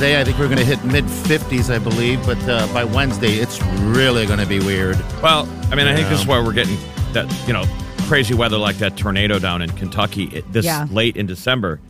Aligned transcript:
Today, 0.00 0.18
I 0.18 0.24
think 0.24 0.38
we're 0.38 0.46
going 0.46 0.56
to 0.56 0.64
hit 0.64 0.82
mid 0.82 1.04
50s, 1.04 1.70
I 1.70 1.78
believe, 1.78 2.24
but 2.24 2.38
uh, 2.48 2.66
by 2.72 2.84
Wednesday, 2.84 3.32
it's 3.34 3.62
really 3.82 4.24
going 4.24 4.38
to 4.38 4.46
be 4.46 4.58
weird. 4.58 4.96
Well, 5.20 5.46
I 5.70 5.74
mean, 5.74 5.86
I 5.86 5.94
think 5.94 6.08
this 6.08 6.22
is 6.22 6.26
why 6.26 6.42
we're 6.42 6.54
getting 6.54 6.78
that, 7.12 7.30
you 7.46 7.52
know, 7.52 7.66
crazy 8.08 8.32
weather 8.32 8.56
like 8.56 8.78
that 8.78 8.96
tornado 8.96 9.38
down 9.38 9.60
in 9.60 9.68
Kentucky 9.72 10.24
it- 10.32 10.50
this 10.54 10.64
Yeah. 10.64 10.86
late 10.90 11.18
in 11.18 11.26
December. 11.26 11.80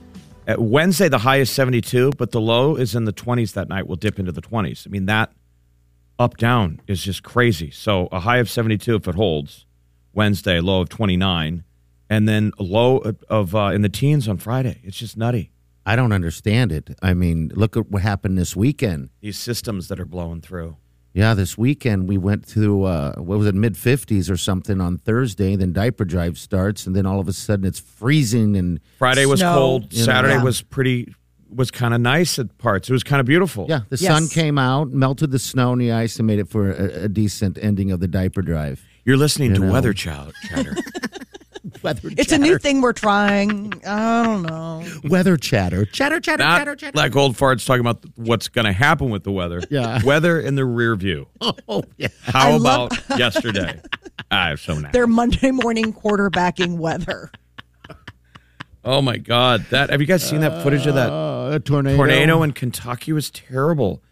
At 0.48 0.60
Wednesday, 0.60 1.08
the 1.08 1.18
high 1.18 1.36
is 1.36 1.50
72, 1.50 2.10
but 2.18 2.32
the 2.32 2.40
low 2.40 2.74
is 2.74 2.96
in 2.96 3.04
the 3.04 3.12
20s 3.12 3.52
that 3.52 3.68
night. 3.68 3.86
We'll 3.86 3.94
dip 3.94 4.18
into 4.18 4.32
the 4.32 4.42
20s. 4.42 4.88
I 4.88 4.90
mean, 4.90 5.06
that 5.06 5.30
up 6.18 6.36
down 6.36 6.80
is 6.88 7.04
just 7.04 7.22
crazy. 7.22 7.70
So 7.70 8.08
a 8.10 8.18
high 8.18 8.38
of 8.38 8.50
72 8.50 8.96
if 8.96 9.06
it 9.06 9.14
holds. 9.14 9.66
Wednesday, 10.12 10.58
low 10.58 10.80
of 10.80 10.88
29, 10.88 11.62
and 12.08 12.28
then 12.28 12.50
a 12.58 12.64
low 12.64 12.98
of, 12.98 13.22
of 13.28 13.54
uh, 13.54 13.66
in 13.66 13.82
the 13.82 13.88
teens 13.88 14.26
on 14.26 14.36
Friday. 14.36 14.80
It's 14.82 14.98
just 14.98 15.16
nutty. 15.16 15.52
I 15.90 15.96
don't 15.96 16.12
understand 16.12 16.70
it. 16.70 16.96
I 17.02 17.14
mean, 17.14 17.50
look 17.54 17.76
at 17.76 17.90
what 17.90 18.02
happened 18.02 18.38
this 18.38 18.54
weekend. 18.54 19.10
These 19.20 19.38
systems 19.38 19.88
that 19.88 19.98
are 19.98 20.04
blowing 20.06 20.40
through. 20.40 20.76
Yeah, 21.12 21.34
this 21.34 21.58
weekend 21.58 22.08
we 22.08 22.16
went 22.16 22.46
to, 22.50 22.84
uh, 22.84 23.14
what 23.16 23.38
was 23.40 23.48
it, 23.48 23.56
mid 23.56 23.74
50s 23.74 24.30
or 24.30 24.36
something 24.36 24.80
on 24.80 24.98
Thursday. 24.98 25.56
Then 25.56 25.72
diaper 25.72 26.04
drive 26.04 26.38
starts, 26.38 26.86
and 26.86 26.94
then 26.94 27.06
all 27.06 27.18
of 27.18 27.26
a 27.26 27.32
sudden 27.32 27.64
it's 27.66 27.80
freezing. 27.80 28.54
And 28.56 28.78
Friday 28.98 29.26
was 29.26 29.40
Snow. 29.40 29.54
cold. 29.54 29.92
You 29.92 29.98
know, 29.98 30.04
Saturday 30.04 30.34
yeah. 30.34 30.44
was 30.44 30.62
pretty 30.62 31.12
was 31.52 31.72
kind 31.72 31.92
of 31.92 32.00
nice 32.00 32.38
at 32.38 32.56
parts. 32.58 32.88
It 32.88 32.92
was 32.92 33.02
kind 33.02 33.18
of 33.18 33.26
beautiful. 33.26 33.66
yeah, 33.68 33.80
the 33.88 33.96
Yes. 33.96 34.12
sun 34.12 34.28
came 34.28 34.56
out, 34.56 34.92
melted 34.92 35.32
the 35.32 35.40
snow 35.40 35.72
and 35.72 35.80
the 35.80 35.90
ice, 35.90 36.16
and 36.18 36.26
made 36.28 36.38
it 36.38 36.48
for 36.48 36.70
a, 36.70 37.06
a 37.06 37.08
decent 37.08 37.58
ending 37.60 37.90
of 37.90 37.98
the 37.98 38.06
diaper 38.06 38.40
drive. 38.40 38.84
You're 39.04 39.16
listening 39.16 39.50
You 39.50 39.56
to 39.56 39.66
know. 39.66 39.72
Weather 39.72 39.92
Child 39.92 40.32
Chatter. 40.48 40.76
Weather 41.82 42.08
It's 42.16 42.32
a 42.32 42.38
new 42.38 42.56
thing 42.58 42.80
we're 42.80 42.92
trying. 42.92 43.72
I 43.86 44.22
don't 44.24 44.42
know. 44.42 44.82
Weather 45.04 45.36
chatter. 45.36 45.84
Chatter, 45.84 46.18
chatter, 46.20 46.42
Not 46.42 46.58
chatter, 46.58 46.76
chatter. 46.76 46.96
like 46.96 47.14
old 47.16 47.36
farts 47.36 47.66
talking 47.66 47.80
about 47.80 48.04
what's 48.16 48.48
going 48.48 48.64
to 48.64 48.72
happen 48.72 49.10
with 49.10 49.24
the 49.24 49.32
weather. 49.32 49.60
Yeah. 49.70 50.00
Weather 50.04 50.40
in 50.40 50.54
the 50.54 50.64
rear 50.64 50.96
view. 50.96 51.26
Oh, 51.68 51.82
yeah. 51.98 52.08
How 52.22 52.50
I 52.52 52.56
love- 52.56 52.92
about 53.06 53.18
yesterday? 53.18 53.80
I'm 54.30 54.56
so 54.56 54.74
mad. 54.76 54.92
Their 54.92 55.06
Monday 55.06 55.50
morning 55.50 55.92
quarterbacking 55.92 56.78
weather. 56.78 57.30
Oh 58.84 59.02
my 59.02 59.18
God. 59.18 59.66
That 59.70 59.90
have 59.90 60.00
you 60.00 60.06
guys 60.06 60.26
seen 60.26 60.40
that 60.40 60.62
footage 60.62 60.86
of 60.86 60.94
that 60.94 61.10
Uh, 61.10 61.50
a 61.54 61.60
tornado. 61.60 61.96
tornado 61.96 62.42
in 62.42 62.52
Kentucky 62.52 63.12
was 63.12 63.30
terrible. 63.30 64.02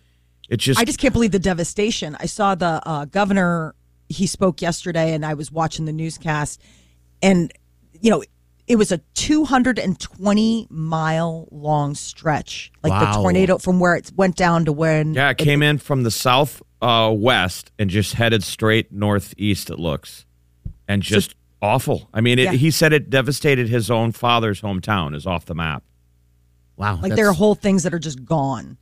It 0.49 0.59
just 0.59 0.79
I 0.81 0.85
just 0.85 0.99
can't 0.99 1.13
believe 1.13 1.31
the 1.31 1.39
devastation. 1.39 2.17
I 2.21 2.27
saw 2.27 2.55
the 2.55 2.81
uh, 2.87 3.05
governor. 3.07 3.75
He 4.09 4.27
spoke 4.27 4.61
yesterday, 4.63 5.13
and 5.15 5.25
I 5.25 5.35
was 5.35 5.53
watching 5.53 5.85
the 5.85 5.93
newscast, 5.93 6.61
and 7.23 7.53
you 8.01 8.11
know, 8.11 8.23
it 8.67 8.77
was 8.77 8.93
a 8.93 8.99
220 9.15 10.67
mile 10.71 11.49
long 11.51 11.95
stretch, 11.95 12.71
like 12.83 12.91
Wow. 12.93 13.13
the 13.13 13.19
tornado 13.23 13.59
from 13.59 13.81
where 13.81 13.95
it 13.97 14.13
went 14.17 14.37
down 14.37 14.65
to 14.67 14.73
when. 14.73 15.15
Yeah, 15.15 15.31
it 15.31 15.39
came 15.39 15.63
in 15.63 15.79
from 15.79 16.03
the 16.03 16.11
south 16.11 16.63
uh, 16.81 17.13
west 17.17 17.73
and 17.79 17.91
just 17.91 18.15
headed 18.15 18.43
straight 18.45 18.93
northeast. 18.93 19.71
It 19.71 19.79
looks, 19.79 20.27
and 20.87 21.03
just 21.03 21.35
awful. 21.63 22.09
I 22.15 22.21
mean, 22.21 22.39
it, 22.39 22.45
Yeah. 22.45 22.53
he 22.53 22.71
said 22.71 22.93
it 22.93 23.11
devastated 23.11 23.69
his 23.69 23.91
own 23.91 24.13
father's 24.13 24.61
hometown. 24.61 25.15
Is 25.15 25.27
off 25.27 25.45
the 25.47 25.55
map. 25.55 25.83
Wow. 26.77 27.01
like 27.03 27.17
there 27.17 27.29
are 27.29 27.33
whole 27.33 27.57
things 27.57 27.83
that 27.83 27.93
are 27.93 27.99
just 27.99 28.25
gone, 28.25 28.79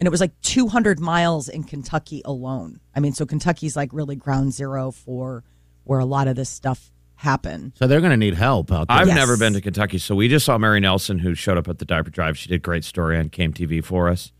and 0.00 0.06
it 0.06 0.10
was 0.10 0.20
like 0.20 0.32
200 0.42 0.98
miles 0.98 1.48
in 1.48 1.62
Kentucky 1.62 2.20
alone. 2.24 2.80
I 2.94 2.98
mean, 3.00 3.12
so 3.12 3.24
Kentucky's 3.24 3.76
like 3.76 3.92
really 3.92 4.16
ground 4.16 4.52
zero 4.52 4.90
for 4.90 5.44
where 5.84 6.00
a 6.00 6.04
lot 6.04 6.26
of 6.26 6.34
this 6.34 6.48
stuff 6.50 6.90
happened. 7.16 7.72
So 7.76 7.86
they're 7.86 8.00
going 8.00 8.10
to 8.12 8.16
need 8.16 8.34
help 8.34 8.70
out 8.72 8.88
there. 8.88 8.96
I've 8.96 9.06
Yes. 9.08 9.16
never 9.16 9.36
been 9.36 9.52
to 9.54 9.60
Kentucky, 9.60 9.98
so 9.98 10.14
we 10.14 10.28
just 10.28 10.44
saw 10.46 10.58
Mary 10.58 10.80
Nelson, 10.80 11.18
who 11.18 11.34
showed 11.34 11.58
up 11.58 11.68
at 11.68 11.78
the 11.78 11.84
diaper 11.84 12.10
drive. 12.10 12.36
She 12.38 12.48
did 12.48 12.56
a 12.56 12.58
great 12.58 12.84
story 12.84 13.18
on 13.18 13.30
KMTV 13.30 13.82
for 13.84 14.08
us, 14.08 14.32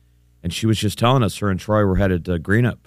and 0.43 0.53
she 0.53 0.67
was 0.67 0.79
just 0.79 0.99
telling 0.99 1.23
us 1.23 1.39
her 1.39 1.51
and 1.51 1.59
Troy 1.59 1.85
were 1.85 1.97
headed 1.97 2.25
to 2.27 2.39
Greenup. 2.39 2.79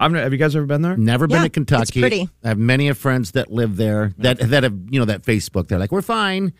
I've, 0.00 0.10
ne- 0.12 0.20
have 0.20 0.32
you 0.32 0.38
guys 0.38 0.56
ever 0.56 0.66
been 0.66 0.82
there? 0.82 0.96
Never 0.96 1.26
been 1.26 1.42
to 1.42 1.48
Kentucky. 1.50 1.82
it's 1.82 1.90
pretty. 1.92 2.28
I 2.42 2.48
have 2.48 2.58
many 2.58 2.88
of 2.88 2.98
friends 2.98 3.32
that 3.32 3.50
live 3.52 3.76
there 3.76 4.12
that 4.18 4.38
that 4.40 4.64
have 4.64 4.74
you 4.90 4.98
know 4.98 5.04
that 5.06 5.22
Facebook. 5.22 5.68
They're 5.68 5.78
like, 5.78 5.92
we're 5.92 6.02
fine. 6.02 6.52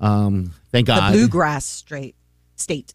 Um, 0.00 0.52
thank 0.70 0.86
God. 0.86 1.12
the 1.12 1.18
bluegrass 1.18 1.64
straight 1.64 2.14
state 2.54 2.94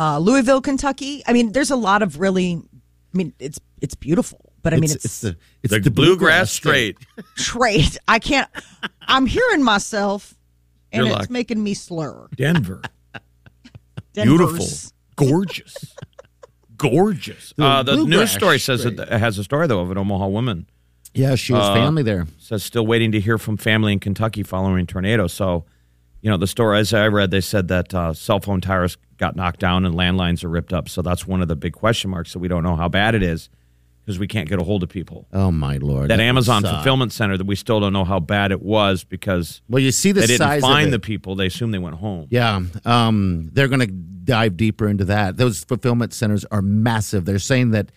uh 0.00 0.18
louisville 0.18 0.60
kentucky 0.60 1.22
i 1.28 1.32
mean 1.32 1.52
there's 1.52 1.70
a 1.70 1.76
lot 1.76 2.02
of 2.02 2.18
really 2.18 2.54
i 2.54 3.16
mean 3.16 3.32
it's 3.38 3.60
it's 3.80 3.94
beautiful 3.94 4.43
but 4.64 4.74
i 4.74 4.76
mean 4.76 4.90
it's, 4.90 5.04
it's 5.04 5.20
the 5.20 5.36
it's 5.62 5.72
the, 5.84 5.90
bluegrass 5.90 6.50
straight. 6.50 6.96
straight 7.36 7.96
i 8.08 8.18
can't 8.18 8.48
i'm 9.02 9.26
hearing 9.26 9.62
myself 9.62 10.34
and 10.92 11.04
You're 11.06 11.12
it's 11.12 11.20
like- 11.20 11.30
making 11.30 11.62
me 11.62 11.74
slur 11.74 12.26
Denver, 12.34 12.82
Denver's- 14.14 14.92
beautiful, 15.16 15.28
gorgeous, 15.28 15.94
gorgeous. 16.76 17.52
The 17.56 17.64
Uh, 17.64 17.82
the 17.82 17.92
bluegrass 17.94 18.18
news 18.18 18.30
story 18.32 18.58
says 18.58 18.80
straight. 18.80 18.98
it 18.98 19.08
has 19.08 19.38
a 19.38 19.44
story 19.44 19.66
though 19.66 19.80
of 19.80 19.90
an 19.90 19.98
Omaha 19.98 20.26
woman 20.28 20.66
Yeah, 21.14 21.34
she 21.36 21.52
has 21.52 21.62
Uh, 21.64 21.74
family 21.74 22.02
there. 22.02 22.26
says 22.38 22.62
still 22.64 22.86
waiting 22.86 23.12
to 23.12 23.20
hear 23.20 23.38
from 23.38 23.56
family 23.56 23.92
in 23.92 24.00
Kentucky 24.00 24.42
following 24.42 24.86
tornado. 24.86 25.26
So, 25.28 25.64
you 26.22 26.30
know, 26.30 26.36
the 26.36 26.46
story 26.46 26.78
as 26.78 26.92
I 26.94 27.06
read, 27.08 27.30
they 27.30 27.40
said 27.40 27.68
that 27.68 27.94
uh, 27.94 28.12
cell 28.14 28.40
phone 28.40 28.60
towers 28.60 28.96
got 29.16 29.36
knocked 29.36 29.60
down 29.60 29.84
and 29.84 29.94
landlines 29.94 30.42
are 30.44 30.48
ripped 30.48 30.72
up. 30.72 30.88
So 30.88 31.02
that's 31.02 31.26
one 31.26 31.40
of 31.42 31.48
the 31.48 31.54
big 31.56 31.72
question 31.72 32.10
marks. 32.10 32.30
So 32.32 32.38
we 32.40 32.48
don't 32.48 32.62
know 32.64 32.76
how 32.76 32.88
bad 32.88 33.14
it 33.14 33.22
is 33.22 33.48
because 34.04 34.18
we 34.18 34.26
can't 34.26 34.48
get 34.48 34.60
a 34.60 34.64
hold 34.64 34.82
of 34.82 34.88
people. 34.88 35.26
Oh 35.32 35.50
my 35.50 35.78
lord! 35.78 36.10
That 36.10 36.18
would 36.18 36.24
Amazon 36.24 36.62
fulfillment 36.62 37.12
center 37.12 37.36
that 37.36 37.46
we 37.46 37.56
still 37.56 37.80
don't 37.80 37.92
know 37.92 38.04
how 38.04 38.20
bad 38.20 38.52
it 38.52 38.62
was 38.62 39.04
because 39.04 39.62
Well, 39.68 39.82
you 39.82 39.92
see 39.92 40.12
the 40.12 40.20
they 40.20 40.26
didn't 40.26 40.60
find 40.60 40.92
the 40.92 40.98
people. 40.98 41.34
They 41.36 41.46
assume 41.46 41.70
they 41.70 41.78
went 41.78 41.96
home. 41.96 42.26
Yeah, 42.30 42.60
um, 42.84 43.50
they're 43.52 43.68
going 43.68 43.80
to 43.80 43.86
dive 43.86 44.56
deeper 44.56 44.88
into 44.88 45.04
that. 45.06 45.36
Those 45.36 45.64
fulfillment 45.64 46.12
centers 46.12 46.44
are 46.50 46.62
massive. 46.62 47.24
They're 47.24 47.38
saying 47.38 47.70
that 47.70 47.90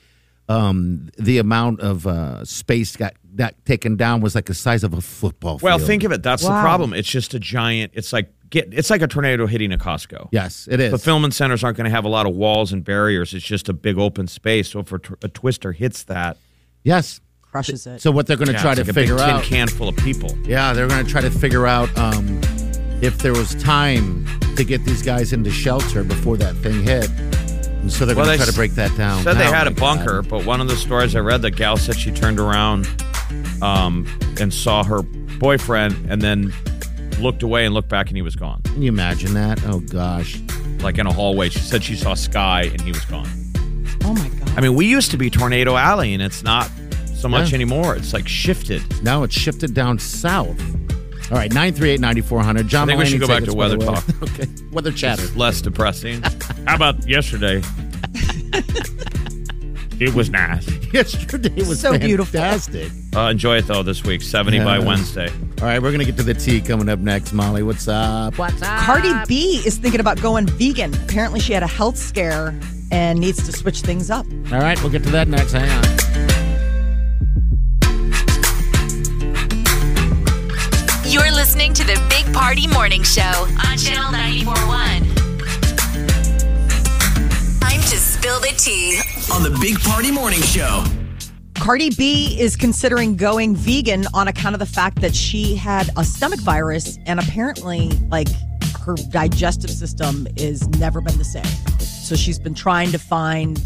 um, 0.49 1.09
the 1.17 1.37
amount 1.39 1.81
of 1.81 2.07
uh, 2.07 2.43
space 2.45 2.95
got 2.95 3.13
that 3.35 3.63
taken 3.65 3.95
down 3.95 4.21
was 4.21 4.33
like 4.33 4.45
the 4.45 4.53
size 4.53 4.83
of 4.83 4.93
a 4.93 5.01
football 5.01 5.59
field. 5.59 5.63
Well, 5.63 5.79
think 5.79 6.03
of 6.03 6.11
it. 6.11 6.23
That's 6.23 6.43
the 6.43 6.49
problem. 6.49 6.93
It's 6.93 7.09
just 7.09 7.33
a 7.33 7.39
giant. 7.39 7.91
It's 7.95 8.11
like 8.13 8.31
get. 8.49 8.73
It's 8.73 8.89
like 8.89 9.01
a 9.01 9.07
tornado 9.07 9.45
hitting 9.45 9.71
a 9.73 9.77
Costco. 9.77 10.29
Yes, 10.31 10.67
it 10.71 10.79
is. 10.79 10.91
The 10.91 10.97
fulfillment 10.97 11.33
centers 11.33 11.63
aren't 11.63 11.77
going 11.77 11.85
to 11.85 11.91
have 11.91 12.05
a 12.05 12.09
lot 12.09 12.25
of 12.25 12.35
walls 12.35 12.71
and 12.73 12.83
barriers. 12.83 13.33
It's 13.33 13.45
just 13.45 13.69
a 13.69 13.73
big 13.73 13.97
open 13.97 14.27
space. 14.27 14.69
So 14.69 14.79
if 14.79 14.91
a, 14.91 14.99
tw- 14.99 15.23
a 15.23 15.27
twister 15.27 15.71
hits 15.73 16.03
that, 16.05 16.37
yes. 16.83 17.19
crushes 17.41 17.85
it 17.85 18.01
So 18.01 18.09
what 18.11 18.25
they're 18.27 18.37
going 18.37 18.47
to 18.47 18.53
yeah, 18.53 18.61
try 18.61 18.71
it's 18.71 18.81
to 18.81 18.85
like 18.87 18.95
figure 18.95 19.15
a 19.15 19.17
big 19.17 19.25
out? 19.25 19.43
tin 19.43 19.49
can 19.49 19.67
full 19.67 19.89
of 19.89 19.97
people. 19.97 20.35
Yeah, 20.43 20.73
they're 20.73 20.87
going 20.87 21.05
to 21.05 21.11
try 21.11 21.21
to 21.21 21.29
figure 21.31 21.67
out 21.67 21.95
um, 21.97 22.39
if 23.01 23.19
there 23.19 23.33
was 23.33 23.53
time 23.55 24.25
to 24.55 24.63
get 24.63 24.83
these 24.85 25.03
guys 25.03 25.33
into 25.33 25.51
shelter 25.51 26.03
before 26.03 26.37
that 26.37 26.55
thing 26.57 26.81
hit. 26.83 27.09
And 27.87 27.93
so 27.93 28.05
they're 28.05 28.17
Well, 28.17 28.25
going 28.25 28.37
to 28.37 28.39
they 28.39 28.43
try 28.43 28.51
to 28.51 28.57
break 28.57 28.71
that 28.73 28.97
down. 28.97 29.23
Said 29.23 29.35
they 29.37 29.47
Oh, 29.47 29.51
had 29.53 29.65
a 29.65 29.69
my 29.71 29.75
God. 29.77 29.79
bunker, 29.79 30.21
but 30.21 30.43
one 30.45 30.59
of 30.59 30.67
the 30.67 30.75
stories 30.75 31.15
I 31.15 31.19
read, 31.21 31.41
the 31.41 31.49
gal 31.51 31.77
said 31.77 31.95
she 31.97 32.11
turned 32.11 32.37
around 32.37 32.85
um, 33.61 34.05
and 34.41 34.53
saw 34.53 34.83
her 34.83 35.03
boyfriend, 35.03 35.95
and 36.11 36.21
then 36.21 36.51
looked 37.21 37.43
away 37.43 37.63
and 37.65 37.73
looked 37.73 37.87
back, 37.87 38.09
and 38.09 38.17
he 38.17 38.21
was 38.21 38.35
gone, 38.35 38.61
Can 38.63 38.81
you 38.81 38.89
imagine 38.89 39.33
that? 39.35 39.63
Oh 39.65 39.79
gosh. 39.79 40.37
like 40.81 40.97
in 40.97 41.07
a 41.07 41.13
hallway. 41.13 41.47
She 41.47 41.59
said 41.59 41.81
she 41.81 41.95
saw 41.95 42.13
sky, 42.13 42.63
and 42.63 42.81
he 42.81 42.91
was 42.91 43.05
gone. 43.05 43.29
Oh 44.03 44.13
my 44.13 44.27
god. 44.27 44.49
I 44.57 44.59
mean, 44.59 44.75
we 44.75 44.85
used 44.85 45.11
to 45.11 45.17
be 45.17 45.29
Tornado 45.29 45.77
Alley, 45.77 46.13
and 46.13 46.21
it's 46.21 46.43
not 46.43 46.69
so 47.15 47.29
much 47.29 47.51
Yeah. 47.51 47.55
anymore. 47.55 47.95
It's 47.95 48.11
like 48.11 48.27
shifted. 48.27 48.83
Now 49.01 49.23
it's 49.23 49.33
shifted 49.33 49.73
down 49.73 49.97
south. 49.97 50.59
All 51.29 51.37
right, 51.37 51.51
938 51.51 51.99
9400. 51.99 52.67
John 52.67 52.89
I 52.89 52.93
think 52.93 52.99
we 52.99 53.05
should 53.09 53.19
go 53.19 53.27
back 53.27 53.43
to 53.43 53.51
by 53.51 53.57
weather 53.57 53.77
talk. 53.77 54.03
okay. 54.23 54.47
Weather 54.71 54.91
chatter. 54.93 55.23
It's 55.23 55.35
less 55.35 55.59
depressing. 55.61 56.21
How 56.67 56.75
about 56.75 57.05
yesterday? 57.07 57.61
it 59.99 60.13
was 60.13 60.29
nice. 60.29 60.67
Yesterday 60.93 61.53
was 61.63 61.81
So 61.81 61.97
beautiful. 61.99 62.39
fantastic. 62.39 62.91
Uh, 63.13 63.29
enjoy 63.29 63.57
it 63.57 63.67
though 63.67 63.83
this 63.83 64.03
week. 64.03 64.21
Seventy 64.21 64.57
by 64.59 64.79
Wednesday. 64.79 65.27
All 65.59 65.65
right, 65.67 65.81
we're 65.81 65.89
going 65.91 65.99
to 65.99 66.05
get 66.05 66.15
to 66.17 66.23
the 66.23 66.33
tea 66.33 66.61
coming 66.61 66.87
up 66.87 66.99
next. 66.99 67.33
Molly, 67.33 67.61
what's 67.61 67.89
up? 67.89 68.37
What's 68.37 68.61
up? 68.61 68.79
Cardi 68.79 69.11
B 69.27 69.61
is 69.65 69.77
thinking 69.77 69.99
about 69.99 70.21
going 70.21 70.47
vegan. 70.47 70.93
Apparently, 70.93 71.41
she 71.41 71.51
had 71.51 71.61
a 71.63 71.67
health 71.67 71.97
scare 71.97 72.57
and 72.89 73.19
needs 73.19 73.45
to 73.45 73.51
switch 73.51 73.81
things 73.81 74.09
up. 74.09 74.25
All 74.53 74.59
right, 74.59 74.79
we'll 74.81 74.91
get 74.91 75.03
to 75.03 75.09
that 75.09 75.27
next. 75.27 75.51
Hang 75.51 75.69
on. 75.69 76.26
Listening 81.67 81.87
to 81.87 81.99
the 81.99 82.07
Big 82.09 82.33
Party 82.33 82.67
Morning 82.67 83.03
Show 83.03 83.21
on 83.21 83.77
Channel 83.77 84.11
941. 84.11 85.03
Time 87.59 87.81
to 87.81 87.97
spill 87.97 88.39
the 88.39 88.53
tea. 88.57 88.99
on 89.33 89.43
the 89.43 89.57
Big 89.59 89.79
Party 89.81 90.11
Morning 90.11 90.41
Show. 90.41 90.83
Cardi 91.55 91.89
B 91.97 92.39
is 92.39 92.55
considering 92.55 93.15
going 93.17 93.55
vegan 93.55 94.05
on 94.13 94.27
account 94.27 94.55
of 94.55 94.59
the 94.59 94.65
fact 94.65 95.01
that 95.01 95.15
she 95.15 95.55
had 95.55 95.89
a 95.97 96.05
stomach 96.05 96.39
virus 96.41 96.97
and 97.05 97.19
apparently, 97.19 97.89
like, 98.09 98.29
her 98.85 98.95
digestive 99.09 99.71
system 99.71 100.27
is 100.37 100.67
never 100.79 101.01
been 101.01 101.17
the 101.17 101.25
same. 101.25 101.43
So 101.79 102.15
she's 102.15 102.39
been 102.39 102.53
trying 102.53 102.91
to 102.91 102.99
find 102.99 103.61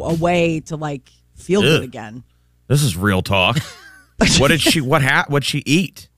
a 0.00 0.14
way 0.14 0.60
to 0.60 0.76
like 0.76 1.10
feel 1.34 1.62
good 1.62 1.82
again. 1.82 2.22
This 2.68 2.84
is 2.84 2.96
real 2.96 3.22
talk. 3.22 3.58
what 4.38 4.48
did 4.48 4.60
she? 4.60 4.80
What 4.80 5.02
ha- 5.02 5.24
What 5.28 5.42
she 5.42 5.64
eat? 5.66 6.09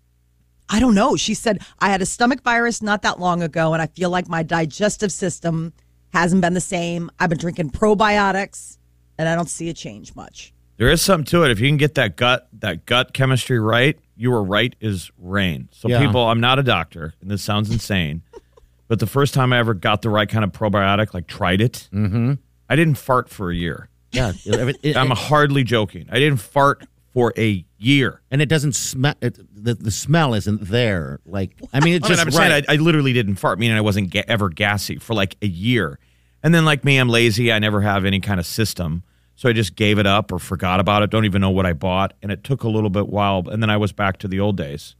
I 0.72 0.80
don't 0.80 0.94
know. 0.94 1.16
She 1.16 1.34
said, 1.34 1.60
I 1.80 1.90
had 1.90 2.00
a 2.02 2.06
stomach 2.06 2.42
virus 2.42 2.80
not 2.82 3.02
that 3.02 3.20
long 3.20 3.42
ago, 3.42 3.74
and 3.74 3.82
I 3.82 3.86
feel 3.86 4.10
like 4.10 4.26
my 4.28 4.42
digestive 4.42 5.12
system 5.12 5.72
hasn't 6.12 6.40
been 6.40 6.54
the 6.54 6.60
same. 6.60 7.10
I've 7.20 7.28
been 7.28 7.38
drinking 7.38 7.70
probiotics, 7.70 8.78
and 9.18 9.28
I 9.28 9.34
don't 9.36 9.48
see 9.50 9.68
a 9.68 9.74
change 9.74 10.14
much. 10.14 10.52
There 10.78 10.90
is 10.90 11.02
something 11.02 11.26
to 11.26 11.44
it. 11.44 11.50
If 11.50 11.60
you 11.60 11.68
can 11.68 11.76
get 11.76 11.94
that 11.96 12.16
gut 12.16 12.48
that 12.60 12.86
gut 12.86 13.12
chemistry 13.12 13.58
right, 13.60 13.98
you 14.16 14.30
were 14.30 14.42
right 14.42 14.74
is 14.80 15.10
rain. 15.18 15.68
So 15.72 15.88
Yeah. 15.88 16.04
people, 16.04 16.22
I'm 16.26 16.40
not 16.40 16.58
a 16.58 16.62
doctor, 16.62 17.14
and 17.20 17.30
this 17.30 17.42
sounds 17.42 17.70
insane, 17.70 18.22
but 18.88 18.98
the 18.98 19.06
first 19.06 19.34
time 19.34 19.52
I 19.52 19.58
ever 19.58 19.74
got 19.74 20.02
the 20.02 20.10
right 20.10 20.28
kind 20.28 20.42
of 20.44 20.52
probiotic, 20.52 21.12
like 21.14 21.26
tried 21.26 21.60
it, 21.60 21.88
mm-hmm. 21.92 22.34
I 22.68 22.76
didn't 22.76 22.94
fart 22.96 23.28
for 23.28 23.50
a 23.50 23.54
year. 23.54 23.88
Yeah, 24.10 24.32
it- 24.44 24.78
it- 24.82 24.96
I'm 24.96 25.10
hardly 25.10 25.64
joking. 25.64 26.06
I 26.10 26.18
didn't 26.18 26.40
fart 26.40 26.86
for 27.12 27.32
a 27.36 27.64
year. 27.78 28.22
and 28.30 28.40
it 28.40 28.48
doesn't 28.48 28.74
smell. 28.74 29.14
It, 29.20 29.38
uh, 29.38 29.42
the 29.54 29.74
the 29.74 29.90
smell 29.90 30.34
isn't 30.34 30.62
there. 30.68 31.20
Like 31.26 31.56
I 31.72 31.80
mean, 31.80 31.94
it's 31.94 32.06
I 32.06 32.08
mean, 32.08 32.16
just 32.16 32.26
I'm 32.26 32.30
saying 32.32 32.50
right. 32.50 32.64
I, 32.68 32.74
I 32.74 32.76
literally 32.76 33.12
didn't 33.12 33.36
fart, 33.36 33.58
meaning 33.58 33.76
I 33.76 33.80
wasn't 33.82 34.10
ga- 34.10 34.24
ever 34.28 34.48
gassy 34.48 34.96
for 34.98 35.14
like 35.14 35.36
a 35.42 35.46
year. 35.46 35.98
And 36.42 36.52
then, 36.54 36.64
like 36.64 36.84
me, 36.84 36.96
I'm 36.98 37.08
lazy. 37.08 37.52
I 37.52 37.58
never 37.58 37.80
have 37.82 38.04
any 38.04 38.18
kind 38.20 38.40
of 38.40 38.46
system. 38.46 39.02
So 39.36 39.48
I 39.48 39.52
just 39.52 39.76
gave 39.76 39.98
it 39.98 40.06
up 40.06 40.32
or 40.32 40.38
forgot 40.38 40.80
about 40.80 41.02
it. 41.02 41.10
Don't 41.10 41.24
even 41.24 41.40
know 41.40 41.50
what 41.50 41.66
I 41.66 41.72
bought. 41.72 42.14
And 42.22 42.32
it 42.32 42.42
took 42.44 42.64
a 42.64 42.68
little 42.68 42.90
bit 42.90 43.08
while. 43.08 43.44
And 43.48 43.62
then 43.62 43.70
I 43.70 43.76
was 43.76 43.92
back 43.92 44.18
to 44.18 44.28
the 44.28 44.40
old 44.40 44.56
days. 44.56 44.94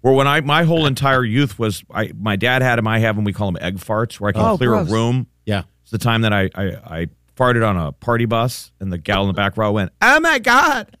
Where 0.00 0.14
when 0.14 0.26
I, 0.26 0.40
my 0.40 0.62
whole 0.64 0.86
entire 0.86 1.24
youth 1.24 1.58
was, 1.58 1.84
I, 1.92 2.12
my 2.18 2.36
dad 2.36 2.62
had 2.62 2.76
them, 2.76 2.86
I 2.88 3.00
have 3.00 3.16
them, 3.16 3.24
we 3.24 3.32
call 3.32 3.50
them 3.52 3.62
egg 3.62 3.76
farts, 3.78 4.18
where 4.18 4.30
I 4.30 4.32
can 4.32 4.40
Oh, 4.42 4.56
clear 4.56 4.70
gross. 4.70 4.88
a 4.88 4.92
room. 4.92 5.26
yeah, 5.44 5.64
It's 5.82 5.90
the 5.90 5.98
time 5.98 6.22
that 6.22 6.32
I, 6.32 6.48
I, 6.54 6.64
I 7.00 7.06
farted 7.36 7.68
on 7.68 7.76
a 7.76 7.92
party 7.92 8.24
bus 8.24 8.72
and 8.80 8.90
the 8.92 8.98
gal 8.98 9.22
in 9.22 9.26
the 9.28 9.34
back 9.34 9.56
row 9.58 9.72
went, 9.72 9.92
Oh 10.00 10.18
my 10.20 10.38
God, 10.38 10.96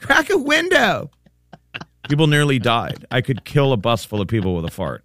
crack 0.00 0.30
a 0.30 0.38
window. 0.38 1.10
People 2.08 2.26
nearly 2.26 2.58
died. 2.58 3.06
I 3.10 3.20
could 3.22 3.44
kill 3.44 3.72
a 3.72 3.76
bus 3.76 4.04
full 4.04 4.20
of 4.20 4.28
people 4.28 4.54
with 4.54 4.64
a 4.66 4.70
fart. 4.70 5.04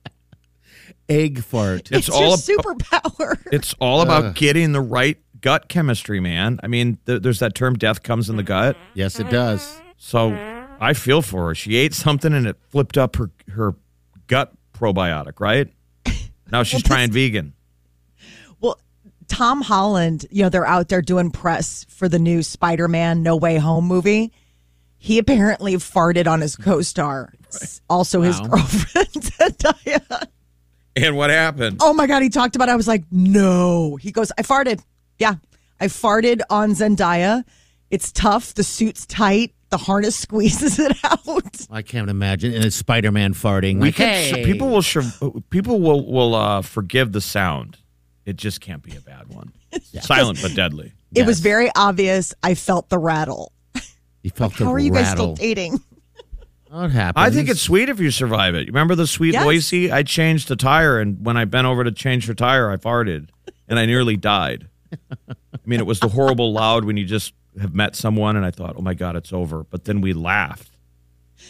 egg 1.08 1.44
fart. 1.44 1.92
It's, 1.92 2.08
It's, 2.08 2.10
all 2.10 2.22
your 2.22 2.34
ab- 2.34 2.40
superpower. 2.40 3.42
it's 3.52 3.74
all 3.80 4.02
about 4.02 4.36
getting 4.36 4.74
the 4.74 4.82
right 4.82 5.18
gut 5.42 5.70
chemistry, 5.70 6.20
man. 6.20 6.60
I 6.62 6.68
mean, 6.68 6.98
th- 7.06 7.22
there's 7.22 7.40
that 7.40 7.56
term 7.56 7.76
"death 7.76 8.04
comes 8.04 8.30
in 8.30 8.36
the 8.36 8.44
gut." 8.44 8.76
yes, 8.94 9.20
it 9.20 9.30
does. 9.30 9.82
So 9.98 10.34
I 10.80 10.94
feel 10.94 11.22
for 11.22 11.48
her. 11.48 11.56
She 11.56 11.76
ate 11.78 11.94
something 11.94 12.34
and 12.34 12.46
it 12.46 12.58
flipped 12.70 12.98
up 12.98 13.16
her 13.16 13.32
her 13.54 13.76
gut 14.28 14.52
probiotic. 14.74 15.40
Right 15.40 15.74
now 16.52 16.64
she's 16.64 16.84
trying 16.84 17.12
vegan. 17.12 17.54
Well, 18.60 18.78
Tom 19.30 19.62
Holland, 19.62 20.26
you 20.32 20.44
know, 20.44 20.50
they're 20.50 20.66
out 20.68 20.90
there 20.90 21.02
doing 21.02 21.32
press 21.32 21.86
for 21.90 22.10
the 22.10 22.20
new 22.20 22.44
Spider 22.44 22.88
Man 22.90 23.24
No 23.24 23.36
Way 23.38 23.58
Home 23.58 23.86
movie. 23.86 24.34
He 25.02 25.18
apparently 25.18 25.76
farted 25.76 26.28
on 26.28 26.42
his 26.42 26.58
co 26.58 26.82
star, 26.82 27.34
also 27.90 28.22
his 28.22 28.40
girlfriend, 28.42 29.08
Zendaya. 29.14 30.28
And 30.96 31.16
what 31.16 31.30
happened? 31.30 31.78
Oh 31.82 31.94
my 31.94 32.06
God, 32.06 32.22
he 32.22 32.30
talked 32.30 32.58
about 32.58 32.68
it. 32.68 32.74
I 32.74 32.76
was 32.76 32.88
like, 32.88 33.06
no. 33.10 33.96
He 33.96 34.12
goes, 34.12 34.32
I 34.38 34.42
farted. 34.42 34.84
Yeah, 35.18 35.36
I 35.80 35.88
farted 35.88 36.42
on 36.50 36.72
Zendaya. 36.72 37.46
It's 37.90 38.12
tough. 38.12 38.54
The 38.54 38.64
suit's 38.64 39.06
tight. 39.06 39.54
The 39.70 39.78
harness 39.78 40.16
squeezes 40.20 40.80
it 40.80 40.98
out. 41.04 41.68
I 41.72 41.82
can't 41.82 42.10
imagine. 42.10 42.54
And 42.54 42.66
it's 42.66 42.76
Spider 42.76 43.12
Man 43.12 43.34
farting. 43.34 43.76
We 43.76 43.88
like, 43.88 43.96
can, 43.96 44.36
hey. 44.36 44.44
people 44.44 44.70
will 44.70 45.42
people 45.50 45.80
will 45.80 46.06
will 46.06 46.36
uh, 46.36 46.62
forgive 46.62 47.14
the 47.14 47.22
sound. 47.22 47.78
It 48.26 48.36
just 48.36 48.60
can't 48.60 48.84
be 48.84 48.96
a 48.98 49.02
bad 49.02 49.34
one. 49.34 49.54
Silent 50.02 50.40
but 50.42 50.56
deadly. 50.56 50.94
It 51.16 51.26
was 51.26 51.40
very 51.40 51.72
obvious. 51.76 52.34
I 52.44 52.54
felt 52.56 52.90
the 52.90 53.00
rattle. 53.00 53.54
You 54.24 54.30
felt 54.32 54.56
the 54.58 54.66
How 54.66 54.74
are 54.74 54.80
you 54.80 54.92
guys 54.92 55.12
still 55.12 55.36
dating? 55.36 55.80
What 56.72 56.92
happened? 56.92 57.26
I 57.26 57.32
think 57.32 57.50
it's 57.50 57.62
sweet 57.62 57.90
if 57.90 58.00
you 58.00 58.12
survive 58.12 58.54
it. 58.54 58.60
You 58.60 58.66
remember 58.68 58.94
the 58.94 59.08
sweet 59.08 59.34
Yes. 59.34 59.44
Loisy? 59.44 59.92
I 59.92 60.04
changed 60.04 60.50
the 60.50 60.56
tire, 60.56 61.00
and 61.00 61.26
when 61.26 61.36
I 61.36 61.46
bent 61.46 61.66
over 61.66 61.84
to 61.84 61.92
change 61.92 62.28
her 62.28 62.36
tire, 62.36 62.70
I 62.70 62.78
farted, 62.78 63.30
and 63.68 63.80
I 63.80 63.88
nearly 63.88 64.16
died. 64.18 64.68
I 65.28 65.36
mean, 65.66 65.80
it 65.80 65.88
was 65.88 66.00
the 66.00 66.10
horrible 66.10 66.54
loud 66.54 66.86
when 66.86 66.96
you 66.96 67.06
just 67.06 67.34
have 67.60 67.74
met 67.74 67.96
someone, 67.96 68.36
and 68.36 68.46
I 68.46 68.52
thought, 68.52 68.76
oh 68.78 68.82
my 68.84 68.94
God, 68.94 69.16
it's 69.16 69.34
over. 69.34 69.64
But 69.64 69.86
then 69.86 70.00
we 70.00 70.14
laughed. 70.14 70.70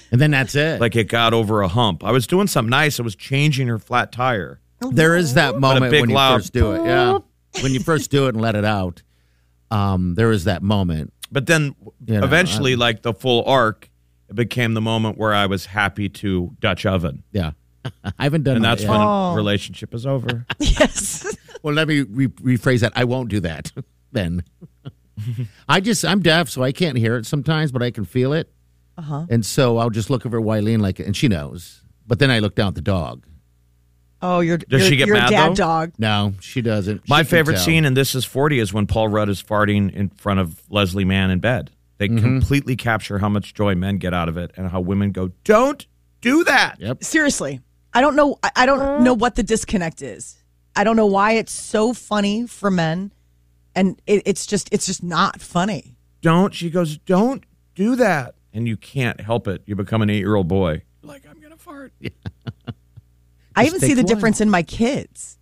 and 0.10 0.22
then 0.22 0.32
that's 0.32 0.56
it. 0.56 0.80
Like 0.80 0.96
it 0.96 1.10
got 1.10 1.34
over 1.34 1.64
a 1.64 1.68
hump. 1.68 2.06
I 2.06 2.12
was 2.12 2.26
doing 2.26 2.48
something 2.48 2.70
nice. 2.70 2.98
I 2.98 3.04
was 3.04 3.18
changing 3.18 3.68
her 3.68 3.78
flat 3.78 4.14
tire. 4.14 4.62
there 4.90 5.18
is 5.18 5.34
that 5.34 5.60
moment 5.60 5.92
big 5.92 6.00
when 6.00 6.10
you 6.12 6.16
loud 6.16 6.38
first 6.38 6.54
do 6.54 6.72
it. 6.72 6.86
Yeah, 6.86 7.20
when 7.60 7.74
you 7.74 7.82
first 7.82 8.10
do 8.10 8.28
it 8.28 8.36
and 8.36 8.42
let 8.42 8.56
it 8.56 8.64
out. 8.64 9.04
Um, 9.70 10.16
there 10.16 10.32
is 10.32 10.46
that 10.46 10.64
moment. 10.64 11.12
But 11.32 11.46
then 11.46 11.76
You 12.06 12.20
know, 12.20 12.24
eventually, 12.24 12.72
I'm- 12.72 12.80
like 12.80 13.02
the 13.04 13.14
full 13.14 13.44
arc, 13.46 13.90
it 14.30 14.36
became 14.36 14.74
the 14.74 14.82
moment 14.82 15.18
where 15.18 15.34
I 15.34 15.46
was 15.46 15.66
happy 15.68 16.10
to 16.10 16.56
Dutch 16.60 16.86
oven. 16.86 17.24
Yeah, 17.32 17.52
I 18.04 18.24
haven't 18.24 18.44
done 18.44 18.56
And 18.58 18.66
that's 18.66 18.82
yet. 18.84 18.92
when 18.92 19.02
Oh. 19.02 19.32
a 19.32 19.36
relationship 19.36 19.94
is 19.94 20.06
over. 20.06 20.46
yes. 20.60 21.36
Well, 21.62 21.74
let 21.74 21.90
me 21.90 22.04
re- 22.04 22.28
rephrase 22.30 22.80
that. 22.80 22.94
I 22.96 23.04
won't 23.04 23.28
do 23.28 23.42
that 23.42 23.74
then. 24.14 24.44
I 25.68 25.82
just 25.82 26.06
I'm 26.06 26.22
deaf, 26.22 26.48
so 26.48 26.64
I 26.64 26.72
can't 26.72 26.98
hear 26.98 27.18
it 27.18 27.26
sometimes, 27.26 27.74
but 27.74 27.84
I 27.84 27.92
can 27.92 28.06
feel 28.06 28.32
it. 28.32 28.50
Uh-huh. 28.98 29.26
And 29.30 29.46
so 29.46 29.78
I'll 29.78 29.90
just 29.90 30.10
look 30.10 30.26
over 30.26 30.40
Wileen 30.40 30.80
like, 30.80 31.00
and 31.00 31.18
she 31.18 31.28
knows. 31.28 31.84
But 32.08 32.20
then 32.20 32.32
I 32.32 32.40
look 32.40 32.56
down 32.56 32.70
at 32.70 32.76
the 32.76 32.82
dog. 32.82 33.26
Oh, 34.22 34.42
you're, 34.42 34.58
Does 34.58 34.82
you're, 34.82 34.90
she 34.90 34.96
get 34.98 35.08
you're 35.08 35.16
mad, 35.18 35.30
a 35.30 35.32
dad 35.32 35.50
though? 35.52 35.56
dog. 35.56 35.94
No, 35.98 36.34
she 36.42 36.62
doesn't. 36.62 37.08
My 37.08 37.24
She 37.24 37.30
favorite 37.30 37.58
scene 37.60 37.86
in 37.86 37.94
This 37.94 38.16
Is 38.16 38.26
40 38.26 38.60
is 38.60 38.74
when 38.74 38.86
Paul 38.86 39.08
Rudd 39.08 39.30
is 39.30 39.42
farting 39.42 39.94
in 39.94 40.10
front 40.10 40.40
of 40.42 40.62
Leslie 40.70 41.06
Mann 41.06 41.32
in 41.32 41.40
bed. 41.40 41.72
They 42.00 42.08
Mm-hmm. 42.10 42.18
completely 42.24 42.76
capture 42.76 43.20
how 43.20 43.30
much 43.30 43.54
joy 43.54 43.76
men 43.76 43.98
get 43.98 44.14
out 44.14 44.28
of 44.30 44.38
it 44.38 44.52
and 44.58 44.70
how 44.70 44.80
women 44.82 45.12
go, 45.12 45.32
don't 45.44 45.86
do 46.22 46.44
that. 46.46 46.78
Yep. 46.80 47.04
Seriously, 47.04 47.62
I 47.94 48.02
don't 48.02 48.16
know. 48.16 48.38
I- 48.44 48.52
I 48.56 48.66
don't 48.66 49.04
know 49.04 49.14
what 49.14 49.36
the 49.36 49.44
disconnect 49.44 50.02
is. 50.02 50.38
I 50.76 50.84
don't 50.84 50.96
know 50.96 51.06
why 51.08 51.34
it's 51.34 51.52
so 51.52 51.94
funny 51.94 52.46
for 52.48 52.70
men, 52.72 53.12
and 53.76 54.02
it, 54.08 54.24
it's 54.26 54.46
just 54.46 54.70
it's 54.72 54.86
just 54.86 55.02
not 55.04 55.42
funny. 55.42 55.96
Don't. 56.22 56.54
She 56.54 56.70
goes, 56.70 56.98
don't 57.00 57.44
do 57.76 57.96
that. 57.98 58.36
And 58.54 58.68
you 58.68 58.76
can't 58.78 59.20
help 59.22 59.48
it. 59.48 59.62
You 59.66 59.76
become 59.76 60.02
an 60.02 60.10
eight 60.10 60.20
year 60.20 60.36
old 60.36 60.48
boy. 60.50 60.84
Like, 61.02 61.26
I'm 61.28 61.40
going 61.40 61.52
to 61.54 61.58
fart. 61.58 61.92
I 63.60 63.66
even 63.66 63.80
see 63.80 63.94
the 63.94 64.02
one. 64.04 64.06
difference 64.14 64.42
in 64.42 64.50
my 64.50 64.64
kids. 64.64 65.38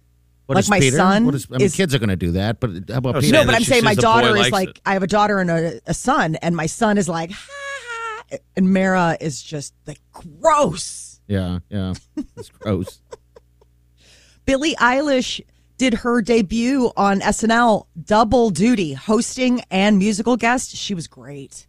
What 0.45 0.55
Like 0.55 0.63
is 0.63 0.69
my 0.69 0.79
Peter? 0.79 0.95
son 0.97 1.25
What 1.25 1.35
is, 1.35 1.47
I 1.51 1.57
mean, 1.57 1.61
is- 1.65 1.75
kids 1.75 1.93
are 1.93 1.99
going 1.99 2.09
to 2.09 2.15
do 2.15 2.31
that, 2.33 2.59
but 2.61 2.71
how 2.89 2.97
about 2.97 3.17
Oh, 3.17 3.19
Peter? 3.21 3.33
No, 3.33 3.45
but 3.45 3.53
I'm 3.55 3.63
saying 3.63 3.83
my 3.83 3.91
sees 3.91 3.97
the 3.97 4.01
boy 4.03 4.21
daughter 4.21 4.37
is 4.37 4.51
like 4.51 4.69
it. 4.69 4.81
I 4.85 4.93
have 4.93 5.03
a 5.03 5.07
daughter 5.07 5.39
and 5.39 5.49
a, 5.51 5.81
a 5.87 5.93
son, 5.93 6.35
and 6.35 6.55
my 6.55 6.67
son 6.67 6.97
is 6.97 7.09
like, 7.09 7.31
ha, 7.31 8.37
and 8.55 8.73
Mara 8.73 9.17
is 9.19 9.41
just 9.41 9.73
like 9.85 9.99
gross. 10.13 11.19
Yeah, 11.27 11.59
yeah. 11.69 11.93
It's 12.37 12.49
gross. 12.49 13.01
Billie 14.45 14.75
Eilish 14.75 15.41
did 15.77 15.93
her 15.95 16.21
debut 16.21 16.91
on 16.95 17.19
SNL, 17.19 17.85
double 18.05 18.49
duty, 18.49 18.93
hosting 18.93 19.61
and 19.69 19.97
musical 19.97 20.37
guest. 20.37 20.75
She 20.75 20.93
was 20.93 21.07
great. 21.07 21.67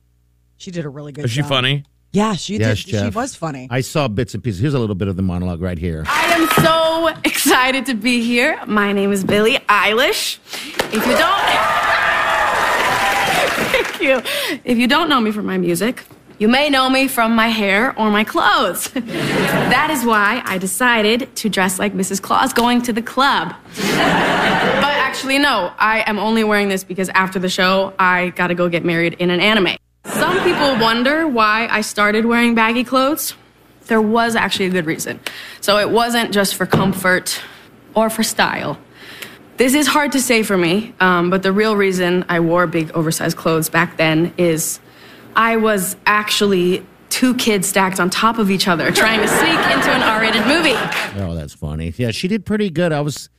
She 0.57 0.71
did 0.71 0.85
a 0.85 0.89
really 0.89 1.13
good 1.13 1.25
Is 1.25 1.31
she 1.33 1.41
job. 1.41 1.49
funny? 1.49 1.85
Yeah, 2.13 2.35
she 2.35 2.57
Yes, 2.57 2.85
did. 2.85 3.01
She 3.01 3.09
was 3.11 3.35
funny. 3.35 3.69
I 3.71 3.83
saw 3.83 4.09
bits 4.09 4.35
and 4.35 4.43
pieces. 4.43 4.61
Here's 4.61 4.75
a 4.75 4.79
little 4.79 4.95
bit 4.95 5.09
of 5.09 5.17
the 5.17 5.23
monologue 5.23 5.61
right 5.61 5.79
here. 5.79 6.05
I 6.07 6.25
am 6.35 6.49
so 6.65 7.09
excited 7.25 7.85
to 7.87 7.95
be 7.95 8.23
here. 8.23 8.59
My 8.67 8.93
name 8.93 9.13
is 9.13 9.23
Billie 9.25 9.59
Eilish. 9.69 10.39
If 10.93 11.07
you 11.07 11.17
don't, 11.17 11.39
thank 13.73 14.01
you. 14.01 14.23
If 14.65 14.79
you 14.79 14.87
don't 14.87 15.09
know 15.09 15.21
me 15.21 15.31
from 15.33 15.45
my 15.47 15.59
music, 15.59 16.05
you 16.39 16.49
may 16.49 16.71
know 16.71 16.89
me 16.89 17.09
from 17.09 17.35
my 17.35 17.49
hair 17.49 17.99
or 17.99 18.11
my 18.11 18.25
clothes. 18.25 18.89
that 18.95 19.89
is 19.91 20.05
why 20.05 20.41
I 20.47 20.57
decided 20.57 21.35
to 21.37 21.49
dress 21.51 21.79
like 21.79 21.93
Mrs. 21.95 22.23
Claus 22.23 22.53
going 22.53 22.81
to 22.83 22.93
the 22.93 23.03
club. 23.03 23.55
but 23.77 24.95
actually, 25.09 25.39
no, 25.39 25.73
I 25.79 26.05
am 26.07 26.19
only 26.19 26.45
wearing 26.45 26.69
this 26.69 26.85
because 26.85 27.09
after 27.11 27.39
the 27.39 27.49
show, 27.51 27.93
I 27.99 28.31
gotta 28.31 28.55
go 28.55 28.69
get 28.69 28.85
married 28.85 29.15
in 29.19 29.31
an 29.31 29.41
anime. 29.41 29.77
Some 30.05 30.43
people 30.43 30.77
wonder 30.79 31.27
why 31.27 31.69
I 31.71 31.81
started 31.83 32.25
wearing 32.25 32.55
baggy 32.55 32.85
clothes. 32.85 33.35
There 33.87 34.01
was 34.03 34.37
actually 34.37 34.67
a 34.67 34.71
good 34.71 34.87
reason. 34.87 35.21
So 35.61 35.79
it 35.79 35.91
wasn't 35.91 36.33
just 36.33 36.55
for 36.55 36.67
comfort 36.67 37.41
or 37.95 38.11
for 38.11 38.23
style. 38.23 38.79
This 39.57 39.75
is 39.75 39.87
hard 39.89 40.13
to 40.13 40.21
say 40.21 40.43
for 40.43 40.57
me, 40.57 40.95
um, 41.01 41.31
but 41.31 41.43
the 41.43 41.53
real 41.53 41.75
reason 41.77 42.25
I 42.29 42.41
wore 42.41 42.67
big 42.67 42.93
oversized 42.93 43.37
clothes 43.37 43.69
back 43.69 43.97
then 43.97 44.33
is 44.39 44.79
I 45.35 45.57
was 45.57 45.97
actually 46.07 46.87
two 47.11 47.35
kids 47.35 47.67
stacked 47.69 47.99
on 47.99 48.11
top 48.11 48.39
of 48.39 48.51
each 48.51 48.69
other 48.69 48.93
trying 48.93 49.21
to 49.21 49.27
sneak 49.29 49.59
into 49.75 49.91
an 49.91 50.03
R 50.03 50.21
rated 50.21 50.47
movie. 50.47 50.77
Oh, 51.21 51.35
that's 51.35 51.55
funny. 51.55 51.93
Yeah, 51.97 52.13
she 52.13 52.29
did 52.29 52.47
pretty 52.47 52.71
good. 52.71 52.93
I 52.93 53.01
was, 53.01 53.31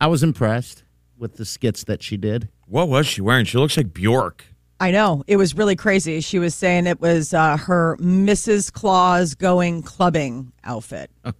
I 0.00 0.08
was 0.08 0.22
impressed 0.22 0.82
with 1.16 1.36
the 1.36 1.44
skits 1.44 1.84
that 1.84 2.02
she 2.02 2.16
did. 2.16 2.48
What 2.66 2.88
was 2.88 3.06
she 3.06 3.20
wearing? 3.20 3.44
She 3.44 3.58
looks 3.58 3.76
like 3.76 3.94
Bjork. 3.94 4.44
I 4.80 4.90
know. 4.92 5.24
It 5.26 5.36
was 5.36 5.56
really 5.56 5.74
crazy. 5.76 6.20
She 6.20 6.38
was 6.38 6.54
saying 6.54 6.86
it 6.86 7.00
was 7.00 7.34
uh, 7.34 7.56
her 7.56 7.96
Mrs. 8.00 8.72
Claus 8.72 9.34
going 9.34 9.82
clubbing 9.82 10.52
outfit. 10.62 11.10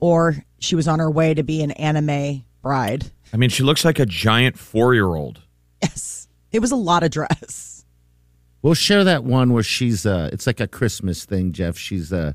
or 0.00 0.36
she 0.58 0.74
was 0.74 0.86
on 0.86 0.98
her 0.98 1.10
way 1.10 1.32
to 1.34 1.42
be 1.42 1.62
an 1.62 1.70
anime 1.72 2.44
bride. 2.62 3.10
I 3.32 3.36
mean, 3.38 3.50
she 3.50 3.62
looks 3.62 3.84
like 3.84 3.98
a 3.98 4.06
giant 4.06 4.58
four 4.58 4.94
year 4.94 5.06
old. 5.06 5.40
Yes. 5.82 6.28
It 6.52 6.60
was 6.60 6.70
a 6.70 6.76
lot 6.76 7.02
of 7.02 7.10
dress. 7.10 7.84
We'll 8.62 8.74
share 8.74 9.04
that 9.04 9.24
one 9.24 9.52
where 9.52 9.62
she's. 9.62 10.04
uh 10.06 10.30
It's 10.32 10.46
like 10.46 10.60
a 10.60 10.66
Christmas 10.66 11.24
thing, 11.24 11.52
Jeff. 11.52 11.78
She's 11.78 12.12
uh 12.12 12.32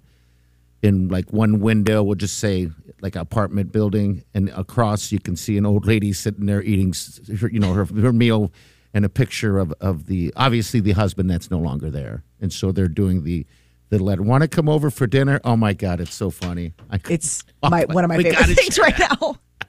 in 0.82 1.08
like 1.10 1.32
one 1.32 1.60
window. 1.60 2.04
We'll 2.04 2.16
just 2.16 2.38
say 2.38 2.70
like 3.02 3.16
an 3.16 3.22
apartment 3.22 3.72
building, 3.72 4.24
and 4.34 4.50
across 4.50 5.12
you 5.12 5.20
can 5.20 5.36
see 5.36 5.58
an 5.58 5.66
old 5.66 5.86
lady 5.86 6.14
sitting 6.14 6.46
there 6.46 6.62
eating, 6.62 6.94
her, 7.40 7.50
you 7.50 7.60
know, 7.60 7.74
her, 7.74 7.86
her 7.86 8.14
meal, 8.14 8.52
and 8.94 9.06
a 9.06 9.10
picture 9.10 9.58
of 9.60 9.74
of 9.82 10.06
the 10.08 10.34
obviously 10.36 10.80
the 10.80 10.92
husband 10.94 11.30
that's 11.30 11.50
no 11.52 11.60
longer 11.60 11.90
there, 11.92 12.24
and 12.40 12.52
so 12.52 12.72
they're 12.72 12.88
doing 12.88 13.24
the. 13.24 13.46
The 13.90 14.02
letter. 14.02 14.22
Want 14.22 14.42
to 14.42 14.48
come 14.48 14.70
over 14.70 14.90
for 14.90 15.06
dinner? 15.06 15.42
Oh 15.44 15.58
my 15.58 15.74
God, 15.74 16.00
it's 16.00 16.16
so 16.16 16.30
funny. 16.30 16.74
I 16.90 16.98
could- 16.98 17.12
It's 17.14 17.44
oh 17.62 17.70
my 17.70 17.84
one 17.84 18.06
of 18.06 18.08
my 18.08 18.24
favorite 18.24 18.56
things 18.56 18.80
right 18.80 18.98
now. 18.98 19.36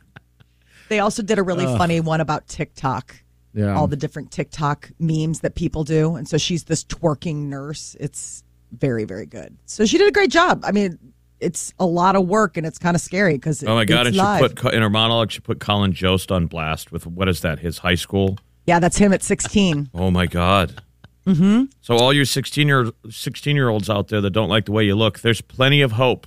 They 0.89 1.01
also 1.01 1.23
did 1.23 1.39
a 1.39 1.43
really 1.43 1.65
funny 1.65 2.01
one 2.01 2.21
about 2.21 2.47
TikTok. 2.47 3.17
Yeah. 3.55 3.75
All 3.75 3.87
the 3.87 3.97
different 3.97 4.31
TikTok 4.31 4.91
memes 4.99 5.41
that 5.41 5.55
people 5.55 5.85
do. 5.85 6.17
And 6.17 6.29
so 6.29 6.39
she's 6.39 6.65
this 6.65 6.85
twerking 6.85 7.47
nurse. 7.49 7.97
It's 7.99 8.45
very, 8.73 9.05
very 9.05 9.27
good. 9.27 9.57
So 9.67 9.87
she 9.87 9.99
did 9.99 10.07
a 10.09 10.13
great 10.13 10.31
job. 10.31 10.63
I 10.65 10.71
mean, 10.73 10.99
it's 11.41 11.73
a 11.79 11.87
lot 11.87 12.15
of 12.15 12.27
work 12.29 12.57
and 12.57 12.65
it's 12.67 12.79
kind 12.79 12.95
of 12.95 13.01
scary 13.01 13.35
because 13.35 13.65
Oh 13.65 13.75
my 13.75 13.85
God. 13.85 14.07
it's 14.07 14.17
And 14.19 14.49
she 14.49 14.55
put, 14.55 14.73
in 14.75 14.83
her 14.83 14.91
monologue, 14.91 15.31
she 15.33 15.41
put 15.41 15.61
Colin 15.61 15.93
Jost 15.93 16.31
on 16.31 16.47
blast 16.47 16.93
with 16.93 17.07
what 17.07 17.29
is 17.29 17.41
that, 17.41 17.59
his 17.59 17.79
high 17.79 17.97
school? 17.97 18.39
Yeah, 18.67 18.79
that's 18.79 18.97
him 18.97 19.13
at 19.13 19.23
16. 19.23 19.91
Oh 19.95 20.11
my 20.11 20.27
God. 20.27 20.83
Mm-hmm. 21.27 21.65
So, 21.81 21.97
all 21.97 22.13
you 22.13 22.25
16 22.25 22.67
year, 22.67 22.91
16 23.09 23.55
year 23.55 23.69
olds 23.69 23.89
out 23.89 24.09
there 24.09 24.21
that 24.21 24.31
don't 24.31 24.49
like 24.49 24.65
the 24.65 24.73
way 24.73 24.85
you 24.85 24.97
look, 24.97 25.21
there's 25.21 25.41
plenty 25.41 25.81
of 25.81 25.93
hope 25.93 26.27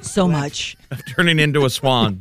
so 0.00 0.28
much. 0.28 0.76
of 0.90 1.04
turning 1.06 1.38
into 1.38 1.64
a 1.64 1.70
swan. 1.70 2.20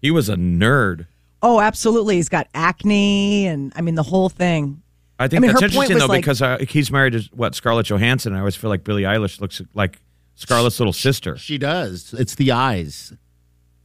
he 0.00 0.10
was 0.10 0.28
a 0.28 0.36
nerd. 0.36 1.06
Oh, 1.42 1.60
absolutely. 1.60 2.16
He's 2.16 2.28
got 2.28 2.48
acne 2.54 3.46
and 3.46 3.72
I 3.74 3.80
mean 3.80 3.94
the 3.94 4.02
whole 4.02 4.28
thing. 4.28 4.82
I 5.18 5.28
think 5.28 5.38
I 5.38 5.40
mean, 5.40 5.52
that's 5.52 5.62
interesting 5.62 5.98
though 5.98 6.06
like- 6.06 6.22
because 6.22 6.42
uh, 6.42 6.58
he's 6.68 6.90
married 6.90 7.12
to 7.14 7.20
what 7.32 7.54
Scarlett 7.54 7.86
Johansson. 7.86 8.34
I 8.34 8.38
always 8.38 8.56
feel 8.56 8.70
like 8.70 8.84
Billie 8.84 9.02
Eilish 9.02 9.40
looks 9.40 9.60
like 9.74 10.00
Scarlett's 10.34 10.78
little 10.80 10.92
sister. 10.92 11.36
She 11.36 11.58
does. 11.58 12.14
It's 12.14 12.34
the 12.34 12.52
eyes. 12.52 13.12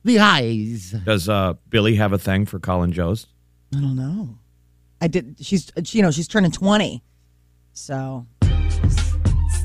The 0.03 0.19
eyes. 0.19 0.91
Does 1.05 1.27
uh, 1.27 1.53
Billy 1.69 1.95
have 1.95 2.13
a 2.13 2.17
thing 2.17 2.45
for 2.45 2.59
Colin 2.59 2.91
Jost? 2.91 3.27
I 3.75 3.79
don't 3.79 3.95
know. 3.95 4.37
I 5.01 5.07
did. 5.07 5.35
She's 5.39 5.71
you 5.93 6.01
know 6.01 6.11
she's 6.11 6.27
turning 6.27 6.51
twenty, 6.51 7.03
so 7.73 8.25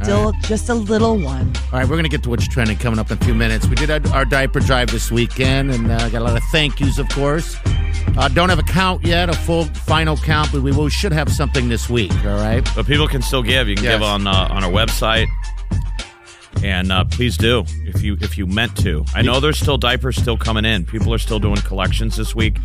still 0.02 0.32
just 0.42 0.68
a 0.68 0.74
little 0.74 1.18
one. 1.18 1.52
All 1.72 1.78
right, 1.78 1.82
we're 1.84 1.94
going 1.94 2.02
to 2.04 2.08
get 2.10 2.22
to 2.24 2.30
what's 2.30 2.46
trending 2.48 2.76
coming 2.76 2.98
up 2.98 3.10
in 3.10 3.18
a 3.18 3.24
few 3.24 3.34
minutes. 3.34 3.66
We 3.66 3.76
did 3.76 3.90
our, 3.90 4.00
our 4.14 4.24
diaper 4.24 4.60
drive 4.60 4.90
this 4.90 5.10
weekend 5.10 5.70
and 5.70 5.90
uh, 5.90 6.08
got 6.10 6.20
a 6.20 6.24
lot 6.24 6.36
of 6.36 6.42
thank 6.50 6.80
yous, 6.80 6.98
of 6.98 7.08
course. 7.10 7.56
Uh, 8.16 8.28
don't 8.28 8.48
have 8.50 8.58
a 8.58 8.62
count 8.64 9.04
yet, 9.06 9.30
a 9.30 9.32
full 9.32 9.64
final 9.64 10.16
count, 10.18 10.50
but 10.52 10.60
we 10.62 10.72
will, 10.72 10.88
should 10.88 11.12
have 11.12 11.30
something 11.32 11.68
this 11.68 11.88
week. 11.88 12.12
All 12.26 12.36
right. 12.36 12.68
But 12.74 12.86
people 12.86 13.06
can 13.08 13.22
still 13.22 13.42
give. 13.42 13.68
You 13.68 13.76
can 13.76 13.84
Yes. 13.84 13.94
give 13.94 14.02
on 14.02 14.26
uh, 14.26 14.48
on 14.50 14.64
our 14.64 14.70
website, 14.70 15.28
and 16.62 16.92
uh, 16.92 17.04
please 17.04 17.36
do 17.38 17.64
if 17.86 18.02
you 18.02 18.18
if 18.20 18.36
you 18.36 18.46
meant 18.46 18.76
to. 18.78 19.04
I 19.14 19.22
know 19.22 19.40
there's 19.40 19.58
still 19.58 19.78
diapers 19.78 20.16
still 20.16 20.36
coming 20.36 20.64
in. 20.66 20.84
People 20.84 21.14
are 21.14 21.18
still 21.18 21.38
doing 21.38 21.56
collections 21.56 22.16
this 22.16 22.34
week 22.34 22.58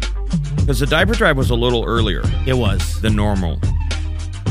because 0.67 0.81
the 0.81 0.85
diaper 0.85 1.13
drive 1.13 1.37
was 1.37 1.49
a 1.49 1.55
little 1.55 1.85
earlier 1.85 2.21
It 2.45 2.57
was. 2.57 2.99
than 3.01 3.15
normal. 3.15 3.57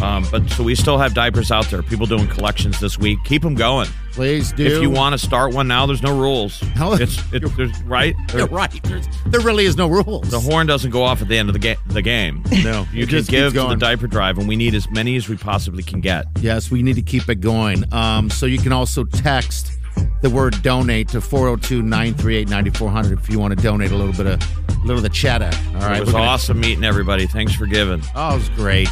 Um, 0.02 0.26
but 0.30 0.48
so 0.50 0.62
we 0.62 0.74
still 0.74 0.96
have 0.98 1.12
diapers 1.14 1.50
out 1.50 1.66
there. 1.70 1.82
People 1.82 2.06
doing 2.06 2.26
collections 2.26 2.80
this 2.80 2.98
week. 2.98 3.18
Keep 3.24 3.40
them 3.42 3.54
going. 3.54 3.88
Please 4.12 4.52
do. 4.52 4.64
If 4.64 4.82
you 4.82 4.90
want 4.90 5.12
to 5.12 5.18
start 5.18 5.52
one 5.54 5.68
now, 5.68 5.84
there's 5.86 6.02
no 6.02 6.18
rules. 6.18 6.62
No. 6.76 6.94
It's 6.94 7.18
it, 7.34 7.40
there's 7.56 7.82
right. 7.82 8.14
You're 8.34 8.46
right. 8.46 8.82
There's, 8.84 9.06
there 9.26 9.40
really 9.42 9.64
is 9.66 9.76
no 9.76 9.88
rules. 9.88 10.30
The 10.30 10.40
horn 10.40 10.66
doesn't 10.66 10.90
go 10.90 11.02
off 11.02 11.20
at 11.22 11.28
the 11.28 11.36
end 11.38 11.48
of 11.48 11.54
the, 11.54 11.58
ga- 11.58 11.76
the 11.86 12.02
game. 12.02 12.42
No, 12.62 12.86
You 12.92 13.02
it 13.04 13.08
can 13.08 13.18
just 13.18 13.30
give 13.30 13.52
keeps 13.52 13.54
to 13.54 13.60
the 13.60 13.66
going. 13.68 13.78
diaper 13.78 14.06
drive, 14.06 14.38
and 14.38 14.46
we 14.48 14.56
need 14.56 14.74
as 14.74 14.90
many 14.90 15.16
as 15.16 15.28
we 15.30 15.36
possibly 15.38 15.82
can 15.82 16.00
get. 16.02 16.26
Yes, 16.40 16.70
we 16.70 16.82
need 16.82 16.96
to 16.96 17.02
keep 17.02 17.28
it 17.30 17.36
going. 17.42 17.84
Um, 17.92 18.28
so 18.30 18.44
you 18.46 18.58
can 18.58 18.72
also 18.72 19.04
text 19.04 19.72
the 20.22 20.30
word 20.30 20.60
donate 20.62 21.08
to 21.08 21.20
402 21.20 21.82
938 21.82 22.48
9400 22.48 23.18
if 23.18 23.28
you 23.30 23.38
want 23.38 23.56
to 23.56 23.62
donate 23.62 23.90
a 23.92 23.96
little 23.96 24.12
bit 24.12 24.26
of 24.26 24.40
a 24.68 24.78
little 24.80 24.96
of 24.96 25.02
the 25.02 25.08
cheddar. 25.08 25.50
All 25.74 25.80
right. 25.80 25.96
it 25.98 26.00
was 26.00 26.12
gonna- 26.12 26.24
awesome 26.24 26.60
meeting 26.60 26.84
everybody. 26.84 27.26
Thanks 27.26 27.52
for 27.54 27.66
giving. 27.66 28.02
Oh, 28.14 28.34
it 28.34 28.38
was 28.38 28.48
great. 28.50 28.88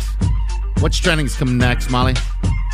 What's 0.80 0.99
trending 0.99 1.26
is 1.26 1.34
coming 1.37 1.56
next, 1.58 1.90
Molly? 1.90 2.14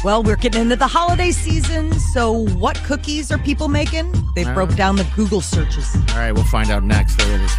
Well, 0.02 0.22
we're 0.22 0.36
getting 0.36 0.62
into 0.62 0.76
the 0.76 0.86
holiday 0.86 1.30
season, 1.30 1.92
so 1.92 2.48
what 2.56 2.76
cookies 2.84 3.30
are 3.30 3.36
people 3.38 3.68
making? 3.68 4.10
They 4.34 4.44
broke 4.44 4.74
down 4.74 4.96
the 4.96 5.04
Google 5.14 5.42
searches. 5.42 5.94
All 6.12 6.16
right, 6.16 6.32
we'll 6.32 6.44
find 6.44 6.70
out 6.70 6.82
next. 6.82 7.16
There 7.18 7.28
it 7.34 7.40
is. 7.42 7.52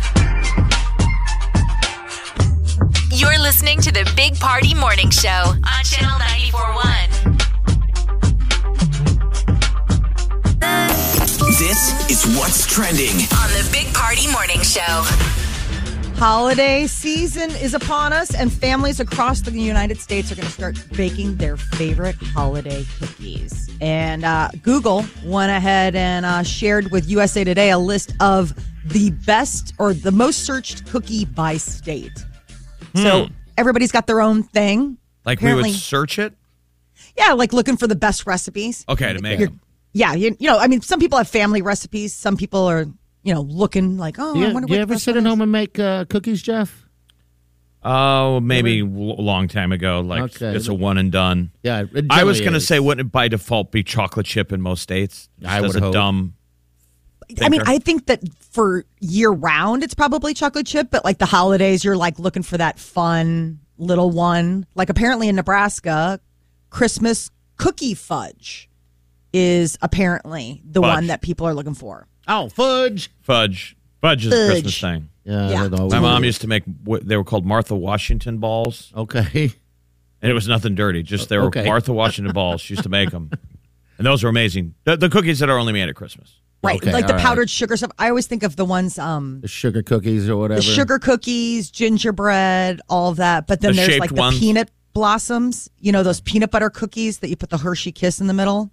You're 3.12 3.38
listening 3.40 3.80
to 3.82 3.92
the 3.92 4.12
Big 4.16 4.40
Party 4.40 4.74
Morning 4.74 5.12
Show 5.12 5.30
on 5.30 5.84
Channel 5.84 6.18
941. 6.18 7.41
This 11.72 12.12
is 12.12 12.38
what's 12.38 12.68
trending. 12.68 13.16
On 13.16 13.50
the 13.54 13.70
Big 13.72 13.94
Party 13.94 14.30
Morning 14.30 14.62
Show. 14.62 14.82
Holiday 16.20 16.86
season 16.86 17.50
is 17.51 17.74
upon 17.74 18.12
us, 18.12 18.36
and 18.36 18.51
families 18.51 19.00
across 19.00 19.40
the 19.40 19.51
United 19.51 19.98
States 19.98 20.30
are 20.34 20.36
going 20.36 20.48
to 20.48 20.51
start 20.51 20.78
baking 20.98 21.38
their 21.38 21.56
favorite 21.56 22.18
holiday 22.18 22.84
cookies. 23.00 23.70
And 23.80 24.25
uh, 24.25 24.50
Google 24.62 25.06
went 25.24 25.50
ahead 25.54 25.96
and 25.96 26.25
uh, 26.25 26.44
shared 26.44 26.92
with 26.92 27.10
USA 27.10 27.46
Today 27.46 27.72
a 27.72 27.80
list 27.80 28.16
of 28.20 28.54
the 28.88 29.12
best 29.25 29.74
or 29.80 29.94
the 29.94 30.12
most 30.12 30.46
searched 30.46 30.86
cookie 30.88 31.24
by 31.24 31.56
state. 31.56 32.25
So 32.96 33.30
everybody's 33.58 33.94
got 33.94 34.08
their 34.08 34.20
own 34.20 34.44
thing. 34.44 34.98
Like 35.24 35.40
we 35.40 35.54
would 35.54 35.72
search 35.72 36.20
it. 36.20 36.34
Yeah, 37.18 37.32
like 37.32 37.54
looking 37.54 37.78
for 37.78 37.88
the 37.88 37.96
best 37.96 38.28
recipes. 38.28 38.84
Okay, 38.90 39.13
to 39.13 39.22
make 39.22 39.40
You're- 39.40 39.51
them. 39.51 39.62
Yeah, 39.94 40.14
you, 40.14 40.36
you 40.40 40.50
know, 40.50 40.58
I 40.58 40.68
mean, 40.68 40.82
some 40.82 41.00
people 41.00 41.18
have 41.18 41.28
family 41.28 41.62
recipes. 41.62 42.14
Some 42.14 42.38
people 42.38 42.66
are, 42.70 42.86
you 43.24 43.34
know, 43.34 43.42
looking 43.42 43.98
like, 43.98 44.16
oh, 44.20 44.34
Do 44.34 44.46
I 44.48 44.54
wonder 44.54 44.68
do 44.68 44.74
you 44.74 44.80
ever 44.82 44.98
sit 44.98 45.18
at 45.18 45.24
is. 45.24 45.28
home 45.30 45.42
and 45.42 45.52
make 45.52 45.78
uh, 45.80 46.06
cookies, 46.06 46.42
Jeff? 46.42 46.86
Oh, 47.84 48.40
maybe 48.40 48.82
a 48.82 48.86
long 48.86 49.48
time 49.48 49.72
ago. 49.72 50.02
Like 50.02 50.36
Okay. 50.36 50.56
it's 50.56 50.68
a 50.68 50.74
one 50.74 50.98
and 51.00 51.12
done. 51.12 51.52
Yeah, 51.64 51.86
it 51.94 52.06
I 52.12 52.24
was 52.26 52.40
going 52.40 52.54
to 52.54 52.60
say, 52.62 52.80
wouldn't 52.80 53.08
it 53.08 53.12
by 53.12 53.28
default 53.28 53.72
be 53.72 53.82
chocolate 53.84 54.28
chip 54.28 54.52
in 54.52 54.62
most 54.62 54.82
states? 54.82 55.30
Just 55.40 55.52
I 55.52 55.58
as 55.58 55.64
would 55.74 55.76
a 55.78 55.86
hope. 55.86 55.94
dumb. 55.94 56.36
I 57.42 57.50
mean. 57.50 57.62
I 57.66 57.80
think 57.80 58.06
that 58.08 58.22
for 58.52 58.86
year 59.00 59.32
round, 59.32 59.84
it's 59.84 59.94
probably 59.96 60.34
chocolate 60.34 60.68
chip, 60.68 60.90
but 60.92 61.04
like 61.04 61.18
the 61.18 61.26
holidays, 61.26 61.84
you're 61.84 61.98
like 61.98 62.20
looking 62.20 62.44
for 62.44 62.58
that 62.58 62.78
fun 62.78 63.60
little 63.78 64.12
one. 64.12 64.68
Like 64.76 64.90
apparently 64.90 65.28
in 65.28 65.36
Nebraska, 65.36 66.20
Christmas 66.70 67.32
cookie 67.58 67.94
fudge 67.96 68.70
is 69.34 69.78
apparently 69.82 70.62
the 70.66 70.82
Fudge. 70.82 70.94
one 70.96 71.08
that 71.08 71.22
people 71.22 71.48
are 71.48 71.54
looking 71.54 71.74
for. 71.74 72.08
Oh, 72.28 72.50
fudge. 72.50 73.10
fudge. 73.22 73.76
Fudge 74.02 74.26
is 74.26 74.34
a 74.34 74.36
Fudge. 74.36 74.50
Christmas 74.52 74.82
thing. 74.82 75.10
Yeah, 75.24 75.50
Yeah. 75.50 75.68
that 75.68 75.80
always 75.80 75.94
My 75.94 76.00
mom 76.00 76.24
used 76.24 76.42
to 76.42 76.48
make. 76.48 76.64
what- 76.84 77.08
They 77.08 77.16
were 77.18 77.24
called 77.24 77.46
Martha 77.46 77.76
Washington 77.76 78.38
balls, 78.40 78.92
Okay. 78.96 79.54
and 80.22 80.32
it 80.32 80.34
was 80.34 80.48
nothing 80.48 80.76
dirty. 80.76 81.04
Just 81.04 81.30
they 81.30 81.38
were 81.38 81.46
Okay. 81.46 81.64
Martha 81.66 81.94
Washington 81.94 82.34
balls. 82.34 82.62
She 82.62 82.74
used 82.74 82.84
to 82.84 82.90
make 82.90 83.12
them, 83.12 83.30
and 83.98 84.06
those 84.08 84.24
were 84.24 84.30
amazing. 84.30 84.74
The, 84.84 84.98
the 84.98 85.10
cookies 85.10 85.40
that 85.40 85.50
are 85.50 85.58
only 85.58 85.74
made 85.74 85.88
at 85.90 85.96
Christmas. 85.96 86.34
Right, 86.64 86.76
Okay, 86.82 86.92
like 86.94 87.08
the 87.08 87.14
all 87.14 87.18
right. 87.18 87.26
powdered 87.26 87.50
sugar 87.50 87.76
stuff. 87.76 87.90
I 87.98 88.10
always 88.10 88.28
think 88.28 88.44
of 88.44 88.56
the 88.56 88.66
ones, 88.66 89.00
um, 89.00 89.40
The 89.42 89.48
sugar 89.48 89.82
cookies 89.82 90.30
or 90.30 90.38
whatever. 90.38 90.60
the 90.62 90.66
sugar 90.66 91.00
cookies, 91.00 91.72
gingerbread, 91.72 92.82
all 92.90 93.10
of 93.10 93.18
that. 93.18 93.48
But 93.48 93.62
then 93.62 93.72
The 93.72 93.78
there's 93.78 93.88
shaped 93.90 94.00
like 94.02 94.10
the 94.12 94.16
ones. 94.16 94.40
peanut 94.40 94.70
blossoms. 94.94 95.70
You 95.80 95.92
know 95.92 96.04
those 96.04 96.22
peanut 96.22 96.52
butter 96.52 96.70
cookies 96.70 97.20
that 97.20 97.30
you 97.30 97.36
put 97.36 97.50
the 97.50 97.58
Hershey 97.58 97.92
Kiss 97.92 98.20
in 98.22 98.28
the 98.28 98.34
middle. 98.34 98.72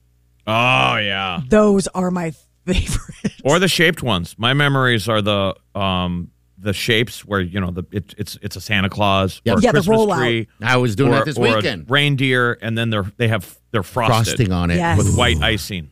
Oh 0.48 0.96
yeah, 0.96 1.40
Those 1.48 1.86
are 1.88 2.10
my 2.10 2.32
favorite. 2.66 3.34
or 3.44 3.58
the 3.58 3.68
shaped 3.68 4.02
ones. 4.02 4.34
My 4.38 4.54
memories 4.54 5.08
are 5.08 5.20
the 5.22 5.54
um 5.74 6.30
the 6.60 6.72
shapes 6.72 7.24
where 7.24 7.40
you 7.40 7.60
know 7.60 7.70
the 7.70 7.84
it, 7.92 8.14
it's 8.18 8.38
it's 8.42 8.56
a 8.56 8.60
Santa 8.60 8.88
Claus 8.88 9.40
Yeah. 9.44 9.52
or 9.54 9.58
a 9.58 9.60
Yeah, 9.60 9.72
the 9.72 9.78
Christmas 9.78 9.98
rollout. 10.00 10.18
tree. 10.18 10.48
I 10.62 10.76
was 10.78 10.96
doing 10.96 11.12
or, 11.12 11.16
that 11.16 11.26
this 11.26 11.36
or 11.38 11.46
a 11.46 11.54
weekend. 11.56 11.90
reindeer, 11.90 12.58
and 12.62 12.76
then 12.76 12.90
they're 12.90 13.10
they 13.18 13.28
have 13.28 13.58
they're 13.70 13.82
frosted 13.82 14.26
Frosting 14.26 14.52
on 14.52 14.70
it. 14.70 14.76
Yes. 14.76 14.98
with 14.98 15.16
white 15.16 15.40
icing. 15.42 15.90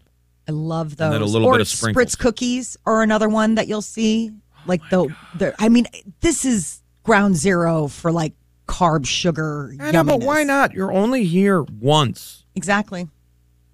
I 0.48 0.52
love 0.52 0.88
And 0.92 0.96
those. 0.98 1.10
then 1.12 1.22
a 1.22 1.26
little 1.26 1.48
or 1.48 1.52
bit 1.54 1.60
of 1.60 1.68
sprinkles. 1.68 2.06
Spritz 2.14 2.18
cookies 2.18 2.76
are 2.86 3.02
another 3.02 3.28
one 3.28 3.56
that 3.56 3.68
you'll 3.68 3.82
see. 3.82 4.30
Like 4.64 4.80
the, 4.90 5.14
the, 5.36 5.54
I 5.60 5.68
mean, 5.68 5.86
this 6.20 6.44
is 6.44 6.82
ground 7.04 7.36
zero 7.36 7.86
for 7.88 8.10
like 8.10 8.32
carb 8.66 9.06
sugar. 9.06 9.72
I 9.80 9.90
know, 9.92 10.02
but 10.02 10.20
why 10.22 10.42
not? 10.42 10.72
You're 10.72 10.92
only 10.92 11.24
here 11.24 11.62
once, 11.62 12.44
Exactly. 12.56 13.06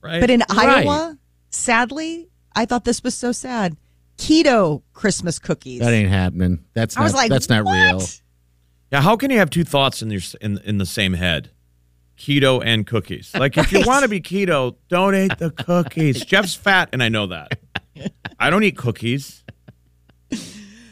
Right? 0.03 0.21
But 0.21 0.31
in 0.31 0.41
Right. 0.51 0.87
Iowa, 0.87 1.19
sadly, 1.51 2.29
I 2.55 2.65
thought 2.67 2.85
this 2.85 3.03
was 3.03 3.15
so 3.15 3.33
sad. 3.33 3.77
Keto 4.19 4.83
Christmas 4.93 5.39
cookies. 5.39 5.81
That 5.81 5.93
ain't 5.93 6.11
happening. 6.11 6.65
That's 6.75 6.97
I 6.97 7.01
not, 7.01 7.05
was 7.05 7.15
like, 7.15 7.31
that's 7.31 7.49
not 7.49 7.65
what? 7.65 7.73
real. 7.75 8.03
yeah, 8.93 9.01
how 9.01 9.17
can 9.17 9.31
you 9.31 9.39
have 9.39 9.51
two 9.51 9.65
thoughts 9.65 10.03
in 10.03 10.11
your 10.11 10.21
in 10.41 10.59
in 10.65 10.79
the 10.79 10.87
same 10.87 11.15
head? 11.15 11.51
Keto 12.19 12.63
and 12.65 12.87
cookies. 12.87 13.33
Like 13.39 13.57
if 13.59 13.73
you 13.73 13.83
want 13.87 14.03
to 14.05 14.09
be 14.09 14.21
keto, 14.21 14.77
don't 14.89 15.15
eat 15.15 15.39
the 15.39 15.51
cookies. 15.51 16.25
Jeff's 16.27 16.55
fat, 16.55 16.91
and 16.93 17.03
I 17.03 17.09
know 17.09 17.27
that. 17.29 17.59
I 18.39 18.51
don't 18.51 18.63
eat 18.65 18.77
cookies. 18.77 19.43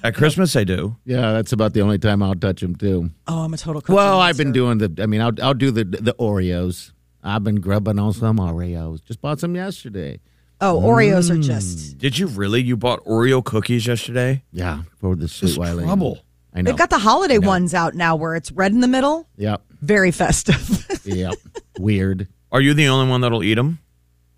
At 0.03 0.15
Christmas, 0.15 0.57
I 0.57 0.65
do. 0.65 0.97
Yeah, 1.05 1.33
that's 1.33 1.53
about 1.53 1.75
the 1.75 1.83
only 1.83 1.99
time 1.99 2.23
I'll 2.23 2.35
touch 2.35 2.63
them 2.63 2.75
too. 2.75 3.11
Oh, 3.29 3.43
I'm 3.43 3.53
a 3.53 3.59
total 3.59 3.83
cookie 3.83 3.93
Well, 3.93 4.19
I've 4.19 4.39
been 4.39 4.51
doing 4.53 4.79
the. 4.79 4.91
I 4.99 5.05
mean, 5.07 5.21
I'll 5.21 5.33
I'll 5.43 5.55
do 5.55 5.71
the 5.71 5.85
the 5.85 6.15
Oreos. 6.15 6.93
I've 7.23 7.45
been 7.45 7.57
grubbing 7.61 7.99
on 7.99 8.13
some 8.13 8.39
Oreos. 8.39 9.05
Just 9.05 9.21
bought 9.21 9.41
some 9.41 9.55
yesterday. 9.55 10.21
Oh, 10.61 10.81
Oreos 10.81 11.31
Mm. 11.31 11.39
are 11.39 11.43
just. 11.43 11.99
Did 11.99 12.19
you 12.19 12.27
really? 12.27 12.63
You 12.63 12.77
bought 12.77 13.03
Oreo 13.05 13.43
cookies 13.45 13.87
yesterday? 13.87 14.43
Yeah, 14.53 14.83
for 15.01 15.17
the 15.17 15.29
sweet 15.29 15.49
Just 15.49 15.59
Wileen. 15.61 15.85
trouble. 15.85 16.19
I 16.53 16.63
know. 16.63 16.71
They've 16.71 16.79
got 16.79 16.91
the 16.91 16.99
holiday 16.99 17.39
ones 17.39 17.75
out 17.75 17.95
now 17.95 18.17
where 18.17 18.35
it's 18.35 18.51
red 18.53 18.73
in 18.73 18.81
the 18.81 18.89
middle. 18.89 19.29
Yep. 19.37 19.63
Very 19.83 20.11
festive. 20.11 20.87
Yep. 21.05 21.35
Weird. 21.79 22.29
Are 22.53 22.61
you 22.61 22.75
the 22.75 22.87
only 22.89 23.09
one 23.11 23.23
that'll 23.23 23.43
eat 23.43 23.55
them? 23.55 23.79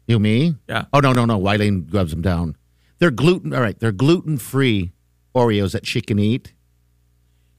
You 0.06 0.18
me? 0.20 0.54
Yeah. 0.68 0.84
Oh 0.92 1.00
no 1.00 1.12
no 1.12 1.24
no. 1.24 1.38
Wileen 1.40 1.88
grubs 1.90 2.12
them 2.12 2.22
down. 2.22 2.56
They're 2.98 3.10
gluten. 3.10 3.52
All 3.52 3.60
right. 3.60 3.78
They're 3.78 3.90
gluten 3.92 4.38
free 4.38 4.92
Oreos 5.34 5.72
that 5.72 5.86
she 5.86 6.00
can 6.00 6.18
eat. 6.20 6.52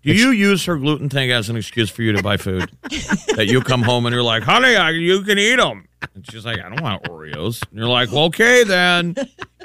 Do 0.04 0.14
you 0.14 0.32
use 0.32 0.66
her 0.66 0.78
gluten 0.78 1.10
thing 1.10 1.32
as 1.32 1.50
an 1.50 1.56
excuse 1.56 1.90
for 1.90 2.02
you 2.02 2.12
to 2.12 2.22
buy 2.22 2.38
food? 2.38 2.70
that 3.36 3.48
you 3.48 3.62
come 3.62 3.82
home 3.82 4.06
and 4.06 4.14
you're 4.14 4.24
like, 4.24 4.44
honey, 4.44 4.76
I, 4.76 4.92
you 4.92 5.22
can 5.24 5.40
eat 5.40 5.56
them. 5.56 5.88
And 6.14 6.30
she's 6.30 6.46
like, 6.46 6.60
I 6.60 6.70
don't 6.70 6.82
want 6.82 7.04
Oreos. 7.04 7.66
And 7.70 7.80
you're 7.80 7.88
like, 7.88 8.12
well, 8.12 8.26
okay 8.26 8.64
then. 8.66 9.16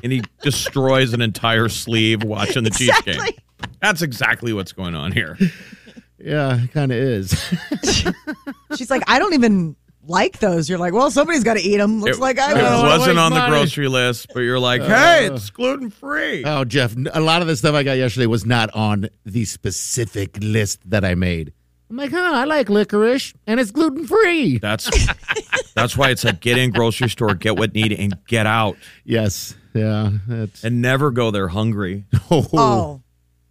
And 0.03 0.13
he 0.13 0.23
destroys 0.43 1.13
an 1.13 1.21
entire 1.21 1.69
sleeve 1.69 2.23
watching 2.23 2.63
the 2.63 2.71
Chiefs 2.71 3.03
game. 3.03 3.21
That's 3.83 4.03
exactly 4.03 4.53
what's 4.53 4.73
going 4.73 4.95
on 4.95 5.11
here. 5.11 5.37
Yeah, 6.19 6.63
it 6.63 6.73
kind 6.73 6.93
of 6.93 6.99
is. 6.99 7.33
She's 8.77 8.91
like, 8.91 9.03
I 9.07 9.19
don't 9.19 9.35
even 9.35 9.77
like 10.09 10.39
those. 10.41 10.69
You're 10.69 10.79
like, 10.79 10.93
well, 10.93 11.11
somebody's 11.11 11.45
got 11.45 11.55
to 11.55 11.61
eat 11.61 11.77
them. 11.77 12.01
Looks 12.01 12.17
it, 12.17 12.21
like 12.21 12.39
I 12.39 12.53
it 12.53 12.55
will. 12.55 12.63
don't 12.63 12.87
wasn't 12.87 13.17
waste 13.17 13.19
on 13.19 13.33
the 13.35 13.47
grocery 13.49 13.89
list, 13.89 14.29
but 14.35 14.41
you're 14.41 14.59
like, 14.59 14.81
uh, 14.81 14.89
hey, 14.89 15.27
it's 15.27 15.51
gluten 15.51 15.91
free. 15.91 16.45
oh, 16.45 16.65
Jeff, 16.65 16.95
a 17.13 17.21
lot 17.21 17.43
of 17.43 17.49
the 17.49 17.57
stuff 17.57 17.75
I 17.75 17.83
got 17.83 17.93
yesterday 17.93 18.27
was 18.27 18.45
not 18.45 18.75
on 18.75 19.09
the 19.25 19.45
specific 19.45 20.39
list 20.41 20.81
that 20.91 21.05
I 21.05 21.15
made. 21.15 21.53
I'm 21.91 21.97
like, 21.97 22.11
huh, 22.11 22.19
I 22.35 22.45
like 22.45 22.69
licorice 22.69 23.33
and 23.47 23.59
it's 23.59 23.71
gluten 23.71 24.07
free. 24.07 24.59
That's 24.59 24.91
that's 25.75 25.97
why 25.97 26.11
it's 26.11 26.23
like 26.25 26.41
get 26.41 26.59
in 26.59 26.71
grocery 26.71 27.09
store, 27.09 27.35
get 27.35 27.57
what 27.57 27.73
need, 27.75 27.93
and 27.93 28.15
get 28.27 28.47
out, 28.47 28.77
Yes. 29.05 29.55
Yeah. 29.75 30.11
That's. 30.27 30.65
and 30.65 30.83
never 30.83 31.11
go 31.11 31.31
there 31.31 31.49
hungry. 31.49 32.05
Oh, 32.31 33.01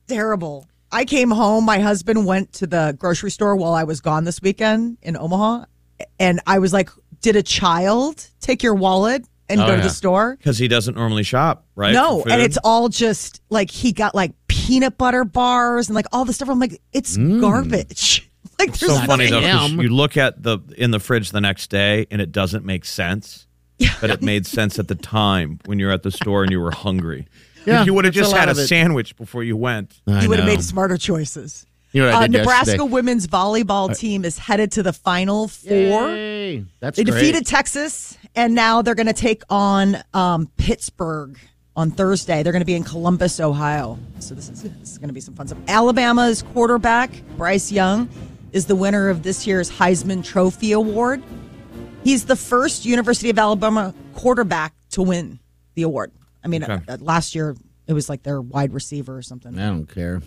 terrible. 0.08 0.68
I 0.92 1.06
came 1.06 1.32
home. 1.32 1.66
My 1.66 1.80
husband 1.80 2.26
went 2.26 2.54
to 2.54 2.68
the 2.68 2.96
grocery 2.98 3.32
store 3.32 3.56
while 3.56 3.74
I 3.74 3.84
was 3.84 4.02
gone 4.02 4.24
this 4.24 4.42
weekend 4.42 4.98
in 5.02 5.18
Omaha. 5.18 5.66
And 6.20 6.40
I 6.48 6.60
was 6.60 6.74
like, 6.74 6.90
did 7.22 7.36
a 7.36 7.44
child 7.44 8.28
take 8.40 8.64
your 8.64 8.76
wallet 8.76 9.26
and 9.50 9.62
Oh, 9.62 9.68
go 9.68 9.76
to 9.76 9.82
the 9.82 9.90
store? 9.90 10.36
Because 10.36 10.58
he 10.58 10.68
doesn't 10.68 10.96
normally 10.96 11.24
shop, 11.24 11.66
right? 11.76 11.94
No, 11.94 12.24
and 12.24 12.42
it's 12.42 12.58
all 12.64 12.90
just 12.90 13.42
like 13.50 13.72
he 13.72 13.92
got 13.92 14.14
like 14.14 14.34
peanut 14.48 14.98
butter 14.98 15.24
bars 15.24 15.88
and 15.88 15.96
like 15.96 16.08
all 16.12 16.26
the 16.26 16.34
stuff. 16.34 16.50
I'm 16.50 16.60
like, 16.60 16.82
it's 16.94 17.18
mm. 17.18 17.42
garbage. 17.42 18.24
Like 18.60 18.74
there's 18.74 18.92
so 18.92 19.06
funny 19.06 19.30
though. 19.30 19.68
You 19.68 19.90
look 19.90 20.18
at 20.18 20.42
the 20.42 20.58
in 20.78 20.90
the 20.90 21.00
fridge 21.00 21.30
the 21.30 21.42
next 21.42 21.70
day, 21.70 22.08
and 22.10 22.20
it 22.20 22.32
doesn't 22.32 22.66
make 22.66 22.86
sense. 22.86 23.46
But 24.02 24.10
it 24.10 24.24
made 24.24 24.48
sense 24.48 24.80
at 24.80 24.88
the 24.88 24.96
time 24.96 25.60
when 25.66 25.78
you're 25.78 25.92
at 25.92 26.02
the 26.02 26.10
store 26.10 26.42
and 26.42 26.52
you 26.52 26.60
were 26.60 26.72
hungry. 26.72 27.28
Yeah, 27.68 27.82
if 27.82 27.86
you 27.86 27.94
would 27.94 28.06
have 28.06 28.16
that's 28.16 28.30
a 28.30 28.32
just 28.32 28.36
had 28.36 28.50
a 28.50 28.56
sandwich 28.56 29.16
before 29.16 29.44
you 29.44 29.56
went. 29.56 30.02
I 30.08 30.24
you 30.24 30.30
would 30.30 30.40
have 30.40 30.48
made 30.48 30.64
smarter 30.64 30.98
choices. 30.98 31.67
You 31.94 32.02
know 32.02 32.08
what 32.10 32.16
I 32.16 32.18
Uh, 32.18 32.22
did 32.28 32.32
Nebraska 32.32 32.72
yesterday? 32.72 32.90
women's 32.92 33.28
volleyball 33.28 33.98
team 33.98 34.26
is 34.26 34.38
headed 34.38 34.72
to 34.74 34.84
the 34.84 34.94
final 34.94 35.48
four. 35.48 36.10
Yay. 36.10 36.66
That's 36.80 36.98
They 36.98 37.04
great. 37.04 37.14
defeated 37.22 37.46
Texas, 37.46 38.18
and 38.36 38.54
now 38.54 38.82
they're 38.82 38.96
going 38.96 39.08
to 39.08 39.14
take 39.14 39.44
on 39.50 39.98
um, 40.14 40.50
Pittsburgh 40.58 41.38
on 41.76 41.92
Thursday. 41.92 42.44
They're 42.44 42.52
going 42.52 42.62
to 42.62 42.66
be 42.66 42.76
in 42.76 42.84
Columbus, 42.84 43.40
Ohio. 43.40 43.98
So 44.20 44.36
this 44.36 44.50
is 44.50 44.64
this 44.64 44.92
is 44.92 44.98
going 44.98 45.08
to 45.10 45.14
be 45.14 45.22
some 45.22 45.34
fun 45.36 45.48
stuff. 45.48 45.60
Alabama's 45.68 46.42
quarterback 46.42 47.10
Bryce 47.38 47.72
Young 47.72 48.10
is 48.52 48.66
the 48.66 48.76
winner 48.76 49.10
of 49.10 49.24
this 49.24 49.46
year's 49.48 49.70
Heisman 49.72 50.24
Trophy 50.24 50.72
Award. 50.74 51.24
He's 52.04 52.26
the 52.26 52.36
first 52.36 52.86
University 52.86 53.30
of 53.30 53.38
Alabama 53.40 53.94
quarterback 54.14 54.74
to 54.92 55.02
win 55.02 55.40
the 55.76 55.84
award. 55.84 56.12
I 56.44 56.48
mean, 56.48 56.64
Okay. 56.64 56.80
uh, 56.88 56.98
last 57.02 57.36
year 57.36 57.56
it 57.88 57.94
was 57.94 58.10
like 58.10 58.24
their 58.24 58.42
wide 58.42 58.74
receiver 58.74 59.18
or 59.18 59.22
something. 59.22 59.58
I 59.60 59.68
don't 59.68 59.86
care. 59.86 60.22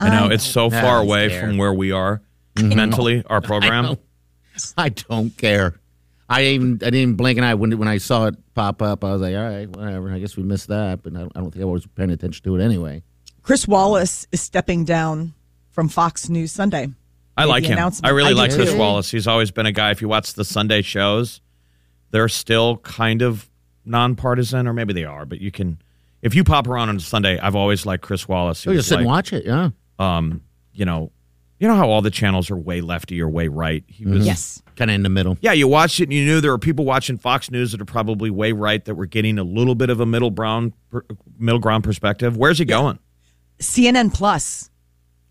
I 0.00 0.10
know 0.10 0.30
it's 0.30 0.44
so 0.44 0.66
I 0.66 0.80
far 0.80 1.00
away 1.00 1.28
care. 1.28 1.40
from 1.40 1.58
where 1.58 1.72
we 1.72 1.92
are 1.92 2.22
mentally. 2.56 3.22
Our 3.26 3.40
program. 3.40 3.96
I 4.76 4.88
don't 4.90 5.36
care. 5.36 5.78
I 6.28 6.44
even 6.44 6.74
I 6.74 6.90
didn't 6.90 6.94
even 6.96 7.14
blink 7.14 7.38
an 7.38 7.44
eye 7.44 7.54
when 7.54 7.78
when 7.78 7.88
I 7.88 7.98
saw 7.98 8.26
it 8.26 8.36
pop 8.54 8.82
up. 8.82 9.02
I 9.02 9.12
was 9.12 9.22
like, 9.22 9.34
all 9.34 9.42
right, 9.42 9.68
whatever. 9.68 10.12
I 10.12 10.18
guess 10.18 10.36
we 10.36 10.42
missed 10.42 10.68
that, 10.68 11.02
but 11.02 11.14
I 11.14 11.20
don't, 11.20 11.32
I 11.34 11.40
don't 11.40 11.50
think 11.50 11.62
I 11.62 11.66
was 11.66 11.86
paying 11.86 12.10
attention 12.10 12.44
to 12.44 12.56
it 12.56 12.62
anyway. 12.62 13.02
Chris 13.42 13.66
Wallace 13.66 14.26
is 14.30 14.42
stepping 14.42 14.84
down 14.84 15.32
from 15.70 15.88
Fox 15.88 16.28
News 16.28 16.52
Sunday. 16.52 16.88
I 17.36 17.44
like 17.44 17.64
him. 17.64 17.78
I 18.02 18.08
really 18.10 18.30
I 18.30 18.32
like 18.32 18.52
Chris 18.52 18.72
too. 18.72 18.78
Wallace. 18.78 19.10
He's 19.10 19.28
always 19.28 19.50
been 19.52 19.64
a 19.64 19.72
guy. 19.72 19.92
If 19.92 20.02
you 20.02 20.08
watch 20.08 20.34
the 20.34 20.44
Sunday 20.44 20.82
shows, 20.82 21.40
they're 22.10 22.28
still 22.28 22.78
kind 22.78 23.22
of 23.22 23.48
nonpartisan, 23.84 24.66
or 24.66 24.72
maybe 24.72 24.92
they 24.92 25.04
are. 25.04 25.24
But 25.24 25.40
you 25.40 25.52
can, 25.52 25.80
if 26.20 26.34
you 26.34 26.42
pop 26.42 26.66
around 26.66 26.88
on 26.88 26.96
a 26.96 27.00
Sunday, 27.00 27.38
I've 27.38 27.54
always 27.54 27.86
liked 27.86 28.02
Chris 28.02 28.26
Wallace. 28.26 28.58
He 28.58 28.64
So 28.64 28.70
you 28.72 28.78
just 28.78 28.88
sit 28.88 28.98
and 28.98 29.06
watch 29.06 29.32
it, 29.32 29.46
yeah. 29.46 29.70
Um, 29.98 30.42
you 30.72 30.84
know, 30.84 31.10
you 31.58 31.66
know 31.66 31.74
how 31.74 31.88
all 31.90 32.02
the 32.02 32.10
channels 32.10 32.50
are 32.50 32.56
way 32.56 32.80
lefty 32.80 33.20
or 33.20 33.28
way 33.28 33.48
right. 33.48 33.82
He 33.88 34.04
was, 34.06 34.24
Yes. 34.26 34.62
Kind 34.76 34.90
of 34.92 34.94
in 34.94 35.02
the 35.02 35.08
middle. 35.08 35.36
yeah. 35.40 35.52
You 35.52 35.66
watched 35.66 35.98
it, 35.98 36.04
and 36.04 36.12
you 36.12 36.24
knew 36.24 36.40
there 36.40 36.52
were 36.52 36.58
people 36.58 36.84
watching 36.84 37.18
Fox 37.18 37.50
News 37.50 37.72
that 37.72 37.80
are 37.80 37.84
probably 37.84 38.30
way 38.30 38.52
right 38.52 38.84
that 38.84 38.94
were 38.94 39.06
getting 39.06 39.36
a 39.38 39.42
little 39.42 39.74
bit 39.74 39.90
of 39.90 39.98
a 39.98 40.06
middle 40.06 40.30
brown, 40.30 40.72
middle 41.36 41.58
ground 41.58 41.82
perspective. 41.82 42.36
Where's 42.36 42.58
he 42.60 42.64
going? 42.64 43.00
CNN 43.58 44.14
Plus. 44.14 44.70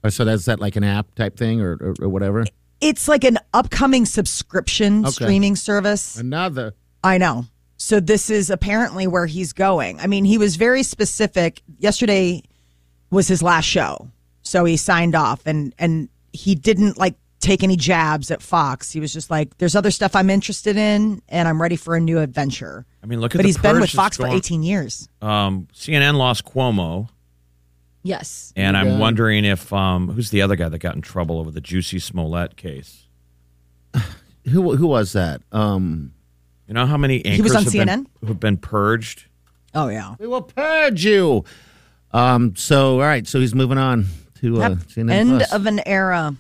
Or 0.04 0.10
So 0.10 0.26
that's 0.26 0.46
that 0.46 0.60
like 0.60 0.76
an 0.76 0.84
app 0.84 1.16
type 1.16 1.38
thing 1.38 1.62
or, 1.62 1.78
or, 1.80 1.94
or 2.02 2.10
whatever. 2.10 2.46
It's 2.82 3.08
like 3.08 3.24
an 3.24 3.38
upcoming 3.54 4.06
subscription 4.06 5.04
Okay. 5.06 5.12
streaming 5.12 5.56
service. 5.56 6.18
Another. 6.18 6.76
I 7.04 7.18
know. 7.18 7.46
So 7.78 8.00
this 8.02 8.30
is 8.30 8.50
apparently 8.50 9.08
where 9.08 9.28
he's 9.28 9.54
going. 9.54 10.00
I 10.02 10.08
mean, 10.08 10.26
he 10.26 10.38
was 10.38 10.58
very 10.58 10.84
specific. 10.84 11.62
Yesterday 11.80 12.44
was 13.12 13.28
his 13.30 13.42
last 13.42 13.66
show. 13.66 14.10
So 14.48 14.66
he 14.66 14.78
signed 14.78 15.16
off 15.16 15.46
and 15.46 15.74
and 15.78 16.10
he 16.34 16.56
didn't 16.56 16.98
like 16.98 17.16
take 17.40 17.64
any 17.64 17.76
jabs 17.76 18.32
at 18.32 18.42
Fox. 18.42 18.92
He 18.92 19.00
was 19.00 19.14
just 19.14 19.30
like 19.30 19.58
there's 19.58 19.76
other 19.76 19.92
stuff 19.92 20.16
I'm 20.16 20.30
interested 20.30 20.78
in 20.78 21.22
and 21.30 21.48
I'm 21.48 21.62
ready 21.62 21.76
for 21.76 21.96
a 21.96 22.00
new 22.00 22.20
adventure. 22.20 22.86
I 23.04 23.06
mean, 23.06 23.20
look 23.20 23.32
at 23.32 23.34
the 23.34 23.38
But 23.40 23.44
the 23.44 23.48
he's 23.50 23.58
been 23.58 23.76
with 23.76 23.92
that's 23.92 23.94
Fox 23.94 24.18
for 24.18 24.28
18 24.28 24.64
years. 24.64 25.08
Um, 25.22 25.68
CNN 25.74 26.16
lost 26.16 26.46
Cuomo. 26.46 27.10
Yes. 28.04 28.54
And 28.56 28.78
I'm 28.78 29.00
wondering 29.00 29.44
if 29.44 29.72
um, 29.74 30.08
who's 30.08 30.30
the 30.30 30.42
other 30.42 30.56
guy 30.56 30.70
that 30.70 30.80
got 30.80 30.96
in 30.96 31.02
trouble 31.02 31.40
over 31.40 31.52
the 31.52 31.62
Jussie 31.62 32.02
Smollett 32.02 32.56
case? 32.56 33.06
Who 34.50 34.78
who 34.78 34.88
was 34.88 35.12
that? 35.12 35.42
Um, 35.52 36.14
You 36.70 36.74
know 36.74 36.86
how 36.86 36.96
many 36.96 37.18
anchors 37.26 37.36
he 37.36 37.42
was 37.42 37.56
on 37.56 37.64
have, 37.66 37.74
CNN? 37.74 37.86
Been, 38.22 38.28
have 38.30 38.40
been 38.40 38.56
purged? 38.56 39.26
Oh 39.74 39.90
yeah. 39.90 40.16
we 40.20 40.28
will 40.28 40.44
purge 40.44 41.04
you. 41.04 41.44
Um. 42.12 42.56
So 42.56 42.94
all 42.94 43.00
right. 43.02 43.28
So 43.28 43.42
he's 43.42 43.54
moving 43.54 43.78
on 43.78 44.06
to 44.42 44.62
uh, 44.62 44.70
Yep. 44.70 45.10
End 45.10 45.30
Plus. 45.40 45.54
of 45.54 45.66
an 45.66 45.82
era. 45.88 46.36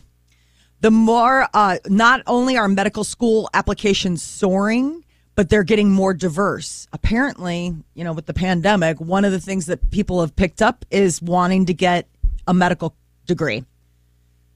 The 0.81 0.91
more, 0.91 1.47
uh, 1.53 1.77
not 1.88 2.21
only 2.27 2.57
are 2.57 2.67
medical 2.67 3.03
school 3.03 3.49
applications 3.53 4.21
soaring, 4.21 5.03
but 5.36 5.49
they're 5.49 5.63
getting 5.63 5.91
more 5.91 6.13
diverse. 6.13 6.88
Apparently, 6.93 7.75
you 7.93 8.03
know, 8.03 8.13
with 8.13 8.25
the 8.25 8.33
pandemic, 8.33 8.99
one 8.99 9.25
of 9.25 9.31
the 9.31 9.39
things 9.39 9.67
that 9.67 9.91
people 9.91 10.21
have 10.21 10.36
picked 10.36 10.62
up 10.62 10.86
is 10.91 11.21
wanting 11.21 11.65
to 11.67 11.73
get 11.73 12.07
a 12.47 12.53
medical 12.53 12.95
degree. 13.25 13.63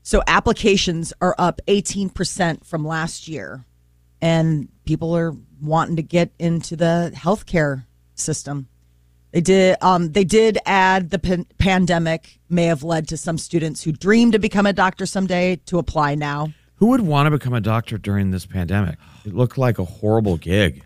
So 0.04 0.24
applications 0.26 1.14
are 1.22 1.36
up 1.38 1.62
18% 1.68 2.66
from 2.66 2.86
last 2.86 3.28
year, 3.28 3.66
and 4.22 4.70
people 4.86 5.16
are 5.16 5.36
wanting 5.62 5.96
to 5.98 6.02
get 6.04 6.32
into 6.40 6.76
the 6.76 7.12
healthcare 7.16 7.86
system. 8.16 8.68
They 9.32 9.42
did. 9.42 9.78
Um, 9.82 10.12
they 10.12 10.24
did 10.24 10.58
add 10.66 11.10
the 11.10 11.20
pan- 11.20 11.46
pandemic 11.58 12.40
may 12.50 12.66
have 12.66 12.84
led 12.84 13.08
to 13.10 13.18
some 13.18 13.38
students 13.38 13.84
who 13.84 13.92
dream 13.92 14.32
to 14.34 14.40
become 14.40 14.66
a 14.66 14.74
doctor 14.74 15.06
someday 15.06 15.56
to 15.68 15.80
apply 15.80 16.16
now. 16.16 16.54
Who 16.76 16.88
would 16.88 17.02
want 17.02 17.28
to 17.28 17.32
become 17.32 17.54
a 17.54 17.62
doctor 17.62 17.98
during 17.98 18.32
this 18.32 18.46
pandemic? 18.46 18.98
It 19.26 19.34
looked 19.34 19.58
like 19.58 19.80
a 19.80 19.86
horrible 19.86 20.38
gig. 20.38 20.84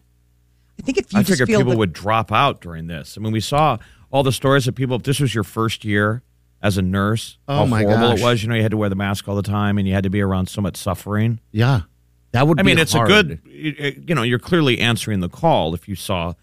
I 0.78 0.84
think 0.84 0.98
if 0.98 1.12
you 1.14 1.20
I 1.20 1.24
just 1.24 1.32
figured 1.32 1.48
feel 1.48 1.60
people 1.60 1.72
that- 1.72 1.78
would 1.80 1.94
drop 1.94 2.32
out 2.32 2.62
during 2.62 2.88
this. 2.88 3.18
I 3.18 3.22
mean, 3.22 3.32
we 3.32 3.40
saw 3.40 3.78
all 4.12 4.22
the 4.22 4.32
stories 4.34 4.68
of 4.68 4.76
people. 4.76 4.98
If 4.98 5.04
this 5.04 5.20
was 5.20 5.34
your 5.34 5.44
first 5.46 5.84
year 5.86 6.22
as 6.62 6.78
a 6.78 6.82
nurse, 6.82 7.38
Oh, 7.48 7.60
how 7.60 7.66
my 7.66 7.82
horrible 7.84 8.10
gosh. 8.10 8.20
it 8.20 8.24
was. 8.24 8.44
You 8.44 8.50
know, 8.50 8.56
you 8.56 8.62
had 8.62 8.72
to 8.72 8.78
wear 8.78 8.90
the 8.90 8.96
mask 8.96 9.28
all 9.28 9.36
the 9.36 9.42
time, 9.42 9.78
and 9.78 9.88
you 9.88 9.94
had 9.94 10.04
to 10.04 10.10
be 10.10 10.22
around 10.22 10.50
so 10.50 10.62
much 10.62 10.76
suffering. 10.78 11.40
yeah, 11.52 11.82
that 12.34 12.48
would. 12.48 12.60
I 12.60 12.64
be 12.64 12.68
mean, 12.68 12.80
it's 12.80 12.94
hard. 12.94 13.10
a 13.10 13.14
good. 13.24 13.40
it- 13.46 13.80
it- 13.80 14.10
You 14.10 14.14
know, 14.16 14.24
you're 14.24 14.38
clearly 14.40 14.80
answering 14.80 15.22
the 15.22 15.30
call 15.30 15.74
if 15.74 15.88
you 15.88 15.96
saw 15.96 16.34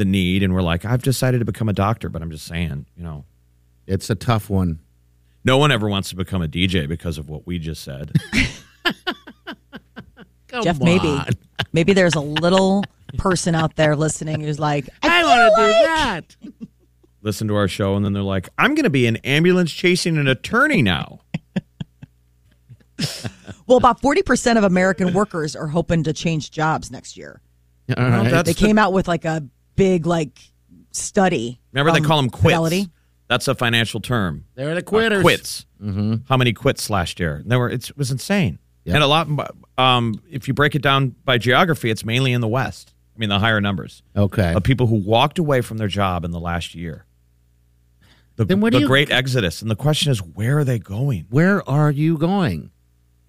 the 0.00 0.04
need 0.06 0.42
and 0.42 0.52
were 0.54 0.62
like, 0.62 0.84
I've 0.84 1.02
decided 1.02 1.38
to 1.40 1.44
become 1.44 1.68
a 1.68 1.72
doctor. 1.72 2.08
But 2.08 2.22
I'm 2.22 2.30
just 2.30 2.46
saying, 2.46 2.86
you 2.96 3.04
know, 3.04 3.24
It's 3.86 4.08
a 4.10 4.14
tough 4.14 4.48
one. 4.50 4.80
no 5.44 5.58
one 5.58 5.70
ever 5.70 5.88
wants 5.88 6.08
to 6.08 6.16
become 6.16 6.42
a 6.42 6.48
DJ 6.48 6.88
because 6.88 7.18
of 7.18 7.28
what 7.28 7.46
we 7.46 7.58
just 7.60 7.82
said. 7.84 8.12
Jeff, 10.62 10.80
maybe, 10.80 11.16
maybe 11.72 11.92
there's 11.92 12.14
a 12.16 12.20
little 12.20 12.82
person 13.18 13.54
out 13.54 13.76
there 13.76 13.94
listening 13.94 14.40
who's 14.40 14.58
like, 14.58 14.88
I, 15.02 15.22
want 15.22 15.54
to 15.56 15.62
do 15.62 15.72
that. 15.84 16.36
Listen 17.22 17.46
to 17.48 17.54
our 17.54 17.68
show, 17.68 17.94
and 17.96 18.04
then 18.04 18.12
they're 18.14 18.22
like, 18.22 18.48
I'm 18.58 18.74
going 18.74 18.84
to 18.84 18.90
be 18.90 19.06
an 19.06 19.16
ambulance 19.18 19.70
chasing 19.70 20.16
an 20.16 20.26
attorney 20.26 20.82
now. 20.82 21.20
well, 23.66 23.76
about 23.78 24.00
40% 24.02 24.56
of 24.56 24.64
American 24.64 25.12
workers 25.12 25.54
are 25.54 25.66
hoping 25.68 26.02
to 26.04 26.12
change 26.12 26.50
jobs 26.50 26.90
next 26.90 27.16
year. 27.16 27.40
All 27.96 28.02
right. 28.08 28.30
that's 28.30 28.46
They 28.48 28.52
the- 28.54 28.58
came 28.66 28.78
out 28.78 28.92
with 28.92 29.06
like 29.06 29.24
a 29.24 29.44
big 29.80 30.06
like 30.06 30.38
study. 30.92 31.60
Remember, 31.72 31.92
they 31.98 32.06
call 32.06 32.16
them 32.18 32.30
quits. 32.30 32.42
Fidelity. 32.54 32.88
That's 33.28 33.48
a 33.48 33.54
financial 33.54 34.00
term. 34.00 34.44
They're 34.54 34.74
the 34.74 34.80
Uh, 34.80 34.84
quitters. 34.84 35.22
quits. 35.22 35.66
Mm-hmm. 35.82 36.14
How 36.28 36.36
many 36.36 36.52
quits 36.52 36.90
last 36.90 37.18
year? 37.20 37.42
There 37.46 37.58
were. 37.58 37.70
It's, 37.70 37.90
it 37.90 37.96
was 37.96 38.10
insane. 38.10 38.58
Yep. 38.84 38.94
And 38.94 39.04
a 39.04 39.06
lot. 39.06 39.28
Um, 39.78 40.20
if 40.30 40.48
you 40.48 40.54
break 40.54 40.74
it 40.74 40.82
down 40.82 41.14
by 41.24 41.38
geography, 41.38 41.90
it's 41.90 42.04
mainly 42.04 42.32
in 42.32 42.40
the 42.40 42.48
West. 42.48 42.92
I 43.14 43.18
mean, 43.20 43.28
the 43.28 43.38
higher 43.38 43.60
numbers 43.60 44.02
Okay. 44.16 44.54
of 44.54 44.62
people 44.62 44.86
who 44.86 44.96
walked 44.96 45.38
away 45.38 45.60
from 45.60 45.76
their 45.78 45.88
job 45.88 46.24
in 46.24 46.30
the 46.30 46.40
last 46.40 46.74
year. 46.74 47.04
The, 48.36 48.44
Then 48.46 48.60
where 48.60 48.70
do 48.70 48.78
the 48.78 48.82
you- 48.82 48.86
great 48.88 49.10
exodus, 49.10 49.60
and 49.62 49.70
the 49.70 49.76
question 49.76 50.10
is, 50.10 50.18
where 50.22 50.58
are 50.58 50.64
they 50.64 50.78
going? 50.78 51.26
Where 51.30 51.68
are 51.68 51.90
you 51.90 52.16
going? 52.16 52.70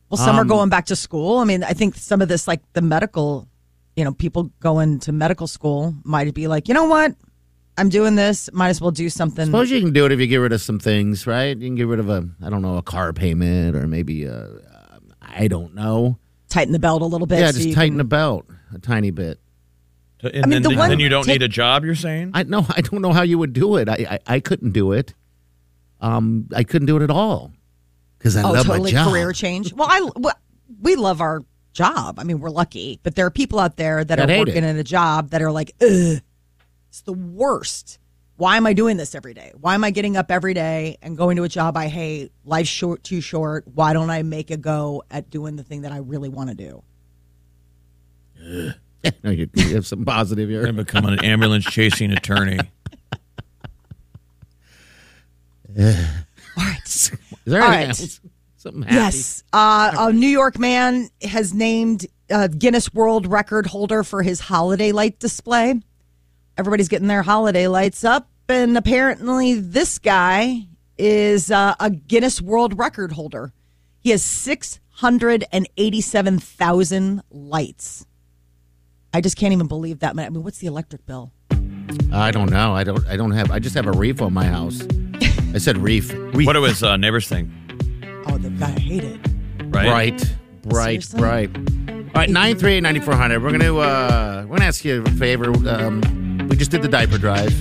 Well, 0.09 0.17
some 0.17 0.37
are 0.37 0.41
Um, 0.41 0.47
going 0.47 0.69
back 0.69 0.85
to 0.87 0.95
school. 0.95 1.39
I 1.39 1.43
mean, 1.45 1.63
I 1.63 1.73
think 1.73 1.95
some 1.95 2.21
of 2.21 2.27
this, 2.29 2.47
like 2.47 2.61
the 2.73 2.81
medical, 2.81 3.47
you 3.95 4.03
know, 4.03 4.13
people 4.13 4.51
going 4.59 4.99
to 4.99 5.11
medical 5.11 5.47
school 5.47 5.95
might 6.03 6.33
be 6.33 6.47
like, 6.47 6.67
you 6.67 6.73
know 6.73 6.85
what? 6.85 7.15
I'm 7.77 7.89
doing 7.89 8.15
this. 8.15 8.49
Might 8.53 8.69
as 8.69 8.81
well 8.81 8.91
do 8.91 9.09
something. 9.09 9.45
Suppose 9.45 9.71
you 9.71 9.79
can 9.79 9.93
do 9.93 10.05
it 10.05 10.11
if 10.11 10.19
you 10.19 10.27
get 10.27 10.37
rid 10.37 10.53
of 10.53 10.61
some 10.61 10.79
things, 10.79 11.25
right? 11.25 11.57
You 11.57 11.67
can 11.67 11.75
get 11.75 11.87
rid 11.87 11.99
of 11.99 12.09
a, 12.09 12.27
I 12.43 12.49
don't 12.49 12.61
know, 12.61 12.77
a 12.77 12.81
car 12.81 13.13
payment 13.13 13.75
or 13.75 13.87
maybe 13.87 14.25
a, 14.25 14.43
um, 14.43 15.13
I 15.21 15.47
don't 15.47 15.73
know. 15.73 16.17
tighten 16.49 16.73
the 16.73 16.79
belt 16.79 17.01
a 17.01 17.05
little 17.05 17.27
bit. 17.27 17.39
yeah, 17.39 17.51
so 17.51 17.59
just 17.59 17.73
tighten 17.73 17.91
can- 17.93 17.97
the 17.97 18.03
belt 18.03 18.45
a 18.73 18.79
tiny 18.79 19.11
bit. 19.11 19.39
And 20.23 20.31
I 20.35 20.39
mean, 20.41 20.49
then, 20.49 20.61
the 20.73 20.77
one- 20.77 20.89
then 20.89 20.99
you 20.99 21.09
don't 21.09 21.23
take- 21.23 21.39
need 21.39 21.43
a 21.43 21.47
job. 21.47 21.83
You're 21.83 21.95
saying? 21.95 22.31
I 22.35 22.43
no, 22.43 22.63
I 22.69 22.81
don't 22.81 23.01
know 23.01 23.11
how 23.13 23.23
you 23.23 23.39
would 23.39 23.53
do 23.53 23.77
it. 23.77 23.89
I 23.89 24.19
I, 24.27 24.35
I 24.35 24.39
couldn't 24.39 24.71
do 24.71 24.91
it. 24.91 25.15
Um, 25.99 26.47
I 26.55 26.63
couldn't 26.63 26.85
do 26.87 26.97
it 26.97 27.01
at 27.03 27.09
all 27.09 27.51
because 28.19 28.35
I 28.37 28.43
oh, 28.43 28.51
love 28.51 28.65
totally 28.67 28.91
my 28.93 28.99
job. 28.99 29.09
career 29.11 29.33
change. 29.33 29.73
Well, 29.73 29.87
I 29.89 30.09
well, 30.15 30.35
we 30.79 30.95
love 30.95 31.21
our 31.21 31.43
job. 31.73 32.19
I 32.19 32.23
mean, 32.23 32.39
we're 32.39 32.49
lucky, 32.49 32.99
but 33.03 33.15
there 33.15 33.25
are 33.25 33.31
people 33.31 33.59
out 33.59 33.77
there 33.77 34.03
that 34.03 34.17
That 34.17 34.29
are 34.29 34.37
working 34.39 34.57
it. 34.57 34.63
in 34.63 34.77
a 34.77 34.83
job 34.83 35.29
that 35.31 35.41
are 35.41 35.51
like, 35.51 35.71
Ugh, 35.81 36.21
it's 36.89 37.01
the 37.01 37.13
worst. 37.13 37.97
Why 38.37 38.57
am 38.57 38.65
I 38.65 38.73
doing 38.73 38.97
this 38.97 39.13
every 39.13 39.35
day? 39.35 39.51
Why 39.59 39.75
am 39.75 39.83
I 39.83 39.91
getting 39.91 40.17
up 40.17 40.31
every 40.31 40.55
day 40.55 40.97
and 41.03 41.15
going 41.15 41.35
to 41.37 41.43
a 41.43 41.49
job 41.49 41.77
I 41.77 41.87
hate? 41.87 42.31
Life's 42.43 42.69
short, 42.69 43.03
too 43.03 43.21
short. 43.21 43.65
Why 43.73 43.93
don't 43.93 44.09
I 44.09 44.23
make 44.23 44.49
a 44.49 44.57
go 44.57 45.03
at 45.11 45.29
doing 45.29 45.57
the 45.57 45.63
thing 45.63 45.83
that 45.83 45.91
I 45.91 45.97
really 45.97 46.29
want 46.29 46.49
to 46.49 46.55
do? 46.55 46.83
No, 49.23 49.31
you, 49.31 49.49
you 49.55 49.73
have 49.73 49.87
some 49.87 50.05
positive 50.05 50.47
here. 50.47 50.63
and 50.63 50.77
become 50.77 51.05
an 51.05 51.25
ambulance 51.25 51.65
chasing 51.65 52.11
attorney. 52.11 52.59
All 55.79 55.85
right. 56.57 56.79
Is 56.85 57.11
there 57.45 57.61
All 57.63 57.71
anything 57.71 57.89
right. 57.89 57.99
else? 57.99 58.19
Something 58.61 58.83
happy? 58.83 58.95
Yes. 58.95 59.43
Uh, 59.51 59.91
a 59.97 60.13
New 60.13 60.27
York 60.27 60.59
man 60.59 61.09
has 61.23 61.51
named 61.51 62.05
uh, 62.29 62.45
Guinness 62.45 62.93
World 62.93 63.25
Record 63.25 63.65
holder 63.65 64.03
for 64.03 64.21
his 64.21 64.39
holiday 64.39 64.91
light 64.91 65.17
display. 65.17 65.81
Everybody's 66.59 66.87
getting 66.87 67.07
their 67.07 67.23
holiday 67.23 67.67
lights 67.67 68.03
up, 68.03 68.29
and 68.47 68.77
apparently, 68.77 69.55
this 69.55 69.97
guy 69.97 70.67
is 70.95 71.49
uh, 71.49 71.73
a 71.79 71.89
Guinness 71.89 72.39
World 72.39 72.77
Record 72.77 73.13
holder. 73.13 73.51
He 73.99 74.11
has 74.11 74.23
687,000 74.23 77.23
lights. 77.31 78.05
I 79.11 79.21
just 79.21 79.37
can't 79.37 79.53
even 79.53 79.65
believe 79.65 80.01
that. 80.01 80.15
many. 80.15 80.27
I 80.27 80.29
mean, 80.29 80.43
what's 80.43 80.59
the 80.59 80.67
electric 80.67 81.07
bill? 81.07 81.31
I 82.13 82.29
don't 82.29 82.51
know. 82.51 82.75
I 82.75 82.83
don't. 82.83 83.07
I 83.07 83.17
don't 83.17 83.31
have. 83.31 83.49
I 83.49 83.57
just 83.57 83.73
have 83.73 83.87
a 83.87 83.91
reef 83.91 84.21
on 84.21 84.33
my 84.33 84.45
house. 84.45 84.83
I 85.51 85.57
said 85.57 85.79
reef. 85.79 86.13
reef. 86.13 86.45
What 86.45 86.53
do 86.53 86.61
his 86.61 86.83
uh, 86.83 86.95
neighbors 86.97 87.27
think? 87.27 87.49
Oh, 88.27 88.37
the 88.37 88.49
guy 88.51 88.67
I 88.75 88.79
hate 88.79 89.03
it. 89.03 89.19
Right? 89.65 90.17
Bright, 90.17 90.35
bright, 90.63 91.03
Seriously? 91.03 91.19
bright. 91.19 91.57
All 91.89 92.11
right, 92.21 92.29
nine 92.29 92.57
three 92.57 92.73
eight 92.73 92.81
ninety 92.81 92.99
four 92.99 93.15
hundred. 93.15 93.41
We're 93.41 93.51
gonna 93.51 93.75
uh, 93.77 94.45
we're 94.47 94.57
gonna 94.57 94.65
ask 94.67 94.83
you 94.83 95.01
a 95.03 95.09
favor. 95.11 95.45
Um, 95.69 96.47
we 96.49 96.55
just 96.57 96.71
did 96.71 96.81
the 96.81 96.87
diaper 96.89 97.17
drive. 97.17 97.53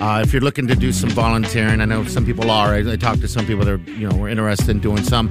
Uh, 0.00 0.22
if 0.24 0.32
you're 0.32 0.40
looking 0.40 0.66
to 0.66 0.74
do 0.74 0.92
some 0.92 1.10
volunteering, 1.10 1.80
I 1.82 1.84
know 1.84 2.04
some 2.04 2.24
people 2.24 2.50
are. 2.50 2.68
I, 2.68 2.92
I 2.92 2.96
talked 2.96 3.20
to 3.20 3.28
some 3.28 3.46
people 3.46 3.66
that 3.66 3.72
are, 3.72 3.90
you 3.90 4.08
know 4.08 4.16
were 4.16 4.30
interested 4.30 4.70
in 4.70 4.80
doing 4.80 5.02
some. 5.02 5.30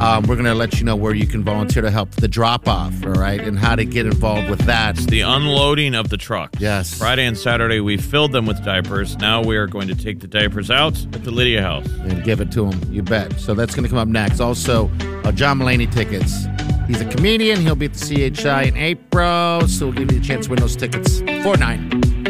Um, 0.00 0.24
we're 0.24 0.34
going 0.34 0.44
to 0.44 0.54
let 0.54 0.78
you 0.78 0.84
know 0.84 0.96
where 0.96 1.14
you 1.14 1.26
can 1.26 1.42
volunteer 1.42 1.82
to 1.82 1.90
help 1.90 2.10
the 2.12 2.28
drop 2.28 2.66
off, 2.68 2.94
all 3.04 3.12
right, 3.12 3.40
and 3.40 3.58
how 3.58 3.76
to 3.76 3.84
get 3.84 4.06
involved 4.06 4.48
with 4.48 4.60
that. 4.60 4.96
It's 4.96 5.06
the 5.06 5.20
unloading 5.20 5.94
of 5.94 6.08
the 6.08 6.16
truck. 6.16 6.54
Yes. 6.58 6.96
Friday 6.96 7.26
and 7.26 7.36
Saturday, 7.36 7.80
we 7.80 7.98
filled 7.98 8.32
them 8.32 8.46
with 8.46 8.64
diapers. 8.64 9.16
Now 9.18 9.42
we 9.42 9.56
are 9.56 9.66
going 9.66 9.88
to 9.88 9.94
take 9.94 10.20
the 10.20 10.26
diapers 10.26 10.70
out 10.70 10.98
at 11.14 11.24
the 11.24 11.30
Lydia 11.30 11.60
house 11.62 11.86
and 11.86 12.22
give 12.24 12.40
it 12.40 12.50
to 12.52 12.70
them. 12.70 12.92
You 12.92 13.02
bet. 13.02 13.38
So 13.40 13.52
that's 13.54 13.74
going 13.74 13.84
to 13.84 13.90
come 13.90 13.98
up 13.98 14.08
next. 14.08 14.40
Also, 14.40 14.90
uh, 15.24 15.32
John 15.32 15.58
Mulaney 15.58 15.90
tickets. 15.90 16.46
He's 16.86 17.00
a 17.00 17.06
comedian. 17.06 17.60
He'll 17.60 17.74
be 17.74 17.86
at 17.86 17.94
the 17.94 18.32
CHI 18.34 18.64
in 18.64 18.76
April, 18.76 19.66
so 19.68 19.86
we'll 19.86 19.94
give 19.94 20.12
you 20.12 20.18
a 20.18 20.22
chance 20.22 20.46
to 20.46 20.50
win 20.50 20.60
those 20.60 20.76
tickets. 20.76 21.20
4 21.42 21.56
9. 21.56 22.29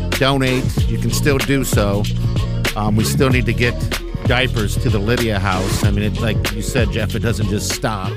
donate, 0.21 0.63
you 0.87 0.99
can 0.99 1.09
still 1.09 1.39
do 1.39 1.63
so. 1.63 2.03
Um, 2.75 2.95
we 2.95 3.03
still 3.03 3.31
need 3.31 3.47
to 3.47 3.53
get 3.53 3.73
diapers 4.25 4.77
to 4.77 4.87
the 4.87 4.99
Lydia 4.99 5.39
house. 5.39 5.83
I 5.83 5.89
mean, 5.89 6.03
it, 6.03 6.21
like 6.21 6.51
you 6.51 6.61
said, 6.61 6.91
Jeff, 6.91 7.15
it 7.15 7.19
doesn't 7.23 7.47
just 7.47 7.71
stop. 7.71 8.13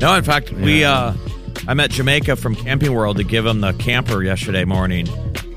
No, 0.00 0.14
in 0.14 0.24
fact, 0.24 0.50
we 0.50 0.82
uh, 0.82 1.14
I 1.68 1.74
met 1.74 1.92
Jamaica 1.92 2.34
from 2.34 2.56
Camping 2.56 2.92
World 2.92 3.18
to 3.18 3.24
give 3.24 3.46
him 3.46 3.60
the 3.60 3.72
camper 3.74 4.20
yesterday 4.24 4.64
morning, 4.64 5.06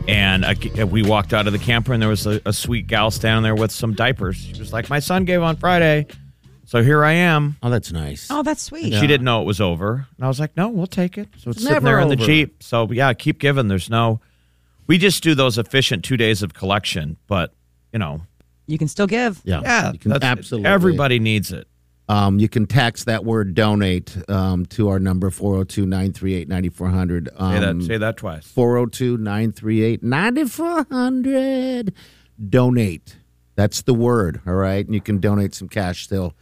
and 0.08 0.46
I, 0.46 0.84
we 0.84 1.02
walked 1.02 1.34
out 1.34 1.48
of 1.48 1.54
the 1.54 1.60
camper 1.60 1.94
and 1.94 2.02
there 2.02 2.10
was 2.10 2.28
a, 2.28 2.40
a 2.46 2.54
sweet 2.54 2.86
gal 2.86 3.10
standing 3.10 3.42
there 3.42 3.56
with 3.56 3.72
some 3.72 3.96
diapers. 3.96 4.36
She 4.38 4.60
was 4.60 4.72
like, 4.72 4.92
"My 4.92 5.00
son 5.00 5.26
gave 5.26 5.42
on 5.42 5.56
Friday." 5.56 6.06
So 6.66 6.84
here 6.84 7.04
I 7.04 7.14
am. 7.14 7.56
Oh, 7.64 7.72
that's 7.72 7.92
nice. 7.92 8.28
Oh, 8.30 8.44
that's 8.44 8.62
sweet. 8.62 8.94
She 8.94 9.08
didn't 9.08 9.24
know 9.24 9.42
it 9.42 9.46
was 9.46 9.62
over. 9.62 10.06
And 10.18 10.26
I 10.26 10.28
was 10.28 10.38
like, 10.38 10.56
no, 10.58 10.68
we'll 10.68 10.86
take 10.86 11.18
it. 11.18 11.30
So 11.38 11.50
it's, 11.50 11.58
It's 11.58 11.66
sitting 11.66 11.74
never 11.76 11.86
there 11.86 12.00
in 12.02 12.10
the. 12.10 12.18
Jeep. 12.18 12.62
So 12.62 12.92
yeah, 12.92 13.14
keep 13.14 13.40
giving. 13.40 13.70
There's 13.70 13.90
no, 13.90 14.20
we 14.88 14.98
just 14.98 15.22
do 15.24 15.36
those 15.36 15.58
efficient 15.58 16.04
two 16.04 16.18
days 16.18 16.42
of 16.44 16.54
collection. 16.54 17.18
But, 17.28 17.54
you 17.94 18.00
know, 18.00 18.22
You 18.68 18.78
can 18.78 18.88
still 18.88 19.08
give. 19.08 19.42
Yeah, 19.44 19.62
yeah, 19.64 19.92
you 19.94 20.00
can 20.00 20.12
absolutely. 20.24 20.70
Everybody 20.70 21.20
needs 21.20 21.52
it. 21.52 21.68
Um, 22.10 22.40
you 22.40 22.48
can 22.48 22.66
text 22.68 23.06
that 23.08 23.26
word 23.26 23.54
donate 23.54 24.18
um, 24.30 24.66
to 24.68 24.88
our 24.88 24.98
number 25.00 25.30
402 25.30 25.86
938 25.86 26.48
9400. 26.48 27.28
Say 27.28 27.34
that, 27.60 27.84
say 27.86 27.98
that 27.98 28.16
twice. 28.18 28.48
402 28.48 29.18
938 29.18 30.04
9400. 30.04 31.94
Donate. 32.50 33.18
That's 33.56 33.82
the 33.82 33.94
word, 33.94 34.42
all 34.46 34.54
right? 34.54 34.86
And 34.86 34.94
you 34.94 35.02
can 35.02 35.20
donate 35.20 35.54
some 35.56 35.68
cash 35.68 36.04
still. 36.04 36.34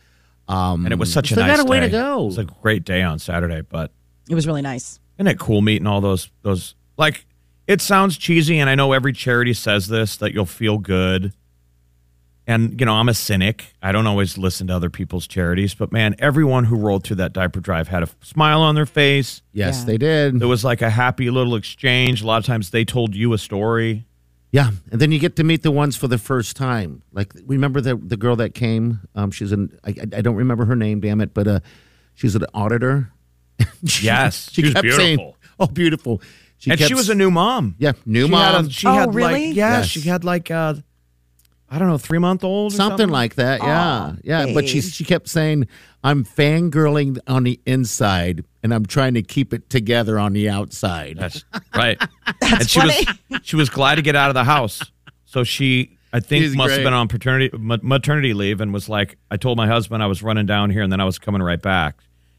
Um, 0.47 0.86
And 0.86 0.91
it 0.93 0.99
was 0.99 1.12
such 1.12 1.31
a 1.31 1.36
still 1.36 1.47
nice 1.47 1.58
got 1.58 1.65
a 1.65 1.69
way 1.69 1.79
day. 1.79 1.88
to 1.88 1.91
go. 1.91 2.21
It 2.23 2.25
was 2.25 2.38
a 2.38 2.43
great 2.43 2.84
day 2.84 3.01
on 3.01 3.17
Saturday, 3.19 3.62
but 3.62 3.91
It 4.29 4.36
was 4.36 4.45
really 4.45 4.62
nice. 4.62 4.99
isn't 5.17 5.27
it 5.27 5.39
cool 5.39 5.62
meeting 5.62 5.88
all 5.88 6.01
those 6.01 6.29
those 6.43 6.75
like 6.97 7.25
it 7.67 7.82
sounds 7.82 8.17
cheesy 8.17 8.60
and 8.60 8.69
I 8.69 8.75
know 8.75 8.93
every 8.93 9.13
charity 9.13 9.54
says 9.54 9.88
this 9.88 10.17
that 10.17 10.34
you'll 10.34 10.45
feel 10.45 10.78
good. 10.78 11.34
And 12.47 12.80
you 12.80 12.86
know, 12.86 12.93
I'm 12.93 13.10
a 13.10 13.13
cynic. 13.15 13.73
I 13.82 13.91
don't 13.91 14.06
always 14.06 14.38
listen 14.38 14.67
to 14.67 14.75
other 14.75 14.91
people's 14.91 15.25
charities, 15.25 15.73
but 15.73 15.91
man, 15.91 16.15
everyone 16.19 16.65
who 16.65 16.75
rolled 16.75 17.04
through 17.04 17.15
that 17.15 17.34
diaper 17.34 17.60
drive 17.60 17.88
had 17.88 18.04
a 18.04 18.10
smile 18.21 18.62
on 18.62 18.75
their 18.75 18.86
face. 18.86 19.41
yes, 19.51 19.80
Yeah. 19.80 19.86
they 19.86 19.97
did. 19.97 20.41
It 20.41 20.45
was 20.45 20.63
like 20.63 20.84
a 20.84 20.89
happy 20.91 21.32
little 21.32 21.56
exchange. 21.56 22.21
A 22.21 22.28
lot 22.28 22.38
of 22.38 22.45
times 22.45 22.69
they 22.69 22.86
told 22.86 23.15
you 23.15 23.34
a 23.34 23.39
story. 23.39 24.06
Yeah, 24.51 24.69
and 24.91 25.01
then 25.01 25.12
you 25.12 25.17
get 25.19 25.36
to 25.38 25.43
meet 25.43 25.63
the 25.63 25.71
ones 25.71 25.97
for 25.97 26.08
the 26.08 26.19
first 26.19 26.56
time. 26.56 27.01
Like 27.12 27.34
remember 27.47 27.82
the 27.82 27.95
the 27.95 28.15
girl 28.15 28.36
that 28.38 28.54
came? 28.54 28.99
Um, 29.15 29.32
she's 29.32 29.51
an 29.51 29.78
I, 29.84 29.89
I 30.15 30.21
don't 30.21 30.36
remember 30.36 30.65
her 30.65 30.75
name, 30.75 30.99
damn 30.99 31.21
it, 31.21 31.34
but 31.34 31.47
uh, 31.47 31.60
she's 32.13 32.36
an 32.36 32.45
auditor. 32.54 33.12
She- 33.86 34.06
Yes, 34.06 34.49
she 34.51 34.62
was 34.63 34.73
kept 34.73 34.88
saying, 34.93 35.17
beautiful. 35.17 35.36
"Oh, 35.60 35.67
beautiful." 35.67 36.21
She 36.65 36.71
and 36.71 36.80
kept 36.80 36.88
she 36.88 36.93
was 36.95 37.10
a 37.10 37.15
new 37.15 37.30
mom. 37.32 37.75
yeah 37.78 37.91
new 38.06 38.25
she 38.25 38.32
mom, 38.32 38.56
Had 38.56 38.65
a, 38.65 38.69
she 38.69 38.88
Oh, 38.88 38.93
had 38.93 39.13
really? 39.15 39.47
like 39.47 39.56
yeah, 39.56 39.78
Yes. 39.78 39.86
she 39.88 40.01
had 40.01 40.23
like 40.23 40.49
uh 40.51 40.73
I 41.69 41.80
don't 41.80 41.88
know, 41.88 41.97
three 41.97 42.19
month 42.19 42.43
old 42.43 42.73
something 42.73 43.10
like 43.10 43.36
that. 43.36 43.60
Yeah, 43.62 43.80
Aw, 43.82 44.15
yeah. 44.23 44.54
But 44.54 44.67
she 44.69 44.82
she 44.82 45.04
kept 45.04 45.28
saying, 45.28 45.67
"I'm 46.04 46.23
fangirling 46.23 47.17
on 47.28 47.43
the 47.43 47.60
inside, 47.65 48.45
and 48.63 48.71
I'm 48.73 48.86
trying 48.86 49.15
to 49.15 49.23
keep 49.23 49.51
it 49.54 49.69
together 49.69 50.19
on 50.19 50.34
the 50.34 50.47
outside." 50.47 51.17
That's 51.17 51.43
right. 51.75 51.97
and 52.41 52.69
she 52.69 52.80
was 52.80 53.06
she 53.43 53.56
was 53.56 53.69
glad 53.69 53.95
to 53.95 54.01
get 54.04 54.15
out 54.15 54.30
of 54.30 54.36
the 54.36 54.43
house. 54.43 54.80
So 55.25 55.43
she 55.43 55.97
I 56.13 56.19
think 56.19 56.43
She's 56.45 56.56
must 56.56 56.67
great. 56.67 56.75
have 56.78 56.84
been 56.86 56.93
on 56.93 57.08
paternity 57.08 57.49
maternity 57.58 58.34
leave 58.36 58.62
and 58.62 58.71
was 58.71 58.88
like 58.88 59.17
I 59.32 59.36
told 59.38 59.58
my 59.58 59.67
husband 59.67 60.01
I 60.04 60.06
was 60.08 60.21
running 60.21 60.45
down 60.45 60.69
here 60.69 60.84
and 60.84 60.91
then 60.91 61.01
I 61.01 61.06
was 61.06 61.17
coming 61.19 61.41
right 61.41 61.62
back. 61.62 61.95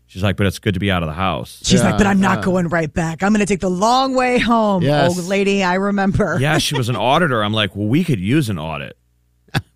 She's 0.08 0.22
like, 0.22 0.36
but 0.36 0.46
it's 0.46 0.58
good 0.60 0.74
to 0.74 0.80
be 0.80 0.90
out 0.90 1.02
of 1.02 1.08
the 1.08 1.14
house. 1.14 1.60
She's 1.64 1.80
Yeah, 1.80 1.90
like, 1.90 1.98
but 1.98 2.06
I'm 2.06 2.20
not 2.20 2.38
yeah. 2.38 2.44
going 2.44 2.68
right 2.68 2.92
back. 2.92 3.22
I'm 3.22 3.32
going 3.32 3.40
to 3.44 3.46
take 3.46 3.60
the 3.60 3.68
long 3.70 4.14
way 4.14 4.38
home. 4.38 4.82
Yes. 4.82 5.16
Old 5.18 5.26
lady, 5.26 5.62
I 5.64 5.74
remember. 5.74 6.38
yeah, 6.40 6.58
she 6.58 6.76
was 6.76 6.88
an 6.88 6.96
auditor. 6.96 7.42
I'm 7.42 7.52
like, 7.52 7.74
well, 7.74 7.88
we 7.88 8.04
could 8.04 8.20
use 8.20 8.48
an 8.48 8.58
audit, 8.58 8.96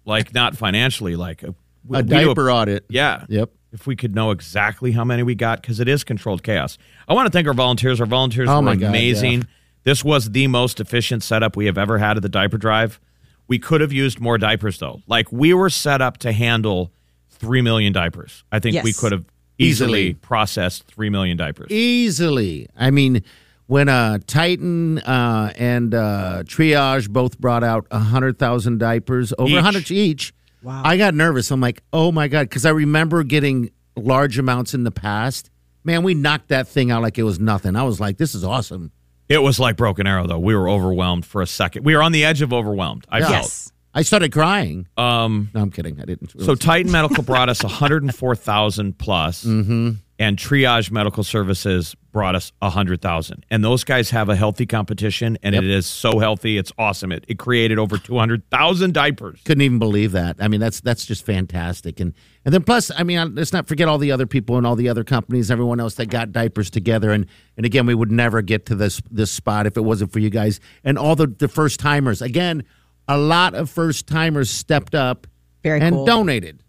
like 0.05 0.33
not 0.35 0.57
financially, 0.57 1.17
like 1.17 1.43
uh, 1.45 1.49
a, 1.49 1.51
A 1.51 1.55
we 1.85 2.03
do 2.03 2.09
diaper 2.27 2.51
audit. 2.51 2.85
Yeah. 2.89 3.25
Yep. 3.29 3.51
If 3.73 3.87
we 3.87 3.95
could 3.97 4.15
know 4.15 4.31
exactly 4.33 4.93
how 4.93 5.05
many 5.05 5.23
we 5.23 5.35
got, 5.35 5.61
because 5.63 5.79
it 5.81 5.89
is 5.89 6.03
controlled 6.05 6.43
chaos. 6.43 6.77
I 7.09 7.15
want 7.15 7.27
to 7.27 7.31
thank 7.33 7.47
our 7.47 7.55
volunteers. 7.55 8.01
Our 8.01 8.07
volunteers 8.07 8.49
Oh, 8.49 8.61
were 8.61 8.75
God, 8.77 8.89
amazing. 8.89 9.39
yeah. 9.43 9.45
This 9.85 10.05
was 10.05 10.31
the 10.31 10.47
most 10.49 10.81
efficient 10.81 11.23
setup 11.23 11.57
we 11.57 11.67
have 11.67 11.79
ever 11.79 11.99
had 11.99 12.17
at 12.17 12.23
the 12.23 12.29
diaper 12.29 12.59
drive. 12.59 13.01
We 13.49 13.59
could 13.59 13.81
have 13.81 13.93
used 13.93 14.21
more 14.21 14.39
diapers, 14.39 14.79
though. 14.79 15.03
Like 15.07 15.31
we 15.33 15.55
were 15.55 15.71
set 15.71 16.01
up 16.03 16.19
to 16.19 16.33
handle 16.33 16.93
three 17.31 17.63
million 17.63 17.93
diapers. 17.93 18.45
I 18.53 18.59
think 18.59 18.83
we 18.85 18.93
could 18.93 19.13
have 19.13 19.25
easily, 19.61 20.01
Easily. 20.01 20.15
processed 20.15 20.85
three 20.85 21.11
million 21.11 21.37
diapers. 21.37 21.71
Easily. 21.71 22.69
I 22.77 22.91
mean, 22.91 23.23
when 23.67 23.89
uh, 23.89 24.19
Titan 24.27 24.99
uh, 25.01 25.53
and 25.57 25.95
uh, 25.95 26.43
Triage 26.45 27.09
both 27.09 27.39
brought 27.39 27.63
out 27.63 27.87
100,000 27.91 28.79
diapers, 28.79 29.33
over 29.39 29.49
Each. 29.51 29.55
100 29.55 29.91
each, 29.91 30.35
Wow. 30.63 30.83
I 30.85 30.97
got 30.99 31.15
nervous. 31.15 31.51
I'm 31.51 31.61
like, 31.61 31.83
oh 31.93 32.13
my 32.13 32.29
God. 32.29 32.43
Because 32.49 32.67
I 32.67 32.71
remember 32.71 33.23
getting 33.23 33.71
large 33.97 34.39
amounts 34.39 34.75
in 34.75 34.85
the 34.85 34.91
past. 34.91 35.51
Man, 35.85 36.03
we 36.03 36.13
knocked 36.13 36.49
that 36.49 36.69
thing 36.69 36.91
out 36.91 37.01
like 37.01 37.17
it 37.17 37.23
was 37.23 37.41
nothing. 37.41 37.77
I 37.77 37.83
was 37.85 37.99
like, 37.99 38.19
this 38.19 38.35
is 38.35 38.45
awesome. 38.45 38.93
It 39.31 39.39
was 39.43 39.59
like 39.59 39.77
Broken 39.77 40.07
Arrow, 40.07 40.27
though. 40.27 40.39
We 40.39 40.55
were 40.55 40.69
overwhelmed 40.69 41.25
for 41.25 41.41
a 41.41 41.47
second. 41.47 41.85
We 41.85 41.97
were 41.97 42.03
on 42.03 42.13
the 42.13 42.25
edge 42.25 42.43
of 42.43 42.53
overwhelmed. 42.53 43.07
I 43.09 43.21
Yes. 43.21 43.70
I 43.93 44.03
started 44.03 44.31
crying. 44.33 44.87
Um, 44.97 45.51
No, 45.55 45.63
I'm 45.63 45.71
kidding. 45.71 46.01
I 46.01 46.05
didn't. 46.05 46.41
So 46.43 46.55
Titan 46.55 46.93
Medical 46.93 47.25
brought 47.25 47.49
us 47.49 47.63
104,000 47.65 48.99
plus, 48.99 49.45
Mm-hmm. 49.45 49.91
and 50.19 50.37
Triage 50.37 50.91
Medical 50.91 51.25
Services 51.25 51.97
brought 52.13 52.35
us 52.35 52.53
100,000. 52.61 53.47
And 53.51 53.65
those 53.65 53.85
guys 53.85 54.11
have 54.11 54.29
a 54.29 54.37
healthy 54.37 54.67
competition, 54.67 55.39
and 55.43 55.55
it 55.55 55.65
is 55.65 55.87
so 55.87 56.19
healthy. 56.19 56.59
It's 56.59 56.73
awesome. 56.79 57.11
It, 57.13 57.25
it 57.29 57.39
created 57.39 57.79
over 57.79 57.99
200,000 57.99 58.93
diapers. 58.95 59.41
couldn't 59.45 59.63
even 59.63 59.79
believe 59.79 60.13
that. 60.13 60.37
I 60.41 60.49
mean, 60.49 60.61
that's 60.61 60.81
that's 60.81 61.05
just 61.07 61.25
fantastic. 61.25 62.01
And 62.01 62.13
and 62.45 62.53
then 62.55 62.63
plus, 62.63 62.91
I 62.97 63.03
mean, 63.03 63.35
let's 63.35 63.53
not 63.53 63.67
forget 63.67 63.89
all 63.89 63.99
the 63.99 64.13
other 64.13 64.27
people 64.27 64.57
and 64.57 64.67
all 64.67 64.77
the 64.77 64.89
other 64.89 65.05
companies, 65.05 65.51
everyone 65.51 65.81
else 65.81 65.95
that 65.97 66.07
got 66.07 66.33
diapers 66.33 66.71
together. 66.71 67.11
And 67.13 67.27
and 67.57 67.65
again, 67.67 67.87
we 67.87 67.95
would 67.95 68.11
never 68.13 68.43
get 68.43 68.67
to 68.67 68.75
this 68.75 69.01
this 69.11 69.31
spot 69.31 69.67
if 69.67 69.77
it 69.77 69.83
wasn't 69.83 70.13
for 70.13 70.19
you 70.21 70.31
guys 70.31 70.61
and 70.85 70.97
all 70.99 71.17
the 71.17 71.27
the 71.27 71.49
first 71.49 71.81
timers. 71.81 72.21
Again, 72.23 72.65
a 73.11 73.19
lot 73.19 73.55
of 73.55 73.69
first 73.69 74.07
timers 74.07 74.51
stepped 74.51 74.95
up 74.95 75.27
Very 75.63 75.81
and 75.81 75.95
cool. 75.97 76.07
donated. 76.07 76.63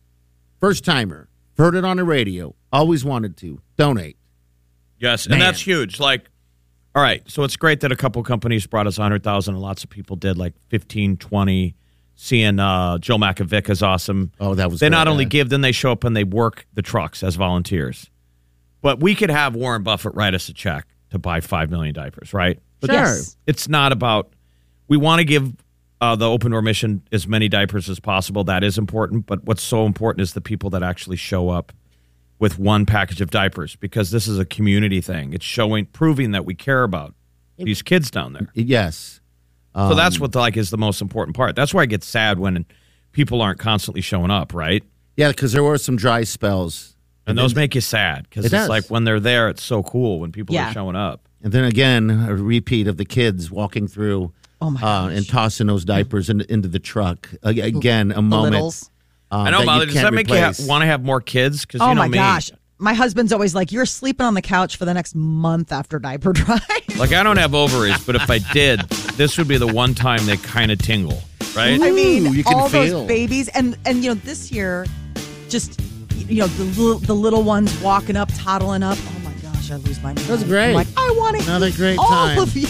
First 0.60 0.84
timer 0.84 1.30
heard 1.58 1.76
it 1.76 1.86
on 1.86 1.98
the 1.98 2.04
radio, 2.04 2.56
always 2.72 3.06
wanted 3.06 3.38
to 3.38 3.62
donate. 3.78 4.18
Yes, 4.98 5.28
Man. 5.28 5.34
and 5.36 5.42
that's 5.42 5.62
huge. 5.62 6.00
Like, 6.00 6.30
all 6.96 7.02
right, 7.04 7.22
so 7.30 7.44
it's 7.44 7.56
great 7.56 7.82
that 7.82 7.92
a 7.92 7.96
couple 7.96 8.22
companies 8.24 8.66
brought 8.68 8.88
us 8.88 8.98
100,000, 8.98 9.54
and 9.54 9.62
lots 9.62 9.84
of 9.84 9.90
people 9.90 10.16
did, 10.16 10.38
like 10.38 10.54
15, 10.70 11.18
20. 11.18 11.76
Seeing 12.16 12.60
uh, 12.60 12.98
Joe 13.00 13.18
Makovic 13.18 13.68
is 13.70 13.82
awesome. 13.82 14.32
Oh, 14.40 14.54
that 14.54 14.70
was 14.70 14.80
They 14.80 14.90
great, 14.90 14.98
not 14.98 15.08
only 15.08 15.24
yeah. 15.24 15.30
give, 15.30 15.50
then 15.50 15.62
they 15.62 15.72
show 15.72 15.92
up 15.92 16.04
and 16.04 16.16
they 16.16 16.24
work 16.24 16.68
the 16.74 16.84
trucks 16.84 17.24
as 17.24 17.36
volunteers. 17.36 18.12
But 18.82 19.00
we 19.00 19.16
could 19.16 19.32
have 19.32 19.56
Warren 19.56 19.82
Buffett 19.82 20.14
write 20.14 20.36
us 20.36 20.48
a 20.50 20.54
check 20.54 20.86
to 21.12 21.18
buy 21.18 21.40
5 21.40 21.72
million 21.72 21.96
diapers, 21.96 22.32
right? 22.34 22.60
But 22.80 22.92
Yes. 22.92 23.38
it's 23.48 23.68
not 23.68 23.92
about, 23.92 24.34
we 24.88 24.98
want 24.98 25.20
to 25.20 25.24
give 25.24 25.52
uh, 26.02 26.16
the 26.16 26.30
open 26.30 26.52
door 26.52 26.62
mission 26.62 27.04
as 27.12 27.28
many 27.28 27.48
diapers 27.48 27.90
as 27.90 28.00
possible. 28.00 28.44
That 28.44 28.64
is 28.64 28.78
important. 28.78 29.28
But 29.28 29.44
what's 29.46 29.62
so 29.64 29.86
important 29.86 30.22
is 30.24 30.34
the 30.34 30.42
people 30.42 30.70
that 30.72 30.84
actually 30.84 31.16
show 31.18 31.50
up 31.50 31.72
with 32.40 32.58
one 32.58 32.86
package 32.88 33.22
of 33.22 33.30
diapers 33.30 33.76
because 33.76 34.10
this 34.12 34.28
is 34.28 34.40
a 34.40 34.46
community 34.46 35.00
thing. 35.00 35.32
It's 35.34 35.46
showing, 35.46 35.86
proving 35.86 36.32
that 36.32 36.44
we 36.44 36.56
care 36.56 36.84
about 36.84 37.14
these 37.58 37.84
kids 37.84 38.10
down 38.10 38.34
there. 38.34 38.48
Yes. 38.56 39.22
so 39.76 39.94
that's 39.94 40.20
what 40.20 40.34
like 40.34 40.58
is 40.58 40.72
the 40.72 40.78
most 40.78 41.02
important 41.02 41.38
part. 41.38 41.56
That's 41.56 41.72
why 41.74 41.84
I 41.84 41.86
get 41.86 42.04
sad 42.04 42.40
when 42.40 42.66
people 43.12 43.42
aren't 43.42 43.60
constantly 43.60 44.02
showing 44.02 44.32
up, 44.32 44.54
right? 44.56 44.84
Yeah, 45.18 45.28
because 45.30 45.52
there 45.54 45.64
were 45.64 45.78
some 45.78 45.98
dry 45.98 46.24
spells. 46.24 46.96
And 47.28 47.38
those 47.38 47.54
make 47.56 47.76
you 47.76 47.82
sad 47.82 48.24
because 48.28 48.46
It 48.46 48.48
it's 48.48 48.54
does. 48.64 48.70
like 48.70 48.86
when 48.88 49.04
they're 49.04 49.20
there, 49.20 49.48
it's 49.50 49.62
so 49.64 49.84
cool 49.84 50.20
when 50.20 50.32
people 50.32 50.56
Yeah. 50.56 50.72
are 50.72 50.74
showing 50.74 50.96
up. 50.96 51.30
And 51.44 51.54
then 51.54 51.64
again, 51.64 52.10
a 52.28 52.36
repeat 52.36 52.88
of 52.88 52.98
the 52.98 53.06
kids 53.06 53.52
walking 53.52 53.88
through 53.88 54.34
Oh, 54.62 54.70
my 54.70 54.82
uh, 54.82 55.08
and 55.10 55.28
tossing 55.28 55.68
those 55.68 55.84
diapers 55.86 56.30
in, 56.30 56.42
into 56.42 56.68
the 56.68 56.80
truck. 56.80 57.30
Again, 57.44 58.12
a 58.12 58.22
moment. 58.22 58.54
littles. 58.54 58.90
uh, 59.32 59.38
I 59.38 59.50
know, 59.50 59.60
that 59.60 59.66
Molly. 59.66 59.80
you 59.82 59.86
Does 59.88 59.94
can't 59.96 60.06
that 60.06 60.14
make 60.14 60.28
replace. 60.28 60.60
you 60.60 60.66
ha- 60.66 60.70
want 60.70 60.82
to 60.84 60.86
have 60.86 61.04
more 61.04 61.20
kids? 61.22 61.66
Because 61.66 61.82
Oh 61.82 61.90
you 61.90 61.96
know 61.96 62.02
my 62.02 62.08
me. 62.08 62.18
gosh. 62.18 62.52
My 62.78 62.94
husband's 62.94 63.32
always 63.34 63.54
like, 63.56 63.72
You're 63.72 63.86
sleeping 63.86 64.26
on 64.26 64.34
the 64.36 64.42
couch 64.42 64.78
for 64.78 64.86
the 64.86 64.94
next 64.94 65.16
month 65.16 65.72
after 65.72 65.98
diaper 66.00 66.34
drive. 66.34 66.62
Like 66.98 67.14
I 67.14 67.24
don't 67.24 67.38
have 67.38 67.56
ovaries, 67.56 67.98
but 68.06 68.16
if 68.16 68.30
I 68.30 68.38
did, 68.54 68.82
this 69.16 69.36
would 69.40 69.48
be 69.48 69.58
the 69.58 69.66
one 69.66 69.96
time 69.96 70.24
they 70.28 70.38
kind 70.38 70.72
of 70.72 70.78
tingle, 70.78 71.20
right? 71.56 71.82
I 71.82 71.90
mean, 71.90 72.32
you 72.34 72.44
can 72.44 72.54
all 72.54 72.70
feel. 72.70 73.00
those 73.00 73.08
babies, 73.08 73.48
and 73.48 73.76
and 73.86 74.04
you 74.04 74.10
know, 74.12 74.16
this 74.16 74.52
year, 74.52 74.86
just 75.50 75.80
you 76.28 76.42
know, 76.42 76.48
the 76.48 76.64
little, 76.66 77.00
the 77.00 77.16
little 77.16 77.42
ones 77.44 77.76
walking 77.82 78.16
up, 78.16 78.30
toddling 78.36 78.84
up. 78.84 78.98
Oh 79.00 79.14
my 79.14 79.21
gosh, 79.21 79.21
I 79.72 79.78
lose 79.78 79.98
my 80.02 80.10
mind. 80.14 80.18
That's 80.20 80.44
great. 80.44 80.70
I'm 80.70 80.74
like, 80.76 80.88
I 80.98 81.14
want 81.18 81.38
to 81.40 81.44
Another 81.44 81.72
great 81.72 81.98
all 81.98 82.08
time. 82.08 82.38
of 82.40 82.56
you. 82.56 82.68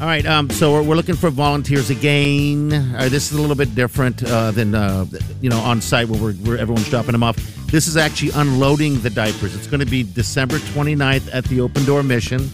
All 0.00 0.06
right, 0.06 0.26
um, 0.26 0.50
so 0.50 0.72
we're, 0.72 0.82
we're 0.82 0.96
looking 0.96 1.14
for 1.14 1.30
volunteers 1.30 1.90
again. 1.90 2.72
Uh, 2.96 3.08
this 3.08 3.30
is 3.30 3.38
a 3.38 3.40
little 3.40 3.54
bit 3.56 3.74
different 3.74 4.22
uh, 4.24 4.50
than 4.50 4.74
uh, 4.74 5.04
you 5.40 5.48
know 5.50 5.58
on 5.60 5.80
site 5.80 6.08
where, 6.08 6.20
we're, 6.20 6.32
where 6.34 6.58
everyone's 6.58 6.88
dropping 6.90 7.12
them 7.12 7.22
off. 7.22 7.36
This 7.66 7.86
is 7.86 7.96
actually 7.96 8.30
unloading 8.34 9.00
the 9.00 9.10
diapers. 9.10 9.54
It's 9.54 9.66
going 9.66 9.80
to 9.80 9.86
be 9.86 10.02
December 10.02 10.56
29th 10.58 11.30
at 11.32 11.44
the 11.44 11.60
Open 11.60 11.84
Door 11.84 12.02
Mission. 12.04 12.48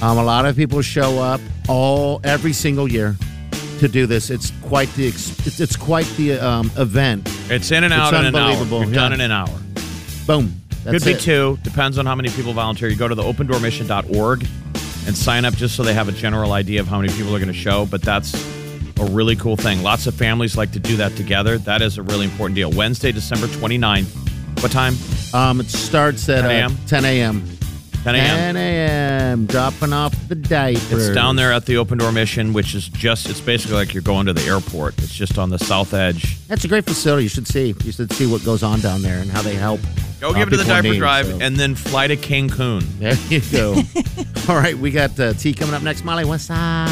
Um, 0.00 0.16
a 0.18 0.24
lot 0.24 0.46
of 0.46 0.54
people 0.56 0.80
show 0.80 1.18
up 1.20 1.40
all 1.68 2.20
every 2.24 2.52
single 2.52 2.88
year 2.90 3.16
to 3.80 3.88
do 3.88 4.06
this. 4.06 4.30
It's 4.30 4.52
quite 4.62 4.88
the 4.94 5.08
it's, 5.08 5.60
it's 5.60 5.76
quite 5.76 6.06
the 6.16 6.38
um, 6.38 6.70
event. 6.76 7.28
It's 7.50 7.70
in 7.72 7.84
and 7.84 7.92
It's 7.92 8.00
out 8.00 8.14
in 8.14 8.26
an 8.26 8.36
hour. 8.36 8.50
unbelievable, 8.50 8.80
We've 8.80 8.94
done 8.94 9.12
in 9.12 9.20
an 9.20 9.32
hour. 9.32 9.58
Boom. 10.26 10.54
That's 10.84 11.04
Could 11.04 11.04
be 11.04 11.12
it. 11.12 11.20
two. 11.20 11.58
Depends 11.62 11.98
on 11.98 12.06
how 12.06 12.14
many 12.14 12.30
people 12.30 12.52
volunteer. 12.52 12.88
You 12.88 12.96
go 12.96 13.08
to 13.08 13.14
the 13.14 13.22
opendoormission.org 13.22 14.46
and 15.06 15.16
sign 15.16 15.44
up 15.44 15.54
just 15.54 15.74
so 15.74 15.82
they 15.82 15.94
have 15.94 16.08
a 16.08 16.12
general 16.12 16.52
idea 16.52 16.80
of 16.80 16.86
how 16.86 17.00
many 17.00 17.12
people 17.12 17.34
are 17.34 17.38
going 17.38 17.48
to 17.48 17.54
show. 17.54 17.86
But 17.86 18.02
that's 18.02 18.34
a 19.00 19.04
really 19.06 19.36
cool 19.36 19.56
thing. 19.56 19.82
Lots 19.82 20.06
of 20.06 20.14
families 20.14 20.56
like 20.56 20.72
to 20.72 20.80
do 20.80 20.96
that 20.96 21.16
together. 21.16 21.58
That 21.58 21.82
is 21.82 21.98
a 21.98 22.02
really 22.02 22.24
important 22.24 22.56
deal. 22.56 22.70
Wednesday, 22.70 23.12
December 23.12 23.46
29th 23.46 24.62
What 24.62 24.72
time? 24.72 24.94
Um, 25.32 25.60
it 25.60 25.68
starts 25.68 26.28
at 26.28 26.42
10 26.42 26.44
uh, 26.44 26.48
a.m.? 26.48 26.76
10 26.86 27.04
a.m. 27.04 27.58
10 28.04 28.14
a.m. 28.14 28.54
10 28.54 28.56
a.m. 28.56 29.46
Dropping 29.46 29.92
off 29.92 30.14
the 30.28 30.34
diapers. 30.34 31.08
It's 31.08 31.14
down 31.14 31.36
there 31.36 31.52
at 31.52 31.66
the 31.66 31.76
Open 31.76 31.98
Door 31.98 32.12
Mission, 32.12 32.52
which 32.52 32.74
is 32.74 32.88
just, 32.88 33.28
it's 33.28 33.40
basically 33.40 33.76
like 33.76 33.92
you're 33.92 34.02
going 34.02 34.26
to 34.26 34.32
the 34.32 34.46
airport. 34.46 34.96
It's 34.98 35.14
just 35.14 35.38
on 35.38 35.50
the 35.50 35.58
south 35.58 35.94
edge. 35.94 36.38
That's 36.46 36.64
a 36.64 36.68
great 36.68 36.84
facility. 36.84 37.24
You 37.24 37.28
should 37.28 37.48
see. 37.48 37.74
You 37.84 37.92
should 37.92 38.12
see 38.12 38.26
what 38.26 38.44
goes 38.44 38.62
on 38.62 38.80
down 38.80 39.02
there 39.02 39.18
and 39.18 39.30
how 39.30 39.42
they 39.42 39.54
help. 39.54 39.80
Go 40.20 40.34
give 40.34 40.48
it 40.48 40.50
to 40.50 40.56
the 40.56 40.64
diaper 40.64 40.88
need, 40.88 40.98
drive 40.98 41.26
so. 41.26 41.38
and 41.40 41.54
then 41.56 41.76
fly 41.76 42.08
to 42.08 42.16
Cancun. 42.16 42.82
There 42.98 43.14
you 43.28 43.40
go. 43.52 43.76
All 44.52 44.56
right, 44.58 44.76
we 44.76 44.90
got 44.90 45.18
uh, 45.20 45.32
tea 45.34 45.54
coming 45.54 45.74
up 45.74 45.82
next. 45.82 46.04
Molly, 46.04 46.24
what's 46.24 46.50
up? 46.50 46.88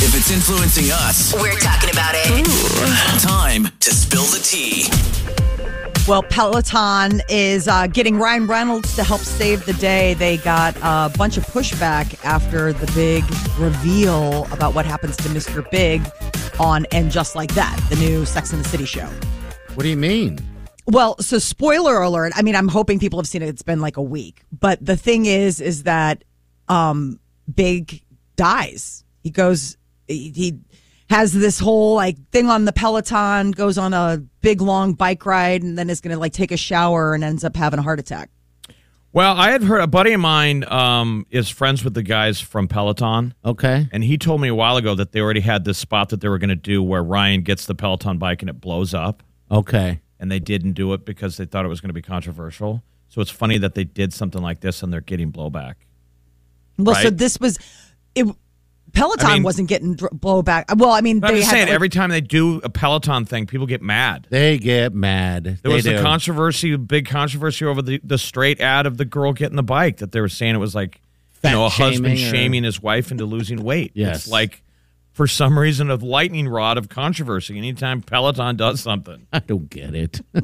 If 0.00 0.14
it's 0.14 0.30
influencing 0.30 0.90
us, 0.92 1.34
We're 1.34 1.58
talking 1.58 1.90
about 1.90 2.12
it. 2.14 3.20
time 3.20 3.64
to 3.80 3.90
spill 3.90 4.24
the 4.24 4.38
tea. 4.38 4.86
Well, 6.06 6.22
Peloton 6.22 7.20
is 7.28 7.68
uh, 7.68 7.88
getting 7.88 8.16
Ryan 8.16 8.46
Reynolds 8.46 8.94
to 8.96 9.02
help 9.04 9.20
save 9.20 9.66
the 9.66 9.74
day. 9.74 10.14
They 10.14 10.38
got 10.38 10.76
a 10.78 11.12
bunch 11.18 11.36
of 11.36 11.44
pushback 11.46 12.24
after 12.24 12.72
the 12.72 12.90
big 12.94 13.24
reveal 13.58 14.46
about 14.52 14.74
what 14.74 14.86
happens 14.86 15.16
to 15.18 15.28
Mr. 15.30 15.68
Big 15.70 16.00
on 16.60 16.86
And 16.92 17.10
Just 17.10 17.34
Like 17.34 17.52
That, 17.54 17.78
the 17.90 17.96
new 17.96 18.24
Sex 18.24 18.52
and 18.52 18.64
the 18.64 18.68
City 18.68 18.86
show. 18.86 19.08
What 19.74 19.82
do 19.82 19.88
you 19.90 19.96
mean? 19.96 20.38
Well, 20.86 21.16
so 21.20 21.38
spoiler 21.38 22.00
alert. 22.00 22.32
I 22.36 22.42
mean, 22.42 22.54
I'm 22.56 22.68
hoping 22.68 22.98
people 22.98 23.18
have 23.18 23.26
seen 23.26 23.42
it. 23.42 23.48
It's 23.48 23.62
been 23.62 23.80
like 23.80 23.96
a 23.98 24.02
week. 24.02 24.42
But 24.58 24.82
the 24.84 24.96
thing 24.96 25.26
is, 25.26 25.60
is 25.60 25.82
that 25.82 26.24
um, 26.68 27.20
Big 27.52 28.02
dies. 28.36 29.04
He 29.22 29.30
goes, 29.30 29.76
he, 30.08 30.30
he 30.34 30.58
has 31.10 31.32
this 31.32 31.58
whole 31.58 31.94
like 31.94 32.16
thing 32.30 32.48
on 32.48 32.64
the 32.64 32.72
Peloton, 32.72 33.52
goes 33.52 33.78
on 33.78 33.94
a 33.94 34.18
big 34.40 34.60
long 34.60 34.94
bike 34.94 35.24
ride, 35.24 35.62
and 35.62 35.78
then 35.78 35.90
is 35.90 36.00
going 36.00 36.14
to 36.14 36.20
like 36.20 36.32
take 36.32 36.52
a 36.52 36.56
shower 36.56 37.14
and 37.14 37.24
ends 37.24 37.44
up 37.44 37.56
having 37.56 37.78
a 37.78 37.82
heart 37.82 38.00
attack. 38.00 38.30
Well, 39.12 39.34
I 39.36 39.50
had 39.50 39.62
heard 39.62 39.80
a 39.80 39.86
buddy 39.86 40.12
of 40.12 40.20
mine 40.20 40.70
um, 40.70 41.26
is 41.30 41.48
friends 41.48 41.82
with 41.82 41.94
the 41.94 42.02
guys 42.02 42.40
from 42.40 42.68
Peloton. 42.68 43.32
Okay. 43.42 43.88
And 43.90 44.04
he 44.04 44.18
told 44.18 44.40
me 44.40 44.48
a 44.48 44.54
while 44.54 44.76
ago 44.76 44.94
that 44.94 45.12
they 45.12 45.20
already 45.20 45.40
had 45.40 45.64
this 45.64 45.78
spot 45.78 46.10
that 46.10 46.20
they 46.20 46.28
were 46.28 46.38
going 46.38 46.50
to 46.50 46.56
do 46.56 46.82
where 46.82 47.02
Ryan 47.02 47.40
gets 47.40 47.64
the 47.64 47.74
Peloton 47.74 48.18
bike 48.18 48.42
and 48.42 48.50
it 48.50 48.60
blows 48.60 48.92
up. 48.92 49.22
Okay. 49.50 50.00
And 50.20 50.30
they 50.30 50.38
didn't 50.38 50.72
do 50.74 50.92
it 50.92 51.06
because 51.06 51.38
they 51.38 51.46
thought 51.46 51.64
it 51.64 51.68
was 51.68 51.80
going 51.80 51.88
to 51.88 51.94
be 51.94 52.02
controversial. 52.02 52.82
So 53.08 53.22
it's 53.22 53.30
funny 53.30 53.56
that 53.58 53.74
they 53.74 53.84
did 53.84 54.12
something 54.12 54.42
like 54.42 54.60
this 54.60 54.82
and 54.82 54.92
they're 54.92 55.00
getting 55.00 55.32
blowback. 55.32 55.76
Well, 56.76 56.94
so 56.96 57.08
this 57.10 57.40
was 57.40 57.58
it. 58.14 58.26
Peloton 58.92 59.26
I 59.26 59.34
mean- 59.34 59.42
wasn't 59.42 59.68
getting 59.68 59.96
blowback. 59.96 60.76
Well, 60.76 60.90
I 60.92 61.00
mean, 61.00 61.20
But 61.20 61.28
I'm 61.28 61.34
they 61.34 61.40
just 61.40 61.50
had 61.50 61.56
saying, 61.56 61.66
like- 61.68 61.74
every 61.74 61.88
time 61.88 62.10
they 62.10 62.20
do 62.20 62.60
a 62.64 62.68
Peloton 62.70 63.24
thing, 63.24 63.46
people 63.46 63.66
get 63.66 63.82
mad. 63.82 64.26
They 64.30 64.58
get 64.58 64.94
mad. 64.94 65.44
There 65.44 65.56
They 65.62 65.68
was 65.74 65.84
do. 65.84 65.96
the 65.96 66.02
controversy, 66.02 66.76
big 66.76 67.06
controversy 67.08 67.64
over 67.64 67.82
the, 67.82 68.00
the 68.02 68.18
straight 68.18 68.60
ad 68.60 68.86
of 68.86 68.96
the 68.96 69.04
girl 69.04 69.32
getting 69.32 69.56
the 69.56 69.62
bike 69.62 69.98
that 69.98 70.12
they 70.12 70.20
were 70.20 70.28
saying 70.28 70.54
it 70.54 70.58
was 70.58 70.74
like, 70.74 71.00
Fat 71.30 71.50
you 71.50 71.56
know, 71.56 71.66
a 71.66 71.70
shaming 71.70 71.92
husband 71.92 72.14
or- 72.14 72.16
shaming 72.16 72.64
his 72.64 72.82
wife 72.82 73.10
into 73.10 73.24
losing 73.24 73.62
weight. 73.62 73.92
Yes. 73.94 74.24
It's 74.24 74.28
like, 74.28 74.62
for 75.12 75.26
some 75.26 75.58
reason, 75.58 75.90
a 75.90 75.96
lightning 75.96 76.48
rod 76.48 76.78
of 76.78 76.88
controversy 76.88 77.58
anytime 77.58 78.02
Peloton 78.02 78.56
does 78.56 78.80
something. 78.80 79.26
I 79.32 79.40
don't 79.40 79.68
get 79.68 79.94
it. 79.94 80.20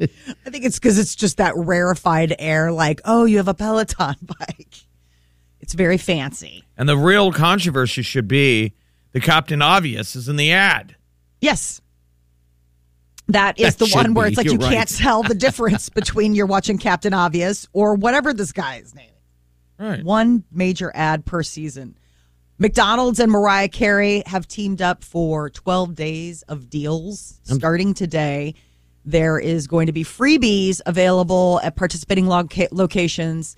I 0.00 0.06
think 0.50 0.64
it's 0.64 0.78
because 0.78 0.98
it's 0.98 1.14
just 1.14 1.36
that 1.36 1.54
rarefied 1.56 2.34
air, 2.38 2.72
like, 2.72 3.02
oh, 3.04 3.26
you 3.26 3.36
have 3.36 3.48
a 3.48 3.54
Peloton 3.54 4.16
bike. 4.38 4.74
It's 5.70 5.76
very 5.76 5.98
fancy. 5.98 6.64
And 6.76 6.88
the 6.88 6.96
real 6.96 7.30
controversy 7.30 8.02
should 8.02 8.26
be 8.26 8.72
the 9.12 9.20
Captain 9.20 9.62
Obvious 9.62 10.16
is 10.16 10.28
in 10.28 10.34
the 10.34 10.50
ad. 10.50 10.96
Yes. 11.40 11.80
That 13.28 13.60
is 13.60 13.76
That 13.76 13.86
the 13.86 13.94
one 13.94 14.14
where 14.14 14.26
be. 14.26 14.30
it's 14.30 14.36
like 14.36 14.46
You're 14.46 14.54
you 14.54 14.58
right. 14.58 14.72
can't 14.74 14.88
tell 14.96 15.22
the 15.22 15.36
difference 15.36 15.88
between 15.88 16.34
you're 16.34 16.46
watching 16.46 16.76
Captain 16.76 17.14
Obvious 17.14 17.68
or 17.72 17.94
whatever 17.94 18.32
this 18.34 18.50
guy's 18.50 18.96
name 18.96 19.10
is. 19.10 19.86
Right. 19.86 20.04
One 20.04 20.42
major 20.50 20.90
ad 20.92 21.24
per 21.24 21.44
season. 21.44 21.96
McDonald's 22.58 23.20
and 23.20 23.30
Mariah 23.30 23.68
Carey 23.68 24.24
have 24.26 24.48
teamed 24.48 24.82
up 24.82 25.04
for 25.04 25.50
12 25.50 25.94
days 25.94 26.42
of 26.48 26.68
deals 26.68 27.38
starting 27.44 27.94
today. 27.94 28.54
There 29.04 29.38
is 29.38 29.68
going 29.68 29.86
to 29.86 29.92
be 29.92 30.02
freebies 30.02 30.80
available 30.84 31.60
at 31.62 31.76
participating 31.76 32.26
loca- 32.26 32.66
locations 32.72 33.54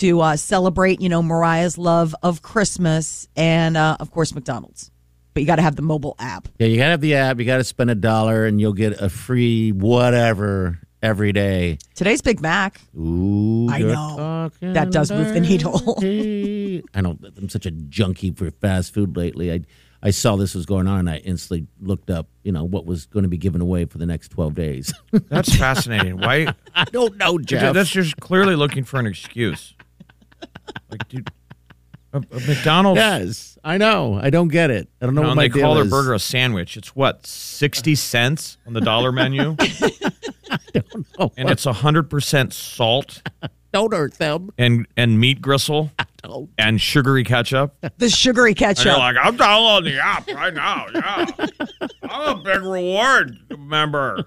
to 0.00 0.20
uh, 0.20 0.36
celebrate, 0.36 1.00
you 1.00 1.08
know, 1.08 1.22
Mariah's 1.22 1.78
love 1.78 2.14
of 2.22 2.42
Christmas 2.42 3.28
and, 3.36 3.76
uh, 3.76 3.96
of 4.00 4.10
course, 4.10 4.34
McDonald's. 4.34 4.90
But 5.34 5.42
you 5.42 5.46
got 5.46 5.56
to 5.56 5.62
have 5.62 5.76
the 5.76 5.82
mobile 5.82 6.16
app. 6.18 6.48
Yeah, 6.58 6.68
you 6.68 6.78
gotta 6.78 6.92
have 6.92 7.02
the 7.02 7.14
app. 7.16 7.38
You 7.38 7.44
gotta 7.44 7.62
spend 7.62 7.90
a 7.90 7.94
dollar, 7.94 8.46
and 8.46 8.58
you'll 8.58 8.72
get 8.72 8.98
a 8.98 9.10
free 9.10 9.70
whatever 9.70 10.80
every 11.02 11.32
day. 11.32 11.76
Today's 11.94 12.22
Big 12.22 12.40
Mac. 12.40 12.80
Ooh, 12.98 13.68
I 13.70 13.78
you're 13.78 13.92
know. 13.92 14.50
That 14.62 14.90
does 14.90 15.12
move 15.12 15.34
the 15.34 15.40
needle. 15.40 15.96
dirty. 16.00 16.82
I 16.94 17.02
know. 17.02 17.18
I'm 17.36 17.50
such 17.50 17.66
a 17.66 17.70
junkie 17.70 18.30
for 18.32 18.50
fast 18.50 18.94
food 18.94 19.16
lately. 19.16 19.52
I 19.52 19.60
I 20.02 20.10
saw 20.10 20.36
this 20.36 20.54
was 20.54 20.66
going 20.66 20.86
on, 20.86 21.00
and 21.00 21.10
I 21.10 21.16
instantly 21.18 21.66
looked 21.80 22.10
up, 22.10 22.28
you 22.42 22.52
know, 22.52 22.64
what 22.64 22.86
was 22.86 23.06
going 23.06 23.24
to 23.24 23.28
be 23.28 23.38
given 23.38 23.60
away 23.60 23.86
for 23.86 23.98
the 23.98 24.06
next 24.06 24.28
12 24.28 24.54
days. 24.54 24.94
That's 25.10 25.54
fascinating. 25.56 26.18
Why? 26.18 26.54
I 26.74 26.84
don't 26.84 27.16
know, 27.16 27.38
Jeff. 27.38 27.74
That's 27.74 27.90
just 27.90 28.16
clearly 28.18 28.56
looking 28.56 28.84
for 28.84 29.00
an 29.00 29.06
excuse. 29.06 29.74
Like, 30.90 31.08
dude, 31.08 31.30
a, 32.12 32.18
a 32.18 32.40
McDonald's. 32.46 32.98
yes, 32.98 33.58
I 33.64 33.78
know. 33.78 34.18
I 34.22 34.30
don't 34.30 34.48
get 34.48 34.70
it. 34.70 34.88
I 35.00 35.06
don't 35.06 35.14
know 35.14 35.22
know, 35.22 35.28
what 35.28 35.36
my 35.36 35.48
they 35.48 35.60
call 35.60 35.74
their 35.74 35.84
is. 35.84 35.90
burger 35.90 36.14
a 36.14 36.18
sandwich. 36.18 36.76
It's 36.76 36.94
what 36.94 37.26
sixty 37.26 37.94
cents 37.94 38.58
on 38.66 38.72
the 38.72 38.80
dollar 38.80 39.12
menu, 39.12 39.56
Oh, 41.18 41.32
and 41.36 41.50
it's 41.50 41.64
hundred 41.64 42.04
percent 42.10 42.52
salt 42.52 43.22
don't 43.72 43.92
hurt 43.92 44.14
them. 44.14 44.50
and 44.58 44.86
and 44.96 45.18
meat 45.18 45.40
gristle 45.40 45.90
Don't. 46.22 46.50
and 46.58 46.80
sugary 46.80 47.24
ketchup. 47.24 47.74
The 47.98 48.08
sugary 48.08 48.50
And 48.50 48.58
ketchup. 48.58 48.84
you're 48.86 48.98
like, 48.98 49.16
I'm 49.20 49.36
downloading 49.36 49.94
the 49.94 50.00
app 50.02 50.26
right 50.28 50.54
now. 50.54 50.86
Yeah, 50.94 51.26
I'm 52.04 52.38
a 52.38 52.42
big 52.42 52.62
reward 52.62 53.36
member. 53.58 54.24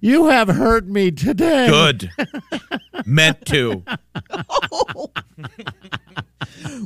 You 0.00 0.26
have 0.26 0.48
hurt 0.48 0.86
me 0.86 1.10
today. 1.10 1.66
Good, 1.68 2.10
meant 3.06 3.44
to. 3.46 3.82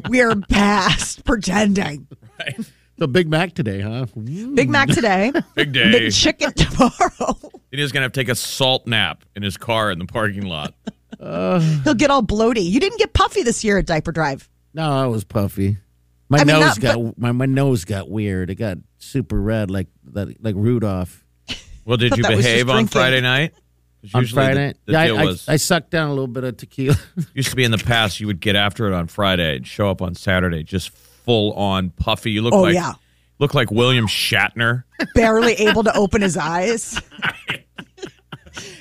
We're 0.09 0.37
past 0.37 1.25
pretending. 1.25 2.07
The 2.97 3.09
Big 3.09 3.29
Mac 3.29 3.55
today, 3.55 3.81
huh? 3.81 4.07
Big 4.55 4.69
Mac 4.69 4.89
today. 4.89 5.33
Big 5.55 5.73
day. 5.73 5.91
Big 5.91 6.13
chicken 6.13 6.53
tomorrow. 6.53 7.37
He's 7.71 7.93
gonna 7.93 8.05
have 8.05 8.13
to 8.13 8.21
take 8.21 8.29
a 8.29 8.35
salt 8.35 8.87
nap 8.87 9.25
in 9.35 9.43
his 9.43 9.57
car 9.57 9.91
in 9.91 9.99
the 9.99 10.07
parking 10.07 10.45
lot. 10.47 10.75
Uh. 11.19 11.61
He'll 11.85 11.95
get 11.95 12.11
all 12.11 12.23
bloaty. 12.23 12.69
You 12.69 12.81
didn't 12.81 12.99
get 12.99 13.13
puffy 13.13 13.43
this 13.43 13.65
year 13.65 13.79
at 13.79 13.87
Diaper 13.87 14.13
Drive. 14.13 14.49
No, 14.75 14.91
I 14.91 15.07
was 15.07 15.25
puffy. 15.25 15.79
My 16.29 16.39
I 16.39 16.45
mean, 16.45 16.61
nose 16.61 16.79
not- 16.79 16.81
got 16.81 17.19
my, 17.19 17.33
my 17.33 17.47
nose 17.47 17.85
got 17.85 18.09
weird. 18.09 18.51
It 18.51 18.57
got 18.57 18.79
super 18.99 19.41
red, 19.41 19.71
like 19.71 19.89
that, 20.13 20.43
like 20.43 20.55
Rudolph. 20.57 21.25
Well, 21.85 21.97
did 21.97 22.17
you 22.17 22.23
that 22.23 22.37
was 22.37 22.45
just 22.45 22.49
behave 22.49 22.69
on 22.69 22.77
drinking. 22.77 22.93
Friday 22.93 23.21
night? 23.21 23.53
'Cause 24.03 24.11
On 24.15 24.21
usually 24.23 24.43
the- 24.47 24.53
Friday, 24.55 24.75
the, 24.87 24.93
yeah, 24.93 25.07
deal 25.07 25.19
I, 25.19 25.25
was 25.27 25.49
I, 25.49 25.53
I 25.53 25.57
sucked 25.57 25.91
down 25.91 26.07
a 26.09 26.11
little 26.11 26.27
bit 26.27 26.43
of 26.45 26.57
tequila. 26.57 26.97
used 27.35 27.51
to 27.51 27.57
be 27.57 27.65
in 27.65 27.71
the 27.71 27.79
past. 27.79 28.19
You 28.21 28.27
would 28.29 28.41
get 28.41 28.57
after 28.57 28.87
it 28.87 28.95
on 28.95 29.07
Friday 29.09 29.57
and 29.57 29.67
show 29.67 29.91
up 29.91 30.01
on 30.01 30.15
Saturday 30.15 30.63
just 30.63 30.91
full 30.91 31.53
on 31.53 31.91
puffy. 31.91 32.31
You 32.31 32.41
look 32.43 32.55
Oh, 32.55 32.63
like 32.63 32.75
yeah. 32.75 32.95
look 33.39 33.53
like 33.55 33.71
William 33.71 34.07
Shatner. 34.07 34.85
Barely 35.15 35.53
able 35.55 35.85
to 35.85 35.95
open 35.95 36.23
his 36.23 36.37
eyes. 36.39 36.99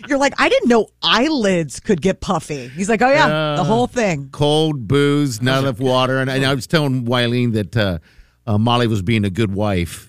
You're 0.08 0.18
like, 0.18 0.34
I 0.40 0.50
didn't 0.50 0.70
know 0.70 0.88
eyelids 1.04 1.80
could 1.80 2.02
get 2.02 2.20
puffy. 2.22 2.68
He's 2.70 2.90
like, 2.90 3.02
oh 3.04 3.10
yeah, 3.12 3.56
the 3.58 3.64
whole 3.64 3.86
thing. 3.86 4.30
Cold 4.32 4.88
booze, 4.88 5.42
not 5.42 5.60
enough 5.64 5.80
water, 5.80 6.18
and, 6.20 6.30
and 6.30 6.44
I 6.46 6.56
was 6.56 6.66
telling 6.66 7.06
Wileen 7.06 7.54
that 7.54 7.78
uh, 7.78 8.00
uh, 8.48 8.58
Molly 8.58 8.88
was 8.88 9.02
being 9.04 9.24
a 9.26 9.30
good 9.30 9.54
wife 9.54 10.09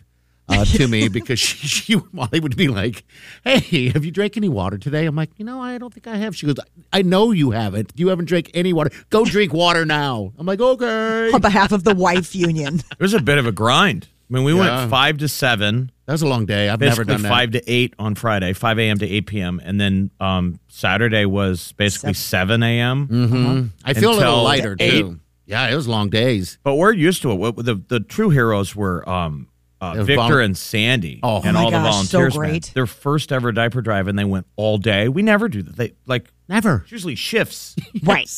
uh, 0.51 0.65
to 0.77 0.89
me 0.89 1.09
because 1.09 1.39
she, 1.39 1.67
she 1.67 1.97
Molly 2.13 2.41
would 2.41 2.57
be 2.57 2.69
like, 2.69 3.05
"Hey, 3.45 3.89
have 3.91 4.05
you 4.05 4.11
drank 4.11 4.37
any 4.37 4.49
water 4.49 4.77
today?" 4.79 5.07
I'm 5.07 5.17
like, 5.17 5.31
"You 5.37 5.45
know, 5.45 5.61
I 5.61 5.79
don't 5.79 5.93
think 5.95 6.07
I 6.07 6.17
have." 6.17 6.37
She 6.37 6.47
goes, 6.47 6.57
"I 6.93 7.03
know 7.03 7.31
you 7.33 7.53
haven't. 7.53 7.93
You 7.97 8.09
haven't 8.09 8.27
drank 8.27 8.51
any 8.55 8.73
water. 8.73 8.91
Go 9.11 9.25
drink 9.25 9.53
water 9.53 9.85
now." 9.87 10.33
I'm 10.39 10.47
like, 10.47 10.61
"Okay." 10.61 11.31
On 11.33 11.41
behalf 11.41 11.73
of 11.73 11.85
the 11.85 11.95
wife 11.95 12.35
union. 12.35 12.81
It 12.93 13.01
was 13.01 13.15
a 13.15 13.21
bit 13.23 13.39
of 13.39 13.47
a 13.47 13.53
grind. 13.53 14.09
I 14.31 14.35
mean, 14.35 14.45
we 14.45 14.53
Yeah. 14.55 14.79
went 14.79 14.91
five 14.91 15.19
to 15.19 15.29
seven. 15.29 15.91
That 16.07 16.13
was 16.13 16.23
a 16.23 16.27
long 16.29 16.45
day. 16.47 16.69
I've 16.69 16.81
never 16.81 17.05
basically 17.05 17.15
done 17.15 17.23
that. 17.23 17.29
five 17.29 17.51
to 17.53 17.63
eight 17.71 17.95
on 17.99 18.15
Friday, 18.15 18.53
five 18.53 18.79
a.m. 18.79 18.99
to 18.99 19.09
eight 19.09 19.27
p.m., 19.27 19.61
and 19.65 19.81
then 19.81 20.11
um, 20.21 20.59
Saturday 20.69 21.25
was 21.25 21.73
basically 21.73 22.15
seven 22.15 22.63
a.m. 22.63 23.07
hmm 23.07 23.63
I 23.85 23.95
feel 23.95 24.11
a 24.11 24.13
little 24.13 24.29
until 24.35 24.43
lighter 24.45 24.77
eight. 24.81 25.01
too. 25.03 25.21
Yeah, 25.47 25.69
it 25.69 25.75
was 25.75 25.89
long 25.89 26.11
days. 26.11 26.59
But 26.63 26.77
we're 26.77 26.93
used 26.93 27.23
to 27.23 27.33
it. 27.33 27.57
The 27.57 27.75
the 27.89 28.01
true 28.01 28.31
heroes 28.31 28.77
were 28.77 29.09
um, 29.09 29.49
uh, 29.81 29.95
Victor 30.03 30.15
vol- 30.29 30.39
and 30.39 30.57
Sandy 30.57 31.21
Oh. 31.23 31.41
and 31.43 31.57
Oh 31.57 31.61
my 31.61 31.65
all 31.65 31.71
the 31.71 31.77
gosh, 31.79 32.09
so 32.09 32.19
volunteers. 32.31 32.39
man. 32.39 32.73
Their 32.75 32.87
first 32.87 33.33
ever 33.33 33.53
diaper 33.53 33.81
drive, 33.83 34.09
and 34.09 34.19
they 34.19 34.25
went 34.25 34.47
all 34.57 34.79
day. 34.79 35.09
We 35.09 35.23
never 35.23 35.49
do 35.49 35.63
that. 35.63 35.77
They 35.77 35.95
like 36.07 36.29
Never. 36.49 36.81
it's 36.85 36.93
usually 36.93 37.15
shifts. 37.15 37.77
Right. 38.03 38.29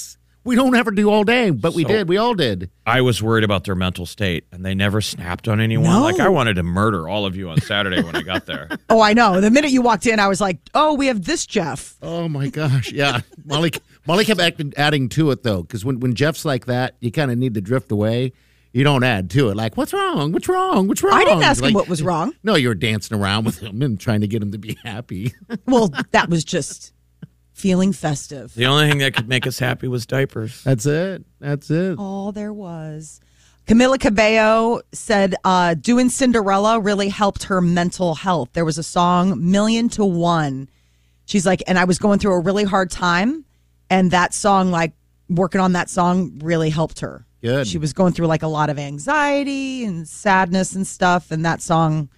We 0.45 0.57
don't 0.57 0.75
ever 0.75 0.91
do 0.91 1.09
all 1.09 1.23
day, 1.23 1.51
but 1.51 1.73
we 1.73 1.85
did. 1.85 2.09
We 2.09 2.17
all 2.17 2.35
did. 2.35 2.69
I 2.85 3.01
was 3.03 3.23
worried 3.23 3.45
about 3.45 3.63
their 3.63 3.77
mental 3.77 4.07
state, 4.07 4.45
and 4.51 4.65
they 4.67 4.75
never 4.75 5.01
snapped 5.01 5.47
on 5.47 5.61
anyone. 5.61 5.87
No. 5.89 6.03
Like 6.03 6.19
I 6.19 6.29
wanted 6.31 6.55
to 6.55 6.65
murder 6.65 7.09
all 7.09 7.27
of 7.27 7.37
you 7.37 7.49
on 7.49 7.61
Saturday 7.61 8.03
when 8.03 8.17
I 8.17 8.23
got 8.23 8.47
there. 8.47 8.69
Oh, 8.91 9.01
I 9.01 9.13
know. 9.13 9.41
The 9.41 9.53
minute 9.53 9.71
you 9.71 9.83
walked 9.83 10.05
in, 10.05 10.19
I 10.19 10.27
was 10.27 10.41
like, 10.41 10.59
oh, 10.75 10.95
we 10.95 11.07
have 11.07 11.25
this 11.25 11.47
Jeff. 11.47 11.95
Oh 12.03 12.29
my 12.29 12.49
gosh, 12.49 12.91
yeah. 12.91 13.21
Molly, 13.45 13.71
Molly 14.05 14.25
kept 14.25 14.41
adding 14.77 15.09
to 15.11 15.31
it 15.31 15.45
though, 15.45 15.63
because 15.63 15.85
when 15.85 16.01
when 16.01 16.15
Jeff's 16.15 16.45
like 16.45 16.67
that, 16.67 16.97
you 17.01 17.13
kind 17.13 17.31
of 17.31 17.39
need 17.39 17.55
to 17.55 17.61
drift 17.61 17.93
away. 17.93 18.33
You 18.73 18.85
don't 18.85 19.05
add 19.05 19.29
to 19.31 19.51
it. 19.51 19.57
Like, 19.57 19.77
what's 19.77 19.93
wrong? 19.93 20.33
What's 20.33 20.49
wrong? 20.49 20.89
What's 20.89 21.03
wrong? 21.03 21.13
I 21.15 21.25
didn't 21.25 21.43
ask 21.43 21.61
Like, 21.61 21.71
him 21.71 21.75
what 21.75 21.89
was 21.89 22.03
wrong. 22.03 22.33
No, 22.43 22.55
you 22.55 22.69
were 22.69 22.75
dancing 22.75 23.19
around 23.19 23.45
with 23.45 23.59
him 23.59 23.83
and 23.83 24.01
trying 24.01 24.23
to 24.23 24.27
get 24.27 24.43
him 24.43 24.53
to 24.53 24.59
be 24.59 24.79
happy. 24.85 25.35
Well, 25.67 25.93
that 26.13 26.29
was 26.31 26.43
just 26.45 26.93
feeling 27.53 27.93
festive. 27.93 28.55
The 28.55 28.67
only 28.67 28.89
thing 28.89 28.99
that 28.99 29.15
could 29.15 29.29
make 29.29 29.47
us 29.47 29.59
happy 29.59 29.89
was 29.89 30.07
diapers. 30.07 30.65
That's 30.65 30.87
it. 30.87 31.25
That's 31.39 31.71
it. 31.71 31.99
All 31.99 32.33
there 32.33 32.53
was. 32.53 33.21
Camila 33.67 34.01
Cabello 34.01 34.81
said 34.93 35.35
uh, 35.45 35.75
doing 35.75 36.09
Cinderella 36.09 36.81
really 36.81 37.09
helped 37.09 37.45
her 37.45 37.61
mental 37.61 38.15
health. 38.15 38.49
There 38.55 38.65
was 38.65 38.79
a 38.79 38.83
song, 38.83 39.51
Million 39.51 39.89
to 39.91 40.05
One. 40.05 40.69
She's 41.27 41.47
like, 41.47 41.63
and 41.69 41.79
I 41.79 41.85
was 41.85 41.99
going 41.99 42.19
through 42.19 42.33
a 42.33 42.41
really 42.41 42.65
hard 42.65 42.91
time. 42.91 43.45
And 43.89 44.11
that 44.11 44.35
song, 44.35 44.71
like 44.71 44.93
working 45.29 45.61
on 45.61 45.73
that 45.75 45.89
song, 45.91 46.41
really 46.43 46.71
helped 46.71 47.01
her. 47.01 47.25
Good. 47.43 47.67
She 47.67 47.77
was 47.79 47.93
going 47.93 48.13
through 48.13 48.29
like 48.29 48.43
a 48.43 48.49
lot 48.49 48.71
of 48.71 48.79
anxiety 48.79 49.85
and 49.85 50.07
sadness 50.07 50.75
and 50.75 50.87
stuff. 50.87 51.31
And 51.31 51.45
that 51.45 51.61
song 51.61 52.09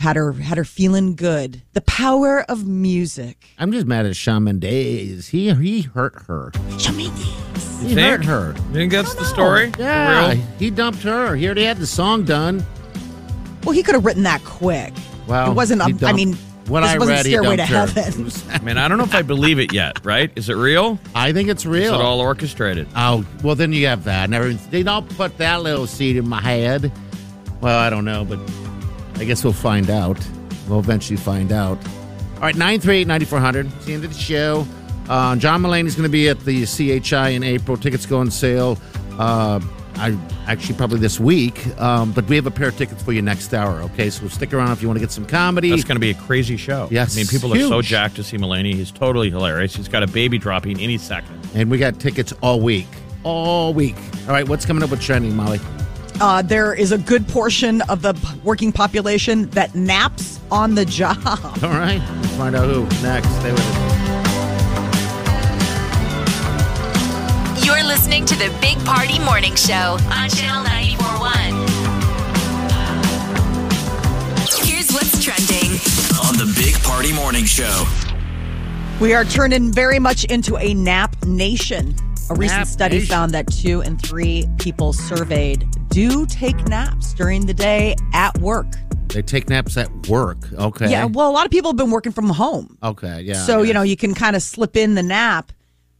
had 0.00 0.16
her 0.16 0.32
had 0.32 0.56
her 0.58 0.64
feeling 0.64 1.14
good. 1.16 1.62
The 1.74 1.82
power 1.82 2.40
of 2.48 2.66
music. 2.66 3.46
I'm 3.58 3.70
just 3.72 3.86
mad 3.86 4.06
at 4.06 4.16
Shawn 4.16 4.44
Mendes. 4.44 5.28
He 5.28 5.52
he 5.54 5.82
hurt 5.82 6.14
her. 6.26 6.50
He 6.78 7.94
hurt 7.94 8.24
her. 8.24 8.54
You 8.68 8.72
think 8.72 8.92
that's 8.92 9.14
the 9.14 9.24
story? 9.24 9.70
For 9.72 9.82
Yeah, 9.82 10.28
real? 10.32 10.42
he 10.58 10.70
dumped 10.70 11.02
her. 11.02 11.36
He 11.36 11.44
already 11.46 11.64
had 11.64 11.76
the 11.76 11.86
song 11.86 12.24
done. 12.24 12.64
Well, 13.64 13.72
he 13.72 13.82
could 13.82 13.94
have 13.94 14.04
written 14.04 14.22
that 14.24 14.42
quick. 14.44 14.92
Well, 15.26 15.50
it 15.50 15.54
wasn't. 15.54 15.82
he 15.84 15.92
A, 16.04 16.08
I 16.08 16.12
mean, 16.12 16.36
when 16.68 16.82
this 16.82 16.92
I 16.92 16.98
wasn't 16.98 17.16
read, 17.18 17.26
he 17.26 17.32
dumped 17.34 17.62
her. 17.62 17.86
Heaven. 17.86 18.32
I 18.50 18.58
mean, 18.60 18.78
I 18.78 18.88
don't 18.88 18.98
know 18.98 19.04
if 19.04 19.14
I 19.14 19.22
believe 19.22 19.58
it 19.58 19.72
yet. 19.72 20.04
Right? 20.04 20.30
Is 20.36 20.48
it 20.48 20.54
real? 20.54 20.98
I 21.14 21.32
think 21.32 21.48
it's 21.48 21.66
real. 21.66 21.94
Is 21.94 22.00
it 22.00 22.04
all 22.04 22.20
orchestrated? 22.20 22.88
Oh, 22.96 23.24
well, 23.42 23.54
then 23.54 23.72
you 23.72 23.86
have 23.86 24.04
that. 24.04 24.30
Never, 24.30 24.52
they 24.52 24.82
don't 24.82 25.08
put 25.16 25.36
that 25.38 25.62
little 25.62 25.86
seed 25.86 26.16
in 26.16 26.28
my 26.28 26.40
head. 26.40 26.90
Well, 27.60 27.78
I 27.78 27.90
don't 27.90 28.04
know, 28.04 28.24
but 28.24 28.38
I 29.16 29.24
guess 29.24 29.44
we'll 29.44 29.52
find 29.52 29.90
out. 29.90 30.18
We'll 30.68 30.80
eventually 30.80 31.16
find 31.16 31.52
out. 31.52 31.78
All 32.36 32.40
right, 32.40 32.56
938 32.56 33.06
9400. 33.06 33.66
It's 33.66 33.84
the 33.84 33.94
end 33.94 34.04
of 34.04 34.12
the 34.12 34.18
show. 34.18 34.66
Uh, 35.08 35.36
John 35.36 35.62
Mulaney's 35.62 35.94
going 35.94 36.04
to 36.04 36.12
be 36.12 36.28
at 36.28 36.40
the 36.40 36.64
CHI 36.64 37.30
in 37.30 37.42
April. 37.42 37.76
Tickets 37.76 38.06
go 38.06 38.18
on 38.18 38.30
sale. 38.30 38.78
Uh, 39.18 39.60
I 39.96 40.18
actually 40.46 40.74
probably 40.76 40.98
this 40.98 41.20
week, 41.20 41.66
um, 41.80 42.12
but 42.12 42.26
we 42.28 42.36
have 42.36 42.46
a 42.46 42.50
pair 42.50 42.68
of 42.68 42.76
tickets 42.76 43.02
for 43.02 43.12
you 43.12 43.22
next 43.22 43.54
hour. 43.54 43.80
Okay, 43.82 44.10
so 44.10 44.26
stick 44.28 44.52
around 44.52 44.72
if 44.72 44.82
you 44.82 44.88
want 44.88 44.96
to 44.98 45.00
get 45.00 45.12
some 45.12 45.24
comedy. 45.24 45.70
That's 45.70 45.84
going 45.84 45.96
to 45.96 46.00
be 46.00 46.10
a 46.10 46.14
crazy 46.14 46.56
show. 46.56 46.88
Yes, 46.90 47.14
I 47.14 47.20
mean, 47.20 47.26
people 47.28 47.54
are 47.54 47.58
so 47.68 47.80
jacked 47.80 48.16
to 48.16 48.24
see 48.24 48.36
Mulaney. 48.36 48.74
He's 48.74 48.90
totally 48.90 49.30
hilarious. 49.30 49.74
He's 49.76 49.88
got 49.88 50.02
a 50.02 50.06
baby 50.08 50.36
dropping 50.38 50.80
any 50.80 50.98
second. 50.98 51.38
and 51.54 51.70
we 51.70 51.78
got 51.78 52.00
tickets 52.00 52.32
all 52.42 52.60
week. 52.60 52.88
All 53.22 53.72
week. 53.72 53.96
All 54.26 54.32
right, 54.32 54.48
what's 54.48 54.66
coming 54.66 54.82
up 54.82 54.90
with 54.90 55.00
trending, 55.00 55.34
Molly? 55.36 55.60
Uh, 56.20 56.42
there 56.42 56.74
is 56.74 56.92
a 56.92 56.98
good 56.98 57.26
portion 57.28 57.80
of 57.82 58.02
the 58.02 58.14
working 58.44 58.70
population 58.72 59.48
that 59.50 59.74
naps 59.74 60.40
on 60.50 60.74
the 60.74 60.84
job. 60.84 61.18
All 61.26 61.70
right, 61.70 62.02
let's 62.20 62.34
find 62.36 62.54
out 62.54 62.68
who 62.68 62.82
next. 63.02 63.28
Stay 63.40 63.50
with 63.52 63.60
us. 63.60 63.93
Listening 68.14 68.38
to 68.38 68.48
the 68.48 68.60
Big 68.60 68.78
Party 68.84 69.18
Morning 69.18 69.56
Show 69.56 69.98
on 70.12 70.28
Channel 70.30 70.62
941. 70.62 71.34
Here's 74.64 74.92
what's 74.92 75.20
trending. 75.22 75.72
On 76.24 76.36
the 76.36 76.46
Big 76.56 76.74
Party 76.84 77.12
Morning 77.12 77.44
Show. 77.44 77.84
We 79.00 79.14
are 79.14 79.24
turning 79.24 79.72
very 79.72 79.98
much 79.98 80.24
into 80.26 80.56
a 80.58 80.74
nap 80.74 81.16
nation. 81.24 81.96
A 82.30 82.34
recent 82.34 82.60
Nap 82.60 82.68
study 82.68 82.98
nation. 82.98 83.08
found 83.08 83.32
that 83.32 83.48
two 83.48 83.80
in 83.80 83.98
three 83.98 84.46
people 84.60 84.92
surveyed 84.92 85.66
do 85.88 86.24
take 86.26 86.68
naps 86.68 87.14
during 87.14 87.46
the 87.46 87.54
day 87.54 87.96
at 88.12 88.38
work. 88.38 88.66
They 89.08 89.22
take 89.22 89.48
naps 89.48 89.76
at 89.76 89.90
work. 90.06 90.52
Okay. 90.52 90.88
Yeah, 90.88 91.06
well, 91.06 91.28
a 91.28 91.32
lot 91.32 91.46
of 91.46 91.50
people 91.50 91.70
have 91.70 91.76
been 91.76 91.90
working 91.90 92.12
from 92.12 92.28
home. 92.30 92.78
Okay. 92.80 93.22
Yeah. 93.22 93.42
so, 93.44 93.58
yeah. 93.58 93.68
you 93.68 93.74
know, 93.74 93.82
you 93.82 93.96
can 93.96 94.14
kind 94.14 94.36
of 94.36 94.42
slip 94.42 94.76
in 94.76 94.94
the 94.94 95.02
nap. 95.02 95.50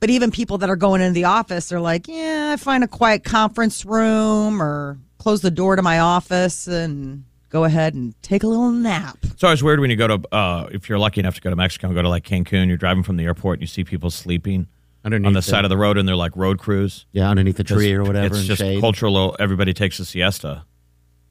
But 0.05 0.11
even 0.11 0.31
people 0.31 0.59
that 0.59 0.69
are 0.69 0.77
going 0.77 1.01
into 1.01 1.15
the 1.15 1.25
office 1.25 1.73
are 1.73 1.81
like, 1.81 2.07
yeah, 2.09 2.51
I 2.53 2.57
find 2.59 2.85
a 2.85 2.87
quiet 2.87 3.25
conference 3.25 3.87
room 3.87 4.61
or 4.63 4.99
close 5.17 5.41
the 5.41 5.51
door 5.51 5.77
to 5.77 5.81
my 5.83 5.99
office 6.01 6.67
and 6.67 7.25
go 7.49 7.65
ahead 7.65 7.95
and 7.95 8.15
take 8.21 8.43
a 8.43 8.47
little 8.47 8.71
nap. 8.71 9.17
It's 9.23 9.43
always 9.43 9.63
weird 9.63 9.81
when 9.81 9.89
you 9.89 9.97
go 9.97 10.09
to, 10.19 10.29
uh, 10.31 10.69
if 10.73 10.91
you're 10.91 10.99
lucky 10.99 11.21
enough 11.21 11.37
to 11.37 11.41
go 11.41 11.49
to 11.49 11.57
Mexico 11.57 11.87
and 11.87 11.97
go 11.97 12.03
to 12.03 12.09
like 12.11 12.23
Cancun, 12.23 12.69
you're 12.69 12.77
driving 12.77 13.03
from 13.03 13.17
the 13.17 13.25
airport 13.25 13.61
and 13.61 13.63
you 13.63 13.67
see 13.67 13.83
people 13.83 14.11
sleeping 14.11 14.67
underneath 15.07 15.27
on 15.27 15.33
the 15.33 15.41
side 15.41 15.65
of 15.65 15.71
the 15.71 15.79
road 15.79 15.97
and 15.97 16.07
they're 16.07 16.15
like 16.17 16.37
road 16.37 16.59
crews. 16.59 17.07
yeah 17.13 17.31
underneath 17.31 17.57
the 17.57 17.65
tree 17.65 17.95
or 17.95 18.03
whatever. 18.03 18.37
It's 18.37 18.45
just 18.45 18.61
shade. 18.61 18.83
cultural. 18.83 19.35
Everybody 19.41 19.73
takes 19.73 19.99
a 20.01 20.05
siesta. 20.05 20.67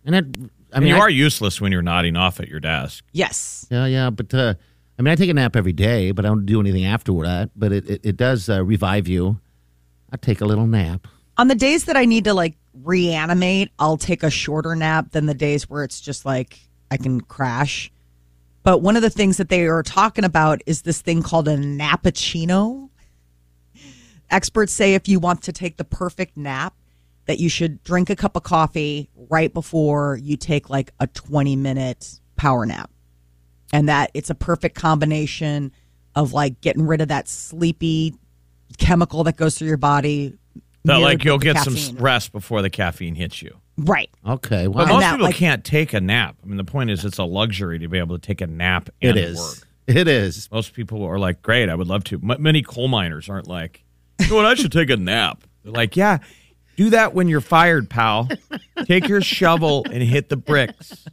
And 0.04 0.16
it, 0.16 0.26
I 0.74 0.78
I 0.78 0.80
mean, 0.80 0.86
mean, 0.86 0.96
you 0.96 0.96
I- 0.96 1.02
are 1.02 1.10
useless 1.12 1.62
when 1.62 1.72
you're 1.72 1.84
nodding 1.84 2.16
off 2.18 2.40
at 2.40 2.48
your 2.48 2.60
desk. 2.60 3.06
Yes. 3.12 3.68
Yeah, 3.70 3.86
yeah, 3.86 4.10
but 4.10 4.34
uh, 4.34 4.56
I 4.98 5.02
mean, 5.02 5.12
I 5.12 5.16
take 5.16 5.30
a 5.30 5.34
nap 5.34 5.56
every 5.56 5.74
day, 5.74 6.12
but 6.12 6.26
I 6.26 6.30
don't 6.30 6.46
do 6.46 6.60
anything 6.60 6.86
after 6.86 7.14
that. 7.24 7.52
But 7.56 7.72
it 7.72 7.89
it, 7.89 8.02
it 8.04 8.18
does 8.18 8.50
uh, 8.50 8.64
revive 8.64 9.08
you. 9.08 9.39
I 10.12 10.18
take 10.18 10.41
a 10.41 10.46
little 10.46 10.68
nap. 10.68 11.08
On 11.38 11.48
the 11.48 11.56
days 11.56 11.86
that 11.86 11.98
I 11.98 12.06
need 12.06 12.26
to 12.26 12.34
like 12.34 12.56
reanimate, 12.74 13.72
I'll 13.80 13.98
take 13.98 14.24
a 14.24 14.30
shorter 14.30 14.76
nap 14.76 15.12
than 15.12 15.26
the 15.26 15.34
days 15.34 15.70
where 15.70 15.84
it's 15.84 16.00
just 16.00 16.26
like 16.26 16.60
I 16.91 16.98
can 16.98 17.22
crash. 17.22 17.91
But 18.62 18.82
one 18.82 18.96
of 18.96 19.02
the 19.02 19.10
things 19.10 19.38
that 19.38 19.50
they 19.50 19.66
are 19.66 19.84
talking 19.84 20.24
about 20.24 20.62
is 20.66 20.84
this 20.84 21.02
thing 21.02 21.22
called 21.22 21.48
a 21.48 21.58
nappuccino. 21.58 22.89
Experts 24.30 24.72
say 24.72 24.94
if 24.94 25.08
you 25.08 25.20
want 25.20 25.41
to 25.44 25.52
take 25.52 25.78
the 25.78 25.84
perfect 25.84 26.38
nap, 26.38 26.76
that 27.26 27.39
you 27.39 27.50
should 27.50 27.84
drink 27.84 28.10
a 28.10 28.16
cup 28.16 28.36
of 28.36 28.44
coffee 28.44 29.10
right 29.16 29.54
before 29.54 30.20
you 30.22 30.38
take 30.38 30.70
like 30.70 30.91
a 31.00 31.08
20 31.08 31.56
minute 31.56 32.20
power 32.36 32.66
nap. 32.66 32.89
And 33.74 33.90
that 33.90 34.12
it's 34.14 34.30
a 34.30 34.36
perfect 34.36 34.76
combination 34.76 35.72
of 36.16 36.32
like 36.32 36.62
getting 36.62 36.86
rid 36.88 37.02
of 37.02 37.08
that 37.10 37.28
sleepy 37.28 38.14
chemical 38.78 39.24
that 39.26 39.36
goes 39.36 39.58
through 39.58 39.68
your 39.68 39.78
body. 39.78 40.38
That 40.86 40.98
like 40.98 41.24
you'll 41.24 41.38
with 41.38 41.48
the 41.48 41.54
get 41.54 41.64
some 41.64 41.98
rest 41.98 42.32
before 42.32 42.62
the 42.62 42.70
caffeine 42.70 43.16
hits 43.16 43.42
you. 43.42 43.58
Right. 43.78 44.10
Okay, 44.28 44.68
But 44.68 44.76
well, 44.76 44.88
most 44.88 45.00
that, 45.02 45.12
people 45.14 45.26
like- 45.26 45.36
can't 45.36 45.64
take 45.64 45.94
a 45.94 46.00
nap. 46.02 46.36
I 46.44 46.46
mean, 46.46 46.58
the 46.58 46.64
point 46.64 46.92
is, 46.92 47.04
it's 47.04 47.18
a 47.18 47.24
luxury 47.24 47.80
to 47.80 47.88
be 47.88 47.98
able 47.98 48.16
to 48.18 48.22
take 48.26 48.42
a 48.42 48.48
nap 48.48 48.90
it 49.02 49.10
and 49.10 49.18
is. 49.18 49.38
work. 49.40 49.68
It 49.88 50.08
is. 50.08 50.48
Most 50.52 50.74
people 50.74 51.04
are 51.04 51.18
like, 51.18 51.42
"Great, 51.42 51.68
I 51.70 51.76
would 51.76 51.88
love 51.88 52.04
to." 52.06 52.16
M- 52.18 52.42
many 52.42 52.62
coal 52.62 52.88
miners 52.88 53.28
aren't 53.28 53.48
like, 53.48 53.84
"You 54.22 54.30
know 54.30 54.36
what? 54.36 54.46
I 54.46 54.54
should 54.54 54.72
take 54.72 54.90
a 54.92 54.96
nap." 54.98 55.44
They're 55.64 55.74
like, 55.74 55.98
"Yeah, 55.98 56.20
do 56.78 56.92
that 56.92 57.14
when 57.16 57.28
you're 57.28 57.42
fired, 57.42 57.90
pal. 57.90 58.30
Take 58.86 59.08
your 59.08 59.22
shovel 59.22 59.86
and 59.92 60.04
hit 60.04 60.30
the 60.30 60.38
bricks." 60.38 61.06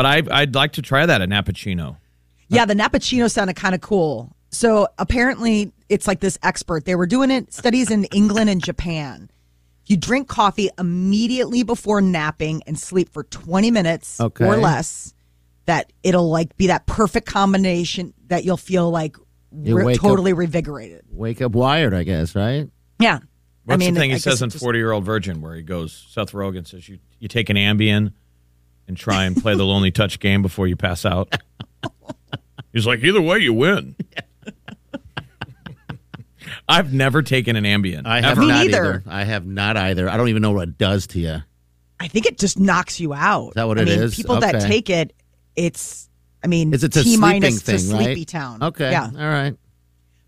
But 0.00 0.06
I, 0.06 0.40
I'd 0.40 0.54
like 0.54 0.72
to 0.72 0.82
try 0.82 1.04
that 1.04 1.20
at 1.20 1.28
Nappuccino. 1.28 1.98
Yeah, 2.48 2.64
the 2.64 2.72
Nappuccino 2.72 3.30
sounded 3.30 3.54
kind 3.54 3.74
of 3.74 3.82
cool. 3.82 4.34
So 4.48 4.88
apparently, 4.98 5.72
it's 5.90 6.06
like 6.06 6.20
this 6.20 6.38
expert. 6.42 6.86
They 6.86 6.94
were 6.94 7.04
doing 7.06 7.30
it 7.30 7.52
studies 7.52 7.90
in 7.90 8.04
England 8.04 8.48
and 8.48 8.64
Japan. 8.64 9.30
You 9.84 9.98
drink 9.98 10.26
coffee 10.26 10.70
immediately 10.78 11.64
before 11.64 12.00
napping 12.00 12.62
and 12.66 12.78
sleep 12.78 13.10
for 13.12 13.24
20 13.24 13.70
minutes 13.70 14.18
Okay. 14.22 14.46
or 14.46 14.56
less. 14.56 15.12
That 15.66 15.92
it'll 16.02 16.30
like 16.30 16.56
be 16.56 16.68
that 16.68 16.86
perfect 16.86 17.26
combination 17.26 18.14
that 18.28 18.42
you'll 18.44 18.56
feel 18.56 18.88
like 18.90 19.16
You 19.52 19.76
re- 19.76 19.84
wake 19.84 19.96
up- 19.98 20.00
totally 20.02 20.32
revigorated. 20.32 21.02
Wake 21.10 21.42
up 21.42 21.52
wired, 21.52 21.92
I 21.92 22.04
guess, 22.04 22.34
right? 22.34 22.70
Yeah. 22.98 23.18
What's 23.64 23.74
I 23.74 23.76
mean, 23.76 23.92
the 23.92 24.00
thing 24.00 24.10
I 24.12 24.14
he 24.14 24.20
guess 24.20 24.38
says 24.38 24.40
in 24.40 24.48
40 24.48 24.78
Year 24.78 24.92
Old 24.92 25.04
Virgin 25.04 25.42
where 25.42 25.54
he 25.56 25.62
goes, 25.62 26.06
Seth 26.08 26.32
Rogen 26.32 26.66
says, 26.66 26.88
you, 26.88 27.00
you 27.18 27.28
take 27.28 27.50
an 27.50 27.56
Ambien 27.58 28.14
and 28.90 28.96
try 28.98 29.24
and 29.24 29.40
play 29.40 29.54
the 29.54 29.64
Lonely 29.64 29.90
Touch 29.92 30.18
game 30.20 30.42
before 30.42 30.66
you 30.66 30.74
pass 30.76 31.04
out? 31.06 31.34
He's 32.72 32.86
like, 32.86 33.02
either 33.04 33.22
way, 33.22 33.38
you 33.38 33.54
win. 33.54 33.94
I've 36.68 36.92
never 36.92 37.22
taken 37.22 37.56
an 37.56 37.64
Ambien. 37.64 38.06
I 38.06 38.20
have 38.20 38.38
Ever. 38.38 38.40
not 38.42 38.48
neither. 38.66 38.76
either. 38.76 39.02
I 39.06 39.24
have 39.24 39.46
not 39.46 39.76
either. 39.76 40.08
I 40.08 40.16
don't 40.16 40.28
even 40.28 40.42
know 40.42 40.52
what 40.52 40.68
it 40.68 40.78
does 40.78 41.06
to 41.08 41.20
you. 41.20 41.38
I 41.98 42.08
think 42.08 42.26
it 42.26 42.38
just 42.38 42.58
knocks 42.58 42.98
you 42.98 43.12
out. 43.12 43.48
Is 43.48 43.54
that 43.54 43.68
what 43.68 43.78
I 43.78 43.82
it 43.82 43.88
mean, 43.88 43.98
is? 44.00 44.16
People 44.16 44.40
that 44.40 44.54
Okay. 44.56 44.66
take 44.66 44.90
it, 44.90 45.12
it's, 45.54 46.08
I 46.42 46.46
mean, 46.46 46.72
Is 46.72 46.82
it 46.82 46.96
a 46.96 47.02
T 47.02 47.16
sleeping 47.16 47.20
minus 47.20 47.58
to 47.62 47.72
thing, 47.72 47.78
sleepy 47.78 48.24
town. 48.24 48.62
Okay. 48.62 48.90
Yeah. 48.90 49.04
All 49.04 49.10
right. 49.28 49.54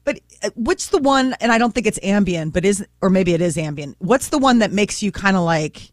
But 0.04 0.20
uh, 0.42 0.50
what's 0.54 0.88
the 0.88 0.98
one? 0.98 1.34
And 1.40 1.50
I 1.52 1.58
don't 1.58 1.74
think 1.74 1.86
it's 1.86 1.98
Ambien, 2.00 2.52
but 2.52 2.64
is 2.64 2.84
or 3.00 3.08
maybe 3.08 3.32
it 3.34 3.40
is 3.40 3.56
Ambien. 3.56 3.94
What's 3.98 4.28
the 4.28 4.38
one 4.38 4.58
that 4.58 4.72
makes 4.72 5.02
you 5.02 5.12
kind 5.12 5.36
of 5.36 5.44
like 5.44 5.92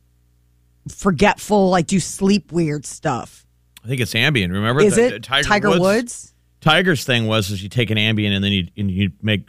forgetful, 0.87 1.69
like 1.69 1.87
do 1.87 1.99
sleep 1.99 2.51
weird 2.51 2.85
stuff? 2.85 3.45
I 3.83 3.87
think 3.87 4.01
it's 4.01 4.13
Ambien. 4.13 4.51
Remember? 4.51 4.81
Is 4.81 4.95
the- 4.95 5.07
it 5.07 5.11
the 5.11 5.19
Tiger, 5.43 5.79
Woods? 5.79 6.33
Tiger's 6.61 7.03
thing 7.05 7.27
was 7.27 7.49
is 7.51 7.63
you 7.63 7.69
take 7.69 7.89
an 7.89 7.97
Ambien 7.97 8.31
and 8.35 8.43
then 8.43 8.51
you 8.51 8.67
and 8.77 8.91
you 8.91 9.11
make 9.21 9.47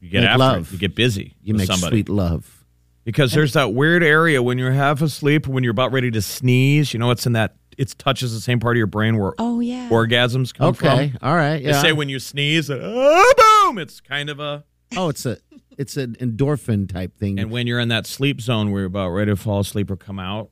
you 0.00 0.08
get 0.10 0.20
Make 0.20 0.28
after 0.30 0.38
love. 0.38 0.68
it. 0.68 0.72
You 0.72 0.78
get 0.78 0.94
busy. 0.94 1.36
You 1.42 1.54
with 1.54 1.62
make 1.62 1.66
somebody. 1.70 1.96
sweet 1.96 2.08
love. 2.08 2.64
because 3.04 3.32
there's 3.32 3.54
that 3.54 3.72
weird 3.72 4.02
area 4.02 4.42
when 4.42 4.58
you're 4.58 4.72
half 4.72 5.00
asleep 5.02 5.46
when 5.46 5.64
you're 5.64 5.70
about 5.70 5.92
ready 5.92 6.10
to 6.10 6.20
sneeze. 6.22 6.92
You 6.92 6.98
know, 7.00 7.10
it's 7.10 7.26
in 7.26 7.32
that 7.32 7.56
it 7.78 7.94
touches 7.98 8.34
the 8.34 8.40
same 8.40 8.60
part 8.60 8.76
of 8.76 8.78
your 8.78 8.86
brain 8.86 9.16
where 9.18 9.32
Oh 9.38 9.60
yeah. 9.60 9.88
orgasms 9.88 10.52
come 10.52 10.68
Okay. 10.68 11.08
from. 11.10 11.18
All 11.26 11.34
right. 11.34 11.62
They 11.64 11.72
say 11.72 11.92
when 11.92 12.08
you 12.10 12.18
sneeze, 12.18 12.70
oh, 12.70 13.64
boom! 13.66 13.78
It's 13.78 14.00
kind 14.02 14.28
of 14.28 14.38
a. 14.40 14.64
oh, 14.96 15.08
it's 15.08 15.24
a 15.24 15.38
it's 15.78 15.96
an 15.96 16.14
endorphin 16.20 16.92
type 16.92 17.16
thing. 17.16 17.38
And 17.38 17.50
when 17.50 17.66
you're 17.66 17.80
in 17.80 17.88
that 17.88 18.06
sleep 18.06 18.40
zone 18.42 18.70
where 18.70 18.82
you're 18.82 18.86
about 18.88 19.08
ready 19.10 19.30
to 19.32 19.36
fall 19.36 19.60
asleep 19.60 19.90
or 19.90 19.96
come 19.96 20.18
out, 20.18 20.50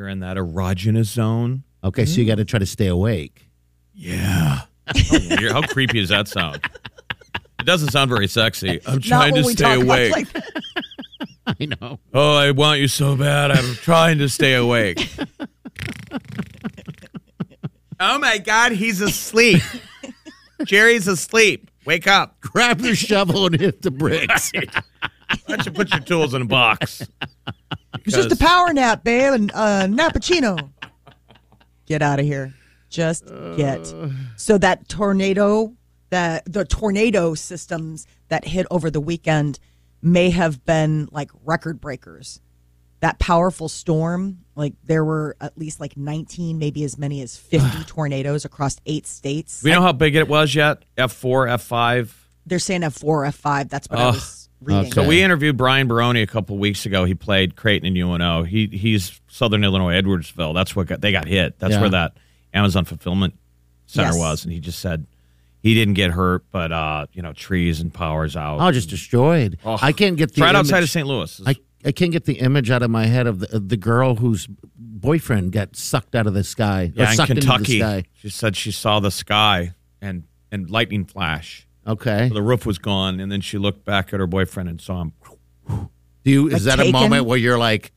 you're 0.00 0.08
in 0.08 0.20
that 0.20 0.38
erogenous 0.38 1.12
zone. 1.12 1.62
okay, 1.84 2.06
so 2.06 2.22
you 2.22 2.26
got 2.26 2.36
to 2.36 2.44
try 2.46 2.58
to 2.58 2.64
stay 2.64 2.86
awake. 2.86 3.50
Yeah. 3.92 4.60
How, 4.86 5.18
weird. 5.28 5.52
How 5.52 5.60
creepy 5.60 6.00
does 6.00 6.08
that 6.08 6.26
sound? 6.26 6.58
It 7.58 7.66
doesn't 7.66 7.90
sound 7.90 8.08
very 8.08 8.26
sexy. 8.26 8.80
I'm 8.86 9.02
trying 9.02 9.34
when 9.34 9.44
to 9.44 9.50
stay 9.50 9.74
awake. 9.74 10.12
like 10.12 10.32
that. 10.32 10.62
I 11.46 11.66
know. 11.66 12.00
oh, 12.14 12.34
I 12.34 12.52
want 12.52 12.80
you 12.80 12.88
so 12.88 13.14
bad. 13.14 13.50
I'm 13.50 13.74
trying 13.74 14.16
to 14.18 14.30
stay 14.30 14.54
awake. 14.54 15.06
oh 18.00 18.18
my 18.18 18.38
God, 18.38 18.72
he's 18.72 19.02
asleep. 19.02 19.60
Jerry's 20.64 21.08
asleep. 21.08 21.70
Wake 21.84 22.06
up. 22.06 22.40
Grab 22.40 22.80
your 22.80 22.94
shovel 22.94 23.44
and 23.44 23.60
hit 23.60 23.82
the 23.82 23.90
bricks. 23.90 24.50
Why 24.54 25.56
don't 25.56 25.66
you 25.66 25.72
put 25.72 25.90
your 25.90 26.00
tools 26.00 26.32
in 26.32 26.40
a 26.40 26.46
box? 26.46 27.06
It's 28.04 28.14
just 28.16 28.32
a 28.32 28.36
power 28.36 28.72
nap, 28.72 29.04
babe, 29.04 29.32
and 29.32 29.52
uh, 29.52 29.86
Nappuccino. 29.86 30.70
Get 31.86 32.02
out 32.02 32.18
of 32.20 32.24
here. 32.26 32.54
Just 32.88 33.26
get. 33.56 33.92
So 34.36 34.58
that 34.58 34.88
tornado, 34.88 35.74
that 36.10 36.44
the 36.50 36.64
tornado 36.64 37.34
systems 37.34 38.06
that 38.28 38.44
hit 38.44 38.66
over 38.70 38.90
the 38.90 39.00
weekend 39.00 39.58
may 40.02 40.30
have 40.30 40.64
been 40.64 41.08
like 41.12 41.30
record 41.44 41.80
breakers. 41.80 42.40
That 43.00 43.18
powerful 43.18 43.68
storm, 43.68 44.40
like 44.54 44.74
there 44.84 45.04
were 45.04 45.36
at 45.40 45.56
least 45.56 45.80
like 45.80 45.96
19, 45.96 46.58
maybe 46.58 46.84
as 46.84 46.98
many 46.98 47.22
as 47.22 47.36
50 47.36 47.84
tornadoes 47.86 48.44
across 48.44 48.76
eight 48.86 49.06
states. 49.06 49.62
We 49.62 49.70
know 49.70 49.80
how 49.80 49.92
big 49.92 50.16
it 50.16 50.28
was 50.28 50.54
yet? 50.54 50.84
F4, 50.98 51.48
F5? 51.54 52.12
They're 52.44 52.58
saying 52.58 52.82
F4, 52.82 53.28
F5. 53.28 53.68
That's 53.70 53.88
what 53.88 53.98
I 53.98 54.02
Ugh. 54.08 54.14
was 54.14 54.39
reading. 54.60 54.92
So 54.92 55.06
we 55.06 55.22
interviewed 55.22 55.56
Brian 55.56 55.88
Baroni 55.88 56.22
a 56.22 56.26
couple 56.26 56.58
weeks 56.58 56.86
ago. 56.86 57.04
He 57.04 57.14
played 57.14 57.56
Creighton 57.56 57.86
and 57.86 57.96
UNO. 57.96 58.42
He 58.44 58.66
he's 58.66 59.20
Southern 59.28 59.64
Illinois, 59.64 59.94
Edwardsville. 60.00 60.54
That's 60.54 60.74
what 60.76 60.86
got, 60.86 61.00
they 61.00 61.12
got 61.12 61.26
hit. 61.26 61.58
That's 61.58 61.72
Yeah. 61.74 61.80
where 61.80 61.90
that 61.90 62.12
Amazon 62.54 62.84
fulfillment 62.84 63.34
center 63.86 64.08
Yes. 64.10 64.18
was. 64.18 64.44
And 64.44 64.52
he 64.52 64.60
just 64.60 64.78
said 64.78 65.06
he 65.62 65.74
didn't 65.74 65.94
get 65.94 66.10
hurt, 66.12 66.44
but 66.50 66.72
uh, 66.72 67.06
you 67.12 67.22
know, 67.22 67.32
trees 67.32 67.80
and 67.80 67.92
powers 67.92 68.36
out. 68.36 68.58
Oh, 68.60 68.70
just 68.72 68.90
destroyed. 68.90 69.58
Oh. 69.64 69.78
I 69.80 69.92
can't 69.92 70.16
get 70.16 70.34
the 70.34 70.42
right 70.42 70.54
outside 70.54 70.82
of 70.82 70.90
St. 70.90 71.06
Louis. 71.06 71.40
I, 71.46 71.56
I 71.84 71.92
can't 71.92 72.12
get 72.12 72.24
the 72.26 72.34
image 72.40 72.70
out 72.70 72.82
of 72.82 72.90
my 72.90 73.06
head 73.06 73.26
of 73.26 73.40
the, 73.40 73.56
of 73.56 73.68
the 73.70 73.76
girl 73.76 74.16
whose 74.16 74.46
boyfriend 74.76 75.52
got 75.52 75.76
sucked 75.76 76.14
out 76.14 76.26
of 76.26 76.34
the 76.34 76.44
sky. 76.44 76.92
yeah, 76.94 77.10
in 77.10 77.16
sucked 77.16 77.30
into 77.30 77.40
the 77.42 77.46
Kentucky. 77.52 77.78
sky. 77.78 78.04
She 78.14 78.28
said 78.30 78.56
she 78.56 78.70
saw 78.70 79.00
the 79.00 79.10
sky 79.10 79.74
and 80.02 80.24
and 80.52 80.68
lightning 80.70 81.04
flash. 81.04 81.66
Okay. 81.86 82.28
The 82.28 82.42
roof 82.42 82.66
was 82.66 82.78
gone, 82.78 83.20
and 83.20 83.30
then 83.32 83.40
she 83.40 83.58
looked 83.58 83.84
back 83.84 84.12
at 84.12 84.20
her 84.20 84.26
boyfriend 84.26 84.68
and 84.68 84.80
saw 84.80 85.00
him. 85.02 85.12
Do 86.24 86.30
you? 86.30 86.48
Is 86.48 86.66
Like 86.66 86.76
that 86.78 86.86
a 86.86 86.92
moment 86.92 87.24
where 87.26 87.38
you're 87.38 87.58
like, 87.58 87.92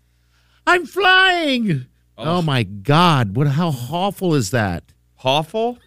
I'm 0.65 0.85
flying? 0.85 1.85
Oh. 2.17 2.37
oh, 2.37 2.41
my 2.41 2.63
God! 2.63 3.35
What? 3.35 3.47
How 3.47 3.69
awful 3.91 4.35
is 4.35 4.51
that? 4.51 4.83
Awful. 5.23 5.77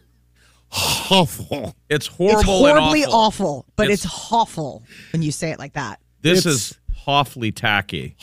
Awful. 1.11 1.75
It's 1.89 2.07
horrible. 2.09 2.41
it's 2.41 2.49
horribly 2.49 3.03
and 3.05 3.13
awful. 3.13 3.47
awful, 3.47 3.67
but 3.77 3.85
It's- 3.85 4.05
it's, 4.05 4.33
awful 4.33 4.83
when 5.13 5.23
you 5.23 5.31
say 5.33 5.51
it 5.53 5.59
like 5.59 5.75
that. 5.75 6.01
This 6.23 6.41
It's- 6.41 6.55
is 6.55 6.79
awfully 7.07 7.53
tacky. 7.53 8.17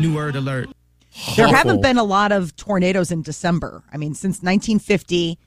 New 0.00 0.14
word 0.14 0.34
alert. 0.36 0.70
There 1.36 1.46
Awful. 1.46 1.56
haven't 1.56 1.82
been 1.82 1.98
a 1.98 2.02
lot 2.04 2.32
of 2.32 2.56
tornadoes 2.56 3.12
in 3.12 3.22
December. 3.22 3.84
I 3.92 3.98
mean, 3.98 4.14
since 4.14 4.42
1950, 4.42 5.38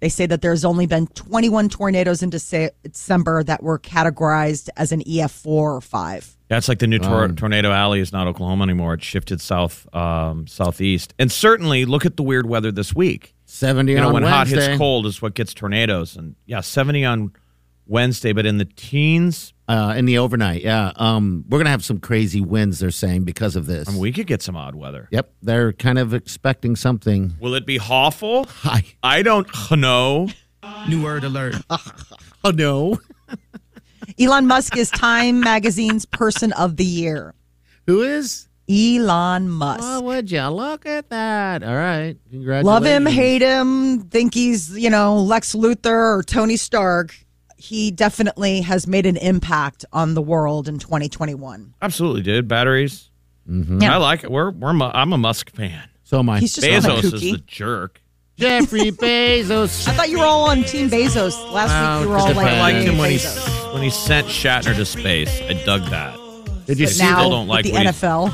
they 0.00 0.08
say 0.08 0.26
that 0.26 0.42
there's 0.42 0.64
only 0.64 0.86
been 0.86 1.06
21 1.08 1.68
tornadoes 1.68 2.22
in 2.22 2.30
December 2.30 3.42
that 3.44 3.62
were 3.62 3.78
categorized 3.78 4.68
as 4.76 4.92
an 4.92 5.02
EF4 5.02 5.46
or 5.46 5.80
5. 5.80 6.36
That's 6.48 6.68
like 6.68 6.78
the 6.78 6.86
new 6.86 6.98
tor- 6.98 7.28
tornado 7.28 7.72
alley 7.72 8.00
is 8.00 8.12
not 8.12 8.28
Oklahoma 8.28 8.64
anymore. 8.64 8.94
It 8.94 9.02
shifted 9.02 9.40
south, 9.40 9.92
um, 9.94 10.46
southeast, 10.46 11.12
and 11.18 11.32
certainly 11.32 11.84
look 11.84 12.06
at 12.06 12.16
the 12.16 12.22
weird 12.22 12.46
weather 12.46 12.70
this 12.70 12.94
week. 12.94 13.34
Seventy 13.46 13.92
You 13.92 13.98
know, 13.98 14.08
on 14.08 14.14
when 14.14 14.22
hot 14.22 14.46
hits 14.46 14.76
cold 14.78 15.06
is 15.06 15.20
what 15.20 15.34
gets 15.34 15.54
tornadoes, 15.54 16.16
and 16.16 16.36
yeah, 16.46 16.60
seventy 16.60 17.04
on 17.04 17.32
Wednesday, 17.86 18.32
but 18.32 18.46
in 18.46 18.58
the 18.58 18.64
teens, 18.64 19.54
uh, 19.68 19.94
in 19.96 20.04
the 20.04 20.18
overnight. 20.18 20.62
Yeah. 20.62 20.92
Um, 20.96 21.44
we're 21.48 21.58
gonna 21.58 21.70
have 21.70 21.84
some 21.84 21.98
crazy 22.00 22.40
winds. 22.40 22.78
They're 22.78 22.90
saying 22.90 23.24
because 23.24 23.56
of 23.56 23.66
this. 23.66 23.88
I 23.88 23.92
mean, 23.92 24.00
we 24.00 24.12
could 24.12 24.26
get 24.26 24.42
some 24.42 24.56
odd 24.56 24.74
weather. 24.74 25.08
yep. 25.10 25.32
They're 25.42 25.72
kind 25.72 25.98
of 25.98 26.14
expecting 26.14 26.76
something. 26.76 27.34
Will 27.40 27.54
it 27.54 27.66
be 27.66 27.78
awful? 27.80 28.46
I. 28.64 28.84
I 29.02 29.22
don't 29.22 29.48
know. 29.72 30.28
New 30.88 31.02
word 31.02 31.24
alert. 31.24 31.56
Oh 32.44 32.50
no. 32.52 33.00
Elon 34.20 34.46
Musk 34.46 34.76
is 34.76 34.88
Time 34.90 35.40
Magazine's 35.40 36.04
Person 36.06 36.52
of 36.52 36.76
the 36.76 36.84
Year. 36.84 37.34
Who 37.88 38.02
is? 38.02 38.46
Elon 38.70 39.48
Musk. 39.48 39.80
Oh, 39.82 40.00
would 40.02 40.30
you 40.30 40.46
look 40.48 40.86
at 40.86 41.10
that? 41.10 41.64
All 41.64 41.74
right. 41.74 42.16
Congratulations. 42.30 42.66
Love 42.66 42.84
him, 42.84 43.04
hate 43.06 43.42
him, 43.42 44.02
think 44.10 44.32
he's, 44.34 44.76
you 44.78 44.90
know, 44.90 45.16
Lex 45.18 45.54
Luthor 45.56 46.18
or 46.18 46.22
Tony 46.24 46.56
Stark. 46.56 47.16
He 47.56 47.90
definitely 47.90 48.60
has 48.62 48.86
made 48.86 49.06
an 49.06 49.16
impact 49.16 49.84
on 49.92 50.14
the 50.14 50.22
world 50.22 50.68
in 50.68 50.78
2021. 50.78 51.74
Absolutely, 51.80 52.22
dude. 52.22 52.46
Batteries. 52.48 53.10
Mm-hmm. 53.48 53.80
Yeah. 53.82 53.94
I 53.94 53.96
like 53.98 54.24
it. 54.24 54.30
We're 54.30 54.50
we're. 54.50 54.70
I'm 54.70 55.12
a 55.12 55.18
Musk 55.18 55.50
fan. 55.54 55.88
So 56.04 56.18
am 56.18 56.28
I. 56.28 56.40
He's 56.40 56.54
just 56.54 56.66
kind 56.66 56.84
Bezos 56.84 56.98
of 56.98 57.04
is 57.04 57.12
kooky. 57.14 57.32
the 57.32 57.38
jerk. 57.46 58.00
Jeffrey 58.36 58.90
Bezos. 58.92 59.88
I 59.88 59.92
thought 59.92 60.10
you 60.10 60.18
were 60.18 60.24
all 60.26 60.50
on 60.50 60.62
Team 60.64 60.90
Bezos. 60.90 61.32
Last 61.52 61.72
Oh, 61.72 61.98
week 62.00 62.04
you 62.04 62.10
were 62.10 62.18
all 62.18 62.34
like, 62.34 62.46
I 62.48 62.60
liked 62.60 62.86
him 62.86 62.98
when 62.98 63.10
he 63.10 63.18
when 63.72 63.82
he 63.82 63.90
sent 63.90 64.26
Shatner 64.26 64.74
to 64.76 64.84
space. 64.84 65.40
I 65.42 65.54
dug 65.64 65.82
that. 65.90 66.16
Did 66.66 66.78
you 66.78 66.86
But 66.86 66.92
see 66.92 67.02
now 67.04 67.28
don't 67.28 67.46
like 67.48 67.64
with 67.64 67.72
the 67.72 67.78
what 67.78 67.82
he's- 67.86 68.02
NFL. 68.02 68.30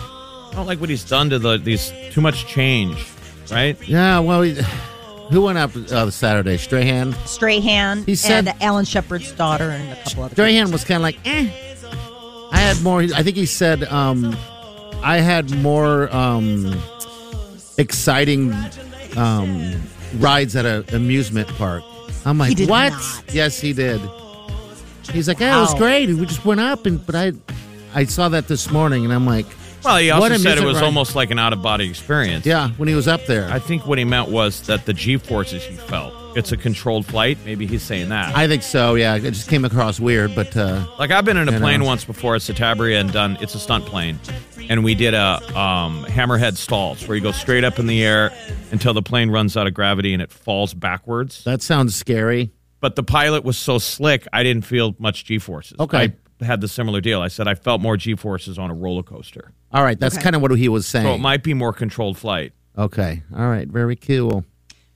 I 0.52 0.54
don't 0.56 0.66
like 0.66 0.80
what 0.80 0.90
he's 0.90 1.04
done 1.04 1.30
to 1.30 1.38
the 1.38 1.56
these 1.58 1.92
too 2.10 2.20
much 2.20 2.46
change, 2.46 3.06
right? 3.50 3.76
Yeah, 3.88 4.18
well, 4.18 4.42
he, 4.42 4.54
who 5.30 5.42
went 5.42 5.58
up 5.58 5.74
uh, 5.76 6.10
Saturday? 6.10 6.56
Strahan. 6.56 7.12
Strahan 7.26 8.04
He 8.04 8.14
said- 8.14 8.48
and 8.48 8.62
Alan 8.62 8.84
Shepard's 8.84 9.32
daughter 9.32 9.70
and 9.70 9.92
a 9.92 9.96
couple 10.04 10.24
other 10.24 10.34
Strahan 10.34 10.70
was 10.70 10.84
kind 10.84 10.96
of 10.96 11.02
like, 11.02 11.18
eh. 11.24 11.50
I 12.52 12.58
had 12.58 12.82
more. 12.82 13.00
I 13.00 13.22
think 13.22 13.36
he 13.36 13.46
said, 13.46 13.84
um, 13.84 14.36
I 15.02 15.16
had 15.18 15.50
more 15.62 16.14
um, 16.14 16.78
exciting 17.78 18.54
um, 19.16 19.80
rides 20.18 20.54
at 20.54 20.66
an 20.66 20.84
amusement 20.94 21.48
park. 21.56 21.82
I'm 22.24 22.38
like, 22.38 22.58
what? 22.60 22.90
not. 22.90 23.24
Yes, 23.32 23.58
he 23.58 23.72
did. 23.72 24.00
He's 25.10 25.28
like, 25.28 25.40
yeah, 25.40 25.56
it 25.58 25.60
was 25.60 25.74
great. 25.74 26.08
We 26.08 26.26
just 26.26 26.44
went 26.44 26.60
up, 26.60 26.86
and 26.86 27.04
but 27.04 27.14
I, 27.14 27.32
I 27.94 28.04
saw 28.04 28.28
that 28.28 28.48
this 28.48 28.70
morning, 28.70 29.04
and 29.04 29.12
I'm 29.12 29.26
like, 29.26 29.46
Well, 29.84 29.96
he 29.98 30.10
What 30.10 30.32
also 30.32 30.36
said 30.42 30.58
it 30.58 30.64
was 30.64 30.80
almost 30.82 31.14
like 31.14 31.30
an 31.30 31.38
out 31.38 31.52
of 31.52 31.62
body 31.62 31.88
experience. 31.88 32.46
yeah. 32.46 32.70
When 32.70 32.88
he 32.88 32.94
was 32.94 33.08
up 33.08 33.26
there, 33.26 33.48
I 33.50 33.58
think 33.58 33.86
what 33.86 33.98
he 33.98 34.04
meant 34.04 34.30
was 34.30 34.62
that 34.66 34.86
the 34.86 34.92
G 34.92 35.16
forces 35.16 35.62
he 35.64 35.76
felt 35.76 36.14
it's 36.34 36.50
a 36.50 36.56
controlled 36.56 37.04
flight. 37.04 37.36
Maybe 37.44 37.66
he's 37.66 37.82
saying 37.82 38.08
that. 38.08 38.34
I 38.34 38.48
think 38.48 38.62
so. 38.62 38.94
Yeah, 38.94 39.16
it 39.16 39.20
just 39.32 39.50
came 39.50 39.64
across 39.66 40.00
weird, 40.00 40.34
but 40.34 40.56
uh, 40.56 40.86
Like 40.98 41.10
I've 41.10 41.24
been 41.26 41.36
in 41.36 41.48
a 41.48 41.58
plane 41.58 41.80
know. 41.80 41.86
once 41.86 42.04
before 42.06 42.34
at 42.34 42.40
Satabria 42.40 42.98
and 43.00 43.12
done. 43.12 43.36
It's 43.42 43.54
a 43.54 43.58
stunt 43.58 43.84
plane, 43.84 44.18
and 44.70 44.82
we 44.82 44.94
did 44.94 45.12
a 45.12 45.36
um, 45.58 46.04
hammerhead 46.06 46.56
stalls 46.56 47.06
where 47.06 47.16
you 47.16 47.22
go 47.22 47.32
straight 47.32 47.64
up 47.64 47.78
in 47.78 47.86
the 47.86 48.02
air 48.02 48.32
until 48.70 48.94
the 48.94 49.02
plane 49.02 49.30
runs 49.30 49.56
out 49.58 49.66
of 49.66 49.74
gravity 49.74 50.14
and 50.14 50.22
it 50.22 50.32
falls 50.32 50.72
backwards. 50.72 51.44
that 51.44 51.60
sounds 51.60 51.94
scary. 51.94 52.50
But 52.80 52.96
the 52.96 53.04
pilot 53.04 53.44
was 53.44 53.56
so 53.58 53.78
slick, 53.78 54.26
I 54.32 54.42
didn't 54.42 54.64
feel 54.64 54.96
much 54.98 55.24
G 55.24 55.38
forces. 55.38 55.78
Okay. 55.78 55.98
I 55.98 56.12
had 56.43 56.61
the 56.61 56.68
similar 56.68 57.01
deal. 57.01 57.20
I 57.20 57.28
said 57.28 57.49
I 57.49 57.55
felt 57.55 57.80
more 57.80 57.97
G 57.97 58.14
forces 58.14 58.59
on 58.59 58.70
a 58.70 58.74
roller 58.74 59.03
coaster, 59.03 59.53
All 59.72 59.82
right, 59.82 59.99
that's 59.99 60.18
kind 60.18 60.36
of 60.36 60.43
what 60.43 60.51
he 60.53 60.68
was 60.68 60.86
saying. 60.86 61.07
so 61.07 61.14
it 61.14 61.18
might 61.18 61.43
be 61.43 61.55
more 61.55 61.72
controlled 61.72 62.18
flight. 62.18 62.53
okay, 62.76 63.22
all 63.34 63.49
right, 63.49 63.68
very 63.68 63.97
cool. 63.97 64.45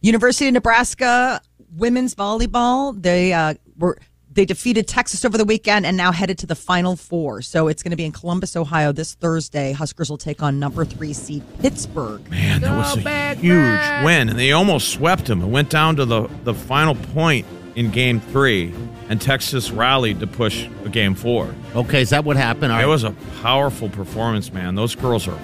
University 0.00 0.46
of 0.48 0.54
Nebraska 0.54 1.40
women's 1.76 2.14
volleyball. 2.14 3.00
They 3.00 3.32
uh, 3.32 3.54
were 3.78 3.98
they 4.36 4.44
defeated 4.44 4.86
Texas 4.86 5.24
over 5.24 5.38
the 5.38 5.44
weekend 5.46 5.86
and 5.86 5.96
now 5.96 6.12
headed 6.12 6.38
to 6.38 6.46
the 6.46 6.54
Final 6.54 6.94
Four. 6.94 7.40
So 7.40 7.68
it's 7.68 7.82
going 7.82 7.90
to 7.92 7.96
be 7.96 8.04
in 8.04 8.12
Columbus, 8.12 8.54
Ohio 8.54 8.92
this 8.92 9.14
Thursday. 9.14 9.72
Huskers 9.72 10.10
will 10.10 10.18
take 10.18 10.42
on 10.42 10.60
number 10.60 10.84
three 10.84 11.14
seed 11.14 11.42
Pittsburgh. 11.58 12.28
Man, 12.30 12.60
that 12.60 12.76
was 12.76 13.04
a 13.04 13.34
huge 13.34 14.04
win, 14.04 14.28
and 14.28 14.38
they 14.38 14.52
almost 14.52 14.90
swept 14.90 15.24
them. 15.26 15.40
It 15.42 15.46
went 15.46 15.70
down 15.70 15.96
to 15.96 16.04
the 16.04 16.28
the 16.44 16.54
final 16.54 16.94
point 16.94 17.46
in 17.76 17.90
Game 17.90 18.18
Three, 18.20 18.74
and 19.08 19.20
Texas 19.20 19.70
rallied 19.70 20.18
to 20.20 20.26
push 20.26 20.66
a 20.84 20.88
Game 20.88 21.14
Four. 21.14 21.54
Okay, 21.74 22.00
is 22.02 22.10
that 22.10 22.24
what 22.24 22.36
happened? 22.36 22.72
All 22.72 22.78
It 22.78 22.82
right. 22.82 22.86
was 22.88 23.04
a 23.04 23.12
powerful 23.42 23.88
performance, 23.88 24.52
man. 24.52 24.74
Those 24.74 24.94
girls 24.96 25.28
are 25.28 25.38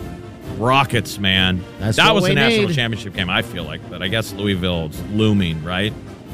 rockets, 0.57 1.19
man. 1.19 1.63
That's 1.79 1.97
that 1.97 2.15
was 2.15 2.25
the 2.25 2.35
national 2.35 2.69
need. 2.69 2.75
championship 2.75 3.15
game. 3.15 3.31
I 3.31 3.43
feel 3.43 3.65
like, 3.65 3.89
but 3.91 4.03
I 4.03 4.09
guess 4.09 4.33
Louisville's 4.33 5.01
looming, 5.13 5.63
right? 5.63 5.93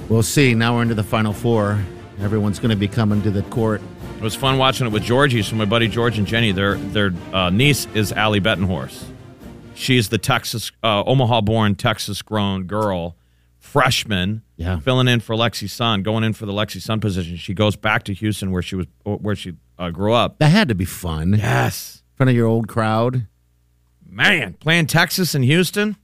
We'll 0.08 0.22
see. 0.22 0.54
Now 0.54 0.76
we're 0.76 0.82
into 0.82 0.94
the 0.94 1.02
final 1.04 1.32
four. 1.32 1.78
Everyone's 2.20 2.58
going 2.58 2.70
to 2.70 2.76
be 2.76 2.88
coming 2.88 3.22
to 3.22 3.30
the 3.30 3.42
court. 3.42 3.80
It 4.16 4.22
was 4.22 4.34
fun 4.34 4.58
watching 4.58 4.86
it 4.86 4.90
with 4.90 5.04
Georgie. 5.04 5.42
So 5.42 5.54
my 5.54 5.64
buddy 5.66 5.86
George 5.86 6.18
and 6.18 6.26
Jenny, 6.26 6.50
their 6.50 6.74
their 6.76 7.12
uh, 7.32 7.50
niece 7.50 7.86
is 7.94 8.12
Ally 8.12 8.38
Batenhorst. 8.40 9.04
She's 9.74 10.08
the 10.08 10.18
Texas, 10.18 10.72
uh, 10.82 11.04
Omaha-born, 11.04 11.76
Texas-grown 11.76 12.64
girl, 12.64 13.14
freshman, 13.72 14.42
Yeah. 14.56 14.78
filling 14.80 15.08
in 15.08 15.20
for 15.20 15.34
Lexi 15.34 15.68
Sun, 15.68 16.02
going 16.02 16.24
in 16.24 16.32
for 16.32 16.46
the 16.46 16.52
Lexi 16.52 16.80
Sun 16.80 17.00
position. 17.00 17.36
She 17.36 17.54
goes 17.54 17.76
back 17.76 18.02
to 18.04 18.14
Houston, 18.14 18.50
where 18.50 18.62
she 18.62 18.76
was, 18.76 18.86
where 19.04 19.36
she 19.36 19.52
uh, 19.78 19.90
grew 19.90 20.12
up. 20.12 20.38
That 20.38 20.48
had 20.50 20.68
to 20.68 20.74
be 20.74 20.84
fun. 20.84 21.30
Yes, 21.32 21.38
In 21.38 21.40
Yes, 21.40 22.02
front 22.16 22.30
of 22.30 22.36
your 22.36 22.46
old 22.46 22.68
crowd. 22.68 23.26
man, 24.06 24.54
playing 24.54 24.86
Texas 24.86 25.34
and 25.34 25.44
Houston. 25.44 25.96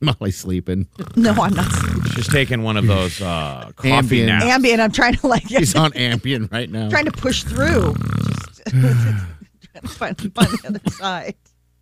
Molly's 0.00 0.36
sleeping. 0.36 0.88
No, 1.16 1.32
I'm 1.32 1.54
not 1.54 1.66
She's 2.14 2.28
taking 2.28 2.62
one 2.62 2.76
of 2.76 2.86
those 2.86 3.20
uh, 3.22 3.70
coffee 3.76 4.20
Ambien. 4.20 4.26
naps. 4.26 4.44
ambient. 4.44 4.80
I'm 4.82 4.92
trying 4.92 5.14
to 5.14 5.26
like 5.26 5.48
She's 5.48 5.74
on 5.84 5.92
Ambien 5.92 6.50
right 6.52 6.70
now. 6.70 6.88
trying 6.90 7.06
to 7.06 7.12
push 7.12 7.42
through. 7.44 7.94
Just 8.66 9.96
trying 9.98 10.14
to 10.14 10.30
find, 10.30 10.34
find 10.34 10.48
the 10.50 10.62
other 10.68 10.90
side. 10.90 11.34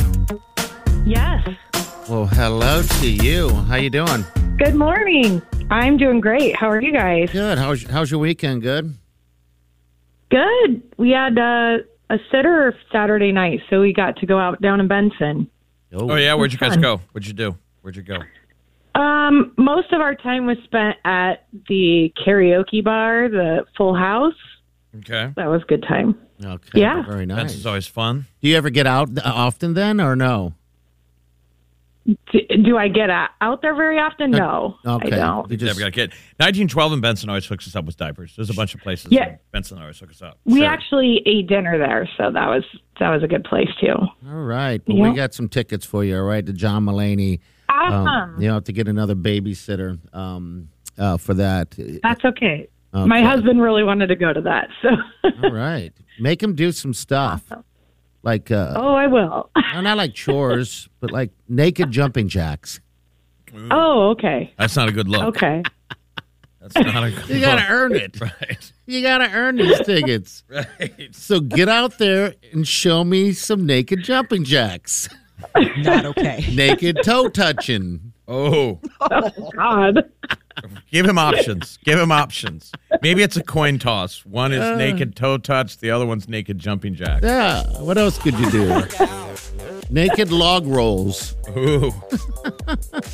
Yes. 1.04 1.44
Well, 2.08 2.26
hello 2.26 2.82
to 2.82 3.10
you. 3.10 3.48
How 3.48 3.76
you 3.76 3.88
doing? 3.88 4.26
Good 4.58 4.74
morning. 4.74 5.40
I'm 5.70 5.96
doing 5.96 6.20
great. 6.20 6.54
How 6.54 6.68
are 6.68 6.82
you 6.82 6.92
guys? 6.92 7.30
Good. 7.30 7.56
How's 7.56 7.82
how's 7.84 8.10
your 8.10 8.20
weekend? 8.20 8.60
Good. 8.60 8.94
Good. 10.30 10.82
We 10.98 11.12
had 11.12 11.38
uh, 11.38 11.78
a 12.10 12.18
sitter 12.30 12.76
Saturday 12.92 13.32
night, 13.32 13.60
so 13.70 13.80
we 13.80 13.94
got 13.94 14.16
to 14.18 14.26
go 14.26 14.38
out 14.38 14.60
down 14.60 14.80
in 14.80 14.88
Benson. 14.88 15.48
Oh, 15.94 16.14
yeah. 16.16 16.34
Where'd 16.34 16.52
you 16.52 16.58
guys 16.58 16.72
fun. 16.72 16.82
go? 16.82 17.00
What'd 17.12 17.26
you 17.26 17.32
do? 17.32 17.56
Where'd 17.80 17.96
you 17.96 18.02
go? 18.02 18.18
Um, 19.00 19.54
most 19.56 19.90
of 19.92 20.02
our 20.02 20.14
time 20.14 20.44
was 20.44 20.58
spent 20.64 20.98
at 21.06 21.46
the 21.68 22.12
karaoke 22.26 22.84
bar, 22.84 23.30
the 23.30 23.64
Full 23.78 23.94
House. 23.94 24.34
Okay. 24.98 25.32
That 25.36 25.46
was 25.46 25.62
a 25.62 25.66
good 25.66 25.82
time. 25.82 26.18
Okay. 26.44 26.80
Yeah. 26.80 27.02
Very 27.06 27.24
nice. 27.24 27.42
That's 27.44 27.54
nice. 27.56 27.66
always 27.66 27.86
fun. 27.86 28.26
Do 28.42 28.48
you 28.48 28.56
ever 28.56 28.68
get 28.68 28.86
out 28.86 29.08
often 29.24 29.72
then, 29.72 30.02
or 30.02 30.14
no? 30.14 30.52
D- 32.32 32.46
do 32.62 32.76
I 32.76 32.88
get 32.88 33.08
out 33.08 33.62
there 33.62 33.74
very 33.74 33.98
often? 33.98 34.30
No, 34.30 34.76
Okay. 34.86 35.06
I 35.12 35.16
don't. 35.16 35.50
You 35.50 35.56
just- 35.56 35.68
Never 35.70 35.80
got 35.80 35.88
a 35.88 35.90
kid. 35.90 36.10
1912 36.38 36.92
and 36.92 37.00
Benson 37.02 37.28
always 37.30 37.46
hooks 37.46 37.66
us 37.66 37.74
up 37.74 37.86
with 37.86 37.96
diapers. 37.96 38.34
There's 38.36 38.50
a 38.50 38.54
bunch 38.54 38.74
of 38.74 38.80
places. 38.82 39.08
Yeah. 39.10 39.30
in 39.30 39.38
Benson 39.52 39.78
always 39.80 39.98
hooks 39.98 40.20
us 40.20 40.28
up. 40.28 40.38
We 40.44 40.58
Sure. 40.60 40.66
actually 40.68 41.22
ate 41.24 41.46
dinner 41.46 41.78
there, 41.78 42.08
so 42.18 42.30
that 42.30 42.48
was 42.48 42.64
that 43.00 43.10
was 43.10 43.22
a 43.22 43.26
good 43.26 43.44
place 43.44 43.68
too. 43.80 43.94
all 43.94 44.42
right. 44.44 44.82
Well, 44.86 44.96
Yeah. 44.98 45.10
we 45.10 45.16
got 45.16 45.32
some 45.34 45.48
tickets 45.48 45.84
for 45.86 46.04
you. 46.04 46.16
All 46.16 46.22
right, 46.24 46.44
to 46.44 46.52
John 46.52 46.84
Mulaney. 46.84 47.40
Awesome. 47.68 48.06
Um, 48.06 48.36
you 48.42 48.50
have 48.50 48.64
to 48.64 48.72
get 48.72 48.86
another 48.86 49.14
babysitter 49.14 49.98
um, 50.14 50.68
uh, 50.98 51.16
for 51.16 51.34
that. 51.34 51.74
That's 52.02 52.24
okay. 52.24 52.68
Okay. 52.94 53.08
My 53.08 53.22
husband 53.22 53.60
really 53.60 53.82
wanted 53.82 54.06
to 54.08 54.14
go 54.16 54.32
to 54.32 54.40
that, 54.42 54.68
so 54.82 54.90
All 55.42 55.50
right. 55.52 55.92
Make 56.20 56.40
him 56.42 56.54
do 56.54 56.70
some 56.70 56.92
stuff. 56.94 57.42
Like, 58.24 58.50
uh, 58.50 58.72
oh, 58.76 58.94
I 58.94 59.06
will. 59.06 59.50
no, 59.74 59.80
not 59.82 59.96
like 59.98 60.14
chores, 60.14 60.88
but 61.00 61.10
like 61.12 61.30
naked 61.48 61.90
jumping 61.90 62.28
jacks. 62.28 62.80
Oh, 63.70 64.10
okay. 64.10 64.52
That's 64.58 64.74
not 64.76 64.88
a 64.88 64.92
good 64.92 65.08
look. 65.08 65.22
Okay. 65.36 65.62
That's 66.60 66.74
not 66.76 67.04
a 67.04 67.10
good 67.10 67.28
You 67.28 67.40
got 67.40 67.56
to 67.56 67.60
look. 67.60 67.70
earn 67.70 67.94
it. 67.94 68.20
Right. 68.20 68.72
You 68.86 69.02
got 69.02 69.18
to 69.18 69.30
earn 69.30 69.56
these 69.56 69.78
tickets. 69.80 70.42
Right. 70.50 71.14
So 71.14 71.38
get 71.40 71.68
out 71.68 71.98
there 71.98 72.34
and 72.52 72.66
show 72.66 73.04
me 73.04 73.32
some 73.32 73.66
naked 73.66 74.02
jumping 74.02 74.44
jacks. 74.44 75.08
Not 75.76 76.06
okay. 76.06 76.44
Naked 76.54 76.98
toe 77.04 77.28
touching. 77.28 78.12
Oh, 78.26 78.80
Oh, 79.02 79.30
God. 79.54 80.10
Give 80.90 81.06
him 81.06 81.18
options. 81.18 81.78
Give 81.84 81.98
him 81.98 82.12
options. 82.12 82.72
Maybe 83.02 83.22
it's 83.22 83.36
a 83.36 83.42
coin 83.42 83.78
toss. 83.78 84.24
One 84.24 84.52
is 84.52 84.60
uh. 84.60 84.76
naked 84.76 85.16
toe 85.16 85.38
touch. 85.38 85.78
The 85.78 85.90
other 85.90 86.06
one's 86.06 86.28
naked 86.28 86.58
jumping 86.58 86.94
jack. 86.94 87.22
Yeah. 87.22 87.62
What 87.80 87.98
else 87.98 88.18
could 88.18 88.38
you 88.38 88.50
do? 88.50 88.82
Naked 89.94 90.32
log 90.32 90.66
rolls. 90.66 91.36
Ooh. 91.56 91.92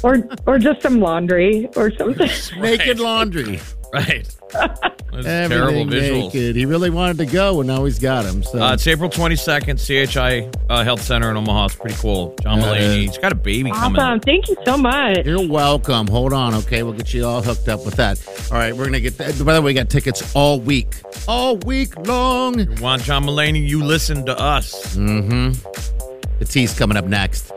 or 0.02 0.26
or 0.46 0.58
just 0.58 0.80
some 0.82 0.98
laundry 1.00 1.68
or 1.76 1.90
something. 1.92 2.30
Naked 2.60 2.98
laundry. 2.98 3.60
Right. 3.92 4.26
That's 4.52 5.26
terrible 5.48 5.84
visuals. 5.84 6.32
naked. 6.32 6.54
He 6.56 6.64
really 6.64 6.90
wanted 6.90 7.18
to 7.18 7.26
go, 7.26 7.60
and 7.60 7.66
now 7.66 7.84
he's 7.84 7.98
got 7.98 8.24
him. 8.24 8.42
So 8.44 8.62
Uh, 8.62 8.74
it's 8.74 8.86
April 8.86 9.10
22nd, 9.10 9.76
CHI 9.84 10.48
uh, 10.70 10.84
Health 10.84 11.02
Center 11.02 11.28
in 11.30 11.36
Omaha. 11.36 11.64
It's 11.66 11.74
pretty 11.74 11.96
cool. 11.96 12.34
John 12.40 12.60
Yeah, 12.60 12.72
it 12.72 12.78
Mulaney. 12.78 12.98
is. 12.98 13.04
He's 13.06 13.18
got 13.18 13.32
a 13.32 13.34
baby 13.34 13.72
coming. 13.72 14.00
Awesome. 14.00 14.20
Thank 14.20 14.48
you 14.48 14.56
so 14.64 14.78
much. 14.78 15.26
You're 15.26 15.46
welcome. 15.48 16.06
Hold 16.06 16.32
on, 16.32 16.54
okay? 16.54 16.84
We'll 16.84 16.92
get 16.92 17.12
you 17.12 17.26
all 17.26 17.42
hooked 17.42 17.68
up 17.68 17.84
with 17.84 17.96
that. 17.96 18.18
All 18.52 18.58
right, 18.58 18.74
we're 18.74 18.84
gonna 18.86 19.00
get. 19.00 19.18
that. 19.18 19.44
By 19.44 19.54
the 19.54 19.60
way, 19.60 19.66
we 19.66 19.74
got 19.74 19.90
tickets 19.90 20.34
all 20.36 20.60
week, 20.60 20.94
all 21.26 21.56
week 21.58 21.96
long. 22.06 22.60
You 22.60 22.72
want 22.80 23.02
John 23.02 23.24
Mulaney? 23.24 23.66
You 23.68 23.82
listen 23.84 24.24
to 24.26 24.38
us. 24.38 24.94
Mm-hmm. 24.96 26.09
The 26.40 26.44
tea's 26.46 26.76
coming 26.76 26.96
up 26.96 27.04
next. 27.04 27.48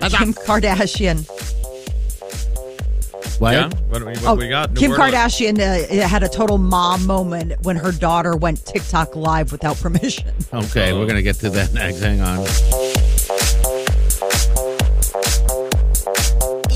Kim 0.00 0.34
Kardashian. 0.34 1.24
What? 3.40 3.52
Yeah? 3.52 3.68
What, 3.88 3.98
do 4.00 4.04
we- 4.06 4.12
what 4.12 4.24
Oh, 4.26 4.34
we 4.34 4.48
got? 4.48 4.72
New 4.72 4.80
Kim 4.80 4.90
Kardashian 4.90 5.58
uh, 5.58 6.06
had 6.06 6.22
a 6.22 6.28
total 6.28 6.58
mom 6.58 7.06
moment 7.06 7.54
when 7.62 7.76
her 7.76 7.90
daughter 7.92 8.36
went 8.36 8.64
TikTok 8.66 9.16
live 9.16 9.50
without 9.52 9.76
permission. 9.78 10.32
Okay, 10.52 10.92
we're 10.92 11.06
gonna 11.06 11.22
get 11.22 11.36
to 11.36 11.50
that 11.50 11.72
next. 11.74 11.98
Hang 12.00 12.20
on. 12.20 12.38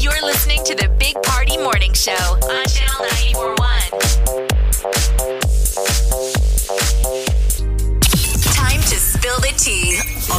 You're 0.01 0.21
listening 0.25 0.65
to 0.65 0.75
the 0.75 0.89
Big 0.99 1.15
Party 1.23 1.57
Morning 1.59 1.93
Show 1.93 2.11
on 2.13 2.65
Channel 2.67 3.05
941. 3.35 4.48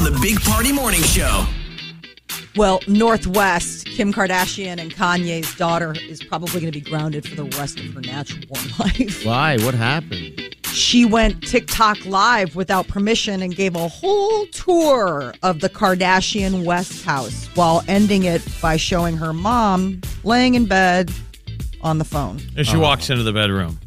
The 0.10 0.18
Big 0.22 0.42
Party 0.42 0.72
Morning 0.72 1.04
Show. 1.04 1.46
Well, 2.56 2.82
North 2.88 3.28
West, 3.28 3.86
Kim 3.86 4.12
Kardashian 4.12 4.80
and 4.80 4.92
Kanye's 4.92 5.56
daughter 5.56 5.94
is 6.10 6.24
probably 6.24 6.62
going 6.62 6.74
to 6.74 6.80
be 6.80 6.84
grounded 6.84 7.28
for 7.28 7.36
the 7.36 7.44
rest 7.60 7.80
of 7.80 7.94
her 7.94 8.02
natural 8.02 8.44
born 8.48 8.64
life. 8.80 9.24
Why? 9.24 9.60
What 9.60 9.76
happened? 9.76 10.56
She 10.66 11.06
went 11.06 11.44
TikTok 11.48 12.04
live 12.08 12.56
without 12.56 12.88
permission 12.88 13.44
and 13.44 13.56
gave 13.56 13.76
a 13.76 13.88
whole 13.88 14.48
tour 14.48 15.36
of 15.44 15.60
the 15.60 15.70
Kardashian 15.70 16.66
West 16.66 17.06
house 17.06 17.46
while 17.54 17.84
ending 17.88 18.24
it 18.24 18.42
by 18.64 18.78
showing 18.78 19.16
her 19.16 19.32
mom 19.32 20.02
laying 20.24 20.56
in 20.56 20.66
bed 20.66 21.12
on 21.82 22.00
the 22.00 22.06
phone. 22.06 22.42
And 22.58 22.66
she 22.66 22.78
walks 22.78 23.12
into 23.12 23.22
the 23.22 23.34
bedroom, 23.34 23.80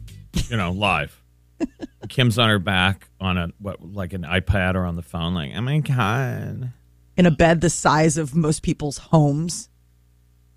you 0.49 0.57
know, 0.57 0.70
live. 0.70 1.20
Kim's 2.09 2.39
on 2.39 2.49
her 2.49 2.59
back 2.59 3.09
on 3.21 3.39
a 3.39 3.49
what, 3.59 3.81
like 3.83 4.13
an 4.13 4.23
iPad 4.23 4.75
or 4.75 4.85
on 4.85 4.97
the 4.97 5.03
phone, 5.03 5.35
like, 5.35 5.53
"Oh 5.55 5.61
my 5.61 5.79
god." 5.79 6.73
in 7.17 7.27
a 7.27 7.31
bed 7.31 7.61
the 7.61 7.71
size 7.71 8.17
of 8.17 8.35
most 8.35 8.63
people's 8.63 8.99
homes. 8.99 9.69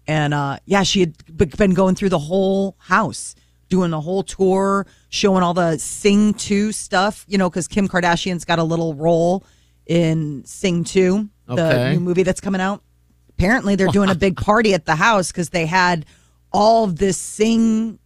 And 0.08 0.34
uh, 0.34 0.60
yeah, 0.66 0.84
she 0.84 1.00
had 1.02 1.58
been 1.58 1.74
going 1.74 1.96
through 1.96 2.10
the 2.10 2.20
whole 2.20 2.76
house, 2.80 3.36
doing 3.70 3.91
the 3.91 4.02
whole 4.02 4.24
tour, 4.24 4.86
showing 5.10 5.43
all 5.43 5.54
the 5.54 5.78
Sing 5.78 6.34
2 6.34 6.72
stuff, 6.72 7.26
you 7.28 7.38
know, 7.38 7.50
because 7.50 7.68
Kim 7.68 7.88
Kardashian's 7.88 8.46
got 8.46 8.60
a 8.60 8.64
little 8.64 8.93
role 8.93 9.43
in 9.88 10.46
Sing 10.46 10.84
2, 10.84 11.28
the 11.48 11.91
new 11.93 12.00
movie 12.00 12.24
that's 12.24 12.41
coming 12.41 12.62
out. 12.62 12.82
Apparently, 13.30 13.76
they're 13.76 13.88
doing 13.88 14.10
a 14.10 14.16
big 14.16 14.38
party 14.41 14.74
at 14.74 14.86
the 14.86 14.96
house 14.96 15.32
because 15.32 15.50
they 15.50 15.66
had 15.66 16.06
all 16.54 16.86
of 16.86 16.98
this 16.98 17.18
Sing, 17.18 18.00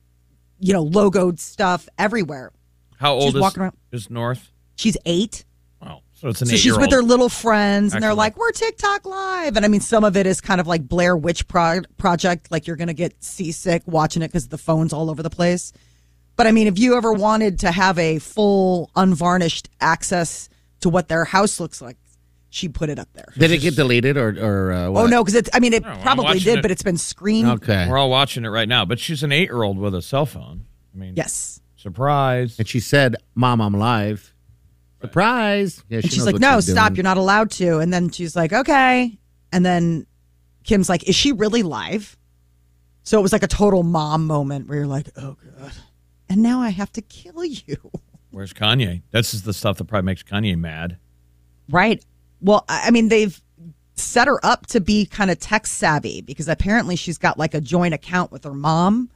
you 0.59 0.73
know, 0.73 0.85
logoed 0.85 1.39
stuff 1.39 1.87
everywhere. 1.97 2.51
How 2.99 3.13
old 3.13 3.23
She's 3.29 3.35
is, 3.35 3.41
walking 3.41 3.63
around- 3.63 3.77
is 3.91 4.09
North? 4.09 4.51
She's 4.75 4.97
eight. 5.05 5.45
Wow. 5.81 6.01
So 6.13 6.27
it's 6.27 6.41
an 6.41 6.47
So 6.49 6.57
she's 6.57 6.77
with 6.77 6.91
her 6.91 7.01
little 7.01 7.29
friends, 7.29 7.93
and 7.93 8.03
they're 8.03 8.13
like, 8.13 8.37
"We're 8.37 8.51
TikTok 8.51 9.05
live," 9.05 9.55
and 9.55 9.63
I 9.65 9.69
mean, 9.69 9.79
some 9.79 10.03
of 10.03 10.17
it 10.17 10.25
is 10.27 10.41
kind 10.41 10.59
of 10.59 10.67
like 10.67 10.87
Blair 10.87 11.15
Witch 11.15 11.47
Pro- 11.47 11.81
Project, 11.97 12.51
like 12.51 12.67
you're 12.67 12.75
gonna 12.75 12.93
get 12.93 13.23
seasick 13.23 13.83
watching 13.85 14.21
it 14.21 14.27
because 14.27 14.49
the 14.49 14.57
phone's 14.57 14.91
all 14.91 15.09
over 15.09 15.23
the 15.23 15.29
place. 15.29 15.71
But 16.35 16.45
I 16.47 16.51
mean, 16.51 16.67
if 16.67 16.77
you 16.77 16.97
ever 16.97 17.13
wanted 17.13 17.59
to 17.59 17.71
have 17.71 17.97
a 17.97 18.19
full, 18.19 18.91
unvarnished 18.95 19.69
access 19.79 20.49
to 20.81 20.89
what 20.89 21.07
their 21.07 21.23
house 21.25 21.59
looks 21.59 21.81
like, 21.81 21.97
she 22.49 22.67
put 22.67 22.89
it 22.89 22.99
up 22.99 23.07
there. 23.13 23.31
Did 23.37 23.51
it 23.51 23.59
get 23.61 23.75
deleted 23.77 24.17
or 24.17 24.29
or? 24.41 24.71
Uh, 24.73 24.89
what? 24.91 25.03
Oh 25.03 25.07
no, 25.07 25.23
because 25.23 25.35
it's. 25.35 25.49
I 25.53 25.59
mean, 25.61 25.71
it 25.73 25.83
No, 25.83 25.89
I'm 25.91 26.01
probably 26.01 26.23
watching 26.25 26.43
did, 26.43 26.57
it. 26.59 26.61
but 26.61 26.71
it's 26.71 26.83
been 26.83 26.97
screened. 26.97 27.47
Okay. 27.49 27.87
We're 27.89 27.97
all 27.97 28.09
watching 28.09 28.43
it 28.43 28.49
right 28.49 28.67
now, 28.67 28.83
but 28.83 28.99
she's 28.99 29.23
an 29.23 29.31
eight-year-old 29.31 29.77
with 29.77 29.95
a 29.95 30.01
cell 30.01 30.25
phone. 30.25 30.65
I 30.93 30.97
mean, 30.97 31.13
Yes. 31.15 31.58
Surprise. 31.79 32.57
And 32.59 32.67
she 32.67 32.79
said, 32.79 33.15
"Mom, 33.35 33.61
I'm 33.61 33.73
live." 33.73 34.33
Surprise! 35.01 35.81
Yeah, 35.87 35.99
And 35.99 36.11
she's 36.11 36.25
like, 36.25 36.39
no, 36.39 36.57
she's 36.57 36.71
stop. 36.71 36.89
doing. 36.89 36.97
You're 36.97 37.03
not 37.03 37.15
allowed 37.17 37.51
to. 37.51 37.77
And 37.79 37.93
then 37.93 38.09
she's 38.09 38.35
like, 38.35 38.51
okay. 38.51 39.17
And 39.53 39.65
then 39.65 40.05
Kim's 40.65 40.89
like, 40.89 41.07
is 41.07 41.15
she 41.15 41.31
really 41.31 41.63
live? 41.63 42.17
So 43.03 43.17
it 43.17 43.21
was 43.21 43.31
like 43.31 43.43
a 43.43 43.47
total 43.47 43.83
mom 43.83 44.27
moment 44.27 44.67
where 44.67 44.79
you're 44.79 44.87
like, 44.87 45.07
oh, 45.15 45.37
God. 45.57 45.71
And 46.27 46.43
now 46.43 46.59
I 46.59 46.67
have 46.69 46.91
to 46.93 47.01
kill 47.01 47.45
you. 47.45 47.77
Where's 48.31 48.51
Kanye? 48.53 49.01
This 49.11 49.33
is 49.33 49.43
the 49.43 49.53
stuff 49.53 49.77
that 49.77 49.85
probably 49.85 50.05
makes 50.05 50.21
Kanye 50.21 50.57
mad. 50.57 50.97
Right. 51.69 52.03
Well, 52.41 52.65
I 52.67 52.87
I 52.87 52.91
mean, 52.91 53.07
they've 53.07 53.41
set 53.95 54.27
her 54.27 54.45
up 54.45 54.67
to 54.67 54.81
be 54.81 55.05
kind 55.05 55.31
of 55.31 55.39
tech 55.39 55.65
savvy 55.65 56.19
because 56.21 56.49
apparently 56.49 56.97
she's 56.97 57.17
got 57.17 57.39
like 57.39 57.53
a 57.53 57.61
joint 57.61 57.93
account 57.93 58.33
with 58.33 58.43
her 58.43 58.53
mom. 58.53 59.09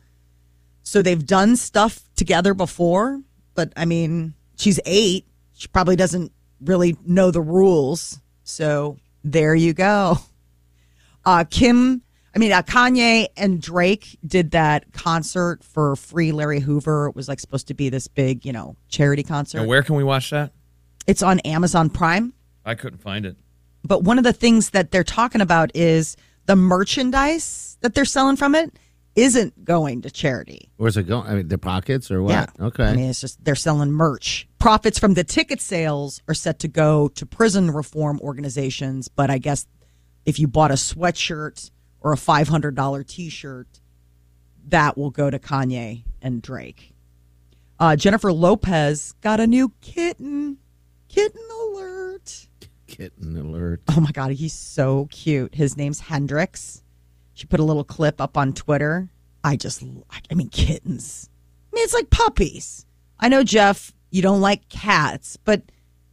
So 0.83 1.01
they've 1.01 1.25
done 1.25 1.55
stuff 1.55 2.01
together 2.15 2.53
before. 2.53 3.21
But 3.55 3.73
I 3.75 3.85
mean, 3.85 4.33
she's 4.57 4.79
eight. 4.85 5.25
She 5.53 5.67
probably 5.67 5.95
doesn't 5.95 6.31
really 6.61 6.97
know 7.05 7.31
the 7.31 7.41
rules. 7.41 8.19
So 8.43 8.97
there 9.23 9.55
you 9.55 9.73
go. 9.73 10.17
Uh, 11.25 11.45
Kim, 11.49 12.01
I 12.35 12.39
mean, 12.39 12.51
uh, 12.51 12.63
Kanye 12.63 13.27
and 13.37 13.61
Drake 13.61 14.17
did 14.27 14.51
that 14.51 14.91
concert 14.91 15.63
for 15.63 15.95
Free 15.95 16.33
Larry 16.33 16.59
Hoover. 16.59 17.07
It 17.07 17.15
was 17.15 17.29
like 17.29 17.39
supposed 17.39 17.67
to 17.69 17.73
be 17.73 17.87
this 17.87 18.09
big, 18.09 18.45
you 18.45 18.51
know, 18.51 18.75
charity 18.89 19.23
concert. 19.23 19.59
And 19.59 19.67
where 19.69 19.83
can 19.83 19.95
we 19.95 20.03
watch 20.03 20.31
that? 20.31 20.51
It's 21.07 21.23
on 21.23 21.39
Amazon 21.41 21.89
Prime. 21.89 22.33
I 22.65 22.75
couldn't 22.75 22.99
find 22.99 23.25
it. 23.25 23.37
But 23.85 24.03
one 24.03 24.17
of 24.17 24.25
the 24.25 24.33
things 24.33 24.71
that 24.71 24.91
they're 24.91 25.05
talking 25.05 25.39
about 25.39 25.71
is 25.75 26.17
the 26.45 26.57
merchandise 26.57 27.77
that 27.79 27.93
they're 27.93 28.03
selling 28.03 28.35
from 28.35 28.53
it 28.55 28.77
isn't 29.15 29.63
going 29.63 30.01
to 30.01 30.11
charity. 30.11 30.69
Where's 30.77 30.97
it 30.97 31.03
going? 31.03 31.27
I 31.27 31.35
mean, 31.35 31.47
their 31.47 31.57
pockets 31.57 32.09
or 32.09 32.21
what? 32.21 32.31
Yeah. 32.31 32.65
Okay. 32.67 32.85
I 32.85 32.95
mean, 32.95 33.09
it's 33.09 33.21
just 33.21 33.43
they're 33.43 33.55
selling 33.55 33.91
merch. 33.91 34.47
Profits 34.59 34.97
from 34.97 35.13
the 35.13 35.23
ticket 35.23 35.61
sales 35.61 36.21
are 36.27 36.33
set 36.33 36.59
to 36.59 36.67
go 36.67 37.09
to 37.09 37.25
prison 37.25 37.71
reform 37.71 38.19
organizations, 38.21 39.07
but 39.07 39.29
I 39.29 39.37
guess 39.37 39.67
if 40.25 40.39
you 40.39 40.47
bought 40.47 40.71
a 40.71 40.75
sweatshirt 40.75 41.69
or 42.01 42.13
a 42.13 42.17
$500 42.17 43.07
t-shirt, 43.07 43.81
that 44.67 44.97
will 44.97 45.09
go 45.09 45.29
to 45.29 45.39
Kanye 45.39 46.03
and 46.21 46.41
Drake. 46.41 46.93
Uh, 47.79 47.95
Jennifer 47.95 48.31
Lopez 48.31 49.13
got 49.21 49.39
a 49.39 49.47
new 49.47 49.71
kitten. 49.81 50.57
Kitten 51.09 51.41
alert. 51.51 52.47
Kitten 52.87 53.37
alert. 53.37 53.81
Oh 53.89 53.99
my 53.99 54.11
God, 54.11 54.31
he's 54.31 54.53
so 54.53 55.07
cute. 55.11 55.55
His 55.55 55.75
name's 55.75 55.99
Hendrix. 55.99 56.82
She 57.33 57.45
put 57.47 57.59
a 57.59 57.63
little 57.63 57.83
clip 57.83 58.21
up 58.21 58.37
on 58.37 58.53
Twitter. 58.53 59.09
I 59.43 59.55
just, 59.55 59.83
I 59.83 60.33
mean, 60.35 60.49
kittens. 60.49 61.29
I 61.71 61.75
mean, 61.75 61.83
it's 61.83 61.93
like 61.93 62.09
puppies. 62.09 62.85
I 63.19 63.27
know, 63.29 63.43
Jeff, 63.43 63.93
you 64.11 64.21
don't 64.21 64.41
like 64.41 64.69
cats, 64.69 65.37
but 65.37 65.63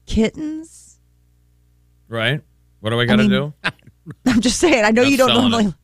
kittens? 0.06 0.98
Right? 2.08 2.40
What 2.80 2.90
do 2.90 3.00
I 3.00 3.04
got 3.04 3.16
to 3.16 3.22
mean, 3.22 3.30
do? 3.30 3.54
I'm 4.26 4.40
just 4.40 4.58
saying, 4.58 4.84
I 4.84 4.90
know 4.90 5.02
Not 5.02 5.10
you 5.10 5.16
don't 5.16 5.28
selling 5.28 5.50
normally. 5.50 5.74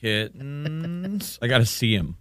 Kittens. 0.00 1.38
I 1.40 1.46
got 1.46 1.58
to 1.58 1.66
see 1.66 1.94
him. 1.94 2.16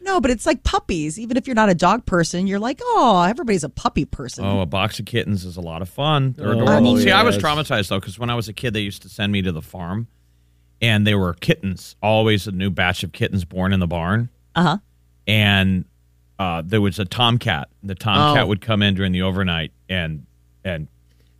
No, 0.00 0.20
but 0.20 0.30
it's 0.30 0.44
like 0.44 0.62
puppies. 0.64 1.18
Even 1.18 1.36
if 1.36 1.46
you're 1.46 1.54
not 1.56 1.70
a 1.70 1.74
dog 1.74 2.04
person, 2.04 2.46
you're 2.46 2.58
like, 2.58 2.78
oh, 2.82 3.22
everybody's 3.22 3.64
a 3.64 3.70
puppy 3.70 4.04
person. 4.04 4.44
Oh, 4.44 4.60
a 4.60 4.66
box 4.66 4.98
of 4.98 5.06
kittens 5.06 5.44
is 5.44 5.56
a 5.56 5.62
lot 5.62 5.80
of 5.80 5.88
fun. 5.88 6.34
They're 6.36 6.48
Oh, 6.48 6.62
adorable. 6.62 6.98
See, 6.98 7.10
I 7.10 7.22
was 7.22 7.38
traumatized 7.38 7.88
though 7.88 8.00
because 8.00 8.18
when 8.18 8.28
I 8.28 8.34
was 8.34 8.48
a 8.48 8.52
kid, 8.52 8.74
they 8.74 8.80
used 8.80 9.02
to 9.02 9.08
send 9.08 9.32
me 9.32 9.40
to 9.42 9.50
the 9.52 9.62
farm, 9.62 10.06
and 10.84 11.06
they 11.06 11.14
were 11.14 11.32
kittens. 11.34 11.96
Always 12.02 12.46
a 12.46 12.52
new 12.52 12.70
batch 12.70 13.02
of 13.02 13.12
kittens 13.12 13.44
born 13.44 13.72
in 13.72 13.80
the 13.80 13.86
barn, 13.86 14.28
Uh 14.54 14.62
huh. 14.62 14.78
and 15.26 15.84
uh, 16.38 16.62
there 16.64 16.80
was 16.80 16.98
a 16.98 17.04
tomcat. 17.04 17.68
The 17.82 17.94
tomcat 17.94 18.44
Oh. 18.44 18.46
would 18.46 18.60
come 18.60 18.82
in 18.82 18.94
during 18.94 19.12
the 19.12 19.22
overnight 19.22 19.72
and 19.88 20.26
and 20.64 20.88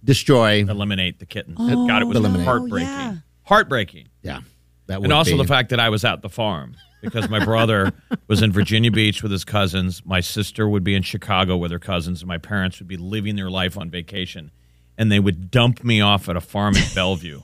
Destroy. 0.04 0.60
eliminate 0.60 1.18
the 1.18 1.26
kittens. 1.26 1.56
Oh, 1.58 1.86
God, 1.86 2.02
it 2.02 2.04
was 2.06 2.16
Eliminate. 2.18 2.46
heartbreaking. 2.46 2.88
yeah. 2.88 3.14
Heartbreaking. 3.44 4.08
Yeah. 4.22 4.40
That 4.86 5.00
would 5.00 5.06
And 5.06 5.12
also 5.14 5.32
be. 5.32 5.38
the 5.38 5.48
fact 5.48 5.70
that 5.70 5.80
I 5.80 5.88
was 5.88 6.04
at 6.04 6.20
the 6.22 6.28
farm 6.28 6.76
because 7.02 7.28
my 7.30 7.42
brother 7.42 7.92
was 8.28 8.42
in 8.42 8.52
Virginia 8.52 8.90
Beach 8.90 9.22
with 9.22 9.32
his 9.32 9.44
cousins. 9.44 10.02
My 10.04 10.20
sister 10.20 10.68
would 10.68 10.84
be 10.84 10.94
in 10.94 11.02
Chicago 11.02 11.56
with 11.56 11.70
her 11.70 11.78
cousins, 11.78 12.20
and 12.20 12.28
my 12.28 12.36
parents 12.38 12.78
would 12.80 12.88
be 12.88 12.98
living 12.98 13.36
their 13.36 13.48
life 13.50 13.78
on 13.78 13.88
vacation. 13.90 14.50
And 14.98 15.10
they 15.10 15.20
would 15.20 15.50
dump 15.50 15.82
me 15.82 16.00
off 16.02 16.28
at 16.28 16.36
a 16.36 16.40
farm 16.40 16.76
in 16.76 16.82
Bellevue. 16.94 17.40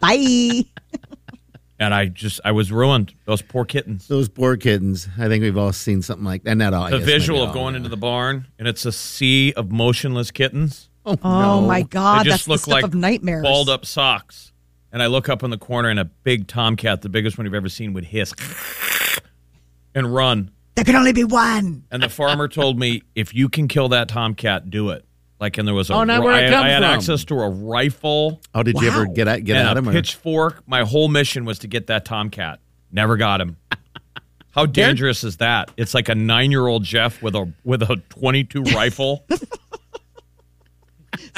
Bye. 0.00 0.64
and 1.78 1.92
I 1.94 2.06
just, 2.06 2.40
I 2.44 2.52
was 2.52 2.70
ruined. 2.72 3.14
Those 3.24 3.42
poor 3.42 3.64
kittens. 3.64 4.06
Those 4.08 4.28
poor 4.28 4.56
kittens. 4.56 5.08
I 5.18 5.28
think 5.28 5.42
we've 5.42 5.56
all 5.58 5.72
seen 5.72 6.02
something 6.02 6.24
like 6.24 6.44
that. 6.44 6.56
Not 6.56 6.74
all. 6.74 6.90
The 6.90 6.98
visual 6.98 7.42
of 7.42 7.52
going 7.52 7.74
into 7.74 7.88
the 7.88 7.96
barn, 7.96 8.46
and 8.58 8.68
it's 8.68 8.84
a 8.86 8.92
sea 8.92 9.52
of 9.54 9.70
motionless 9.72 10.30
kittens. 10.30 10.88
Oh, 11.04 11.16
Oh 11.22 11.60
no. 11.60 11.66
my 11.66 11.82
God, 11.82 12.24
they 12.26 12.30
that's 12.30 12.38
just 12.38 12.44
the 12.46 12.50
look 12.52 12.60
stuff 12.60 12.72
like 12.72 12.84
of 12.84 12.94
nightmares. 12.94 13.42
balled 13.42 13.68
up 13.68 13.84
socks. 13.84 14.52
And 14.92 15.02
I 15.02 15.06
look 15.06 15.28
up 15.30 15.42
in 15.42 15.50
the 15.50 15.58
corner, 15.58 15.88
and 15.88 15.98
a 15.98 16.04
big 16.04 16.46
tomcat, 16.46 17.00
the 17.02 17.08
biggest 17.08 17.38
one 17.38 17.46
you've 17.46 17.54
ever 17.54 17.70
seen, 17.70 17.94
would 17.94 18.04
hiss 18.04 18.34
and 19.94 20.14
run. 20.14 20.50
There 20.74 20.84
can 20.84 20.96
only 20.96 21.12
be 21.12 21.24
one. 21.24 21.84
And 21.90 22.02
the 22.02 22.08
farmer 22.08 22.46
told 22.48 22.78
me, 22.78 23.02
if 23.14 23.34
you 23.34 23.48
can 23.48 23.68
kill 23.68 23.88
that 23.90 24.08
tomcat, 24.08 24.70
do 24.70 24.90
it. 24.90 25.04
Like, 25.42 25.58
and 25.58 25.66
there 25.66 25.74
was 25.74 25.90
a 25.90 25.94
Oh, 25.94 26.04
now 26.04 26.22
where'd 26.22 26.44
it 26.44 26.46
I, 26.46 26.50
come 26.54 26.64
I 26.64 26.68
had 26.68 26.82
from? 26.84 26.84
access 26.84 27.24
to 27.24 27.34
a 27.40 27.50
rifle. 27.50 28.40
Oh, 28.54 28.62
did 28.62 28.80
you 28.80 28.86
ever 28.88 29.06
get 29.06 29.26
at 29.26 29.42
get 29.42 29.56
and 29.56 29.68
at 29.68 29.76
a 29.76 29.80
him? 29.80 29.88
or- 29.88 29.92
pitchfork. 29.92 30.62
My 30.68 30.82
whole 30.84 31.08
mission 31.08 31.44
was 31.44 31.58
to 31.58 31.66
get 31.66 31.88
that 31.88 32.04
tomcat. 32.04 32.60
Never 32.92 33.16
got 33.16 33.40
him. 33.40 33.56
How 34.52 34.66
dangerous 34.66 35.24
is 35.24 35.38
that? 35.38 35.72
It's 35.76 35.94
like 35.94 36.08
a 36.08 36.14
nine-year-old 36.14 36.84
Jeff 36.84 37.20
with 37.22 37.34
a 37.34 37.52
with 37.64 37.82
a 37.82 38.00
twenty-two 38.10 38.62
rifle. 38.62 39.24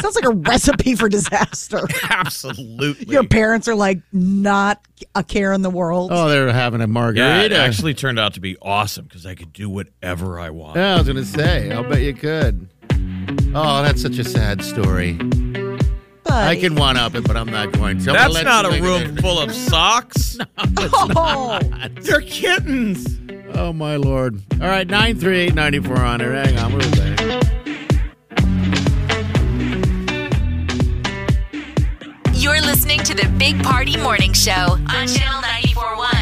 Sounds 0.00 0.14
like 0.16 0.24
a 0.24 0.30
recipe 0.34 0.94
for 0.96 1.08
disaster. 1.08 1.80
Absolutely. 2.10 3.06
Your 3.12 3.24
parents 3.24 3.68
are 3.68 3.74
like 3.74 4.00
not 4.12 4.80
a 5.14 5.24
care 5.24 5.52
in 5.54 5.62
the 5.62 5.70
world. 5.70 6.10
Oh, 6.12 6.28
they're 6.28 6.52
having 6.52 6.80
a 6.80 6.84
yeah, 6.84 6.86
it 6.86 6.92
margarita. 6.92 7.56
actually 7.56 7.94
turned 7.94 8.18
out 8.18 8.34
to 8.34 8.40
be 8.40 8.56
awesome 8.60 9.04
because 9.06 9.24
I 9.24 9.34
could 9.34 9.52
do 9.54 9.70
whatever 9.70 10.38
I 10.38 10.50
want. 10.50 10.76
Yeah, 10.76 10.94
I 10.94 10.98
was 10.98 11.06
gonna 11.06 11.24
say. 11.24 11.70
I'll 11.72 11.84
bet 11.88 12.02
you 12.02 12.12
could. 12.14 12.68
Oh, 13.56 13.82
that's 13.82 14.02
such 14.02 14.18
a 14.18 14.24
sad 14.24 14.62
story. 14.62 15.18
I 16.28 16.56
can 16.56 16.74
one 16.74 16.96
up 16.96 17.14
it, 17.14 17.24
but 17.24 17.36
I'm 17.36 17.48
not 17.50 17.70
going 17.72 17.98
to. 18.00 18.10
I'm 18.10 18.16
gonna 18.16 18.18
That's 18.18 18.34
let 18.34 18.44
not 18.44 18.64
you 18.64 18.70
a 18.70 18.72
make 18.72 18.82
room 18.82 19.16
it. 19.18 19.20
full 19.20 19.38
of 19.38 19.52
socks. 19.54 20.36
Oh, 21.16 21.60
They're 22.00 22.20
kittens. 22.20 23.06
Oh 23.54 23.72
my 23.72 23.96
lord! 23.96 24.42
All 24.60 24.66
right, 24.66 24.86
nine 24.86 25.16
three 25.18 25.38
eight 25.38 25.54
ninety 25.54 25.78
four 25.78 25.96
hundred. 25.98 26.34
Hang 26.34 26.58
on, 26.58 26.72
we'll 26.72 26.90
be 26.90 26.96
back. 26.98 27.44
You're 32.34 32.60
listening 32.60 32.98
to 33.04 33.14
the 33.14 33.28
Big 33.38 33.62
Party 33.62 33.96
Morning 33.96 34.32
Show 34.32 34.52
on 34.52 35.06
Channel 35.06 35.40
941. 35.40 36.13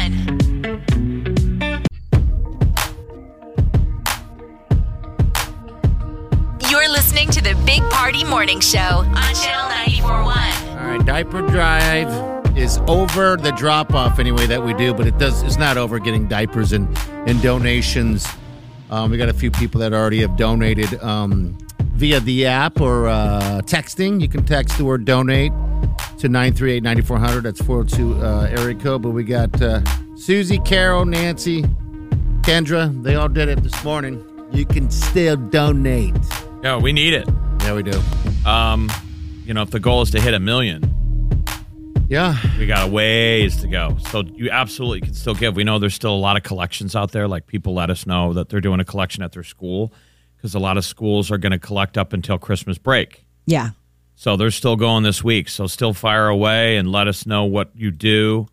Listening 7.03 7.29
to 7.29 7.41
the 7.41 7.53
Big 7.65 7.81
Party 7.89 8.23
Morning 8.23 8.61
Show 8.61 8.79
on 8.79 9.35
Channel 9.35 9.67
941. 9.67 10.77
All 10.79 10.87
right, 10.87 11.05
diaper 11.05 11.41
drive 11.41 12.07
is 12.57 12.77
over. 12.87 13.35
The 13.35 13.51
drop 13.51 13.93
off 13.93 14.19
anyway 14.19 14.47
that 14.47 14.63
we 14.63 14.73
do, 14.73 14.93
but 14.93 15.05
it 15.05 15.17
does. 15.17 15.43
It's 15.43 15.57
not 15.57 15.75
over 15.75 15.99
getting 15.99 16.29
diapers 16.29 16.71
and 16.71 16.87
and 17.27 17.41
donations. 17.41 18.25
Um, 18.89 19.11
we 19.11 19.17
got 19.17 19.27
a 19.27 19.33
few 19.33 19.51
people 19.51 19.81
that 19.81 19.91
already 19.91 20.21
have 20.21 20.37
donated 20.37 20.93
um, 21.03 21.57
via 21.79 22.21
the 22.21 22.45
app 22.45 22.79
or 22.79 23.09
uh, 23.09 23.61
texting. 23.65 24.21
You 24.21 24.29
can 24.29 24.45
text 24.45 24.77
the 24.77 24.85
word 24.85 25.03
donate 25.03 25.51
to 26.19 26.29
938 26.29 26.83
9400. 26.83 27.41
That's 27.41 27.61
402 27.61 28.23
uh, 28.23 28.47
area 28.49 28.75
code. 28.75 29.01
But 29.01 29.09
we 29.09 29.25
got 29.25 29.61
uh, 29.61 29.81
Susie, 30.15 30.59
Carol, 30.59 31.03
Nancy, 31.03 31.63
Kendra. 32.43 33.03
They 33.03 33.15
all 33.15 33.27
did 33.27 33.49
it 33.49 33.61
this 33.61 33.83
morning. 33.83 34.23
You 34.53 34.65
can 34.65 34.89
still 34.89 35.35
donate. 35.35 36.15
Yeah, 36.63 36.77
we 36.77 36.93
need 36.93 37.13
it. 37.13 37.27
Yeah, 37.61 37.73
we 37.75 37.83
do. 37.83 37.99
Um, 38.45 38.89
you 39.45 39.53
know, 39.53 39.61
if 39.63 39.71
the 39.71 39.79
goal 39.79 40.01
is 40.01 40.11
to 40.11 40.21
hit 40.21 40.33
a 40.33 40.39
million, 40.39 40.81
Yeah. 42.07 42.37
we 42.57 42.65
got 42.65 42.87
a 42.87 42.91
ways 42.91 43.57
to 43.61 43.67
go. 43.67 43.97
So 44.11 44.21
you 44.35 44.49
absolutely 44.49 45.01
can 45.01 45.13
still 45.13 45.33
give. 45.35 45.55
We 45.55 45.63
know 45.65 45.77
there's 45.79 45.93
still 45.93 46.13
a 46.13 46.17
lot 46.17 46.37
of 46.37 46.43
collections 46.43 46.95
out 46.95 47.11
there. 47.11 47.27
Like 47.27 47.47
people 47.47 47.73
let 47.73 47.89
us 47.89 48.05
know 48.05 48.33
that 48.33 48.47
they're 48.49 48.61
doing 48.61 48.79
a 48.79 48.85
collection 48.85 49.23
at 49.23 49.33
their 49.33 49.43
school 49.43 49.91
because 50.37 50.55
a 50.55 50.59
lot 50.59 50.77
of 50.77 50.85
schools 50.85 51.31
are 51.31 51.37
going 51.37 51.51
to 51.51 51.59
collect 51.59 51.97
up 51.97 52.13
until 52.13 52.37
Christmas 52.37 52.77
break. 52.77 53.25
yeah. 53.45 53.71
So 54.15 54.37
they're 54.37 54.51
still 54.51 54.75
going 54.75 55.01
this 55.03 55.23
week. 55.23 55.49
So 55.49 55.65
still 55.65 55.91
fire 55.91 56.27
away 56.27 56.77
and 56.77 56.91
let 56.91 57.07
us 57.07 57.25
know 57.25 57.45
what 57.45 57.71
you 57.75 57.89
do, 57.89 58.45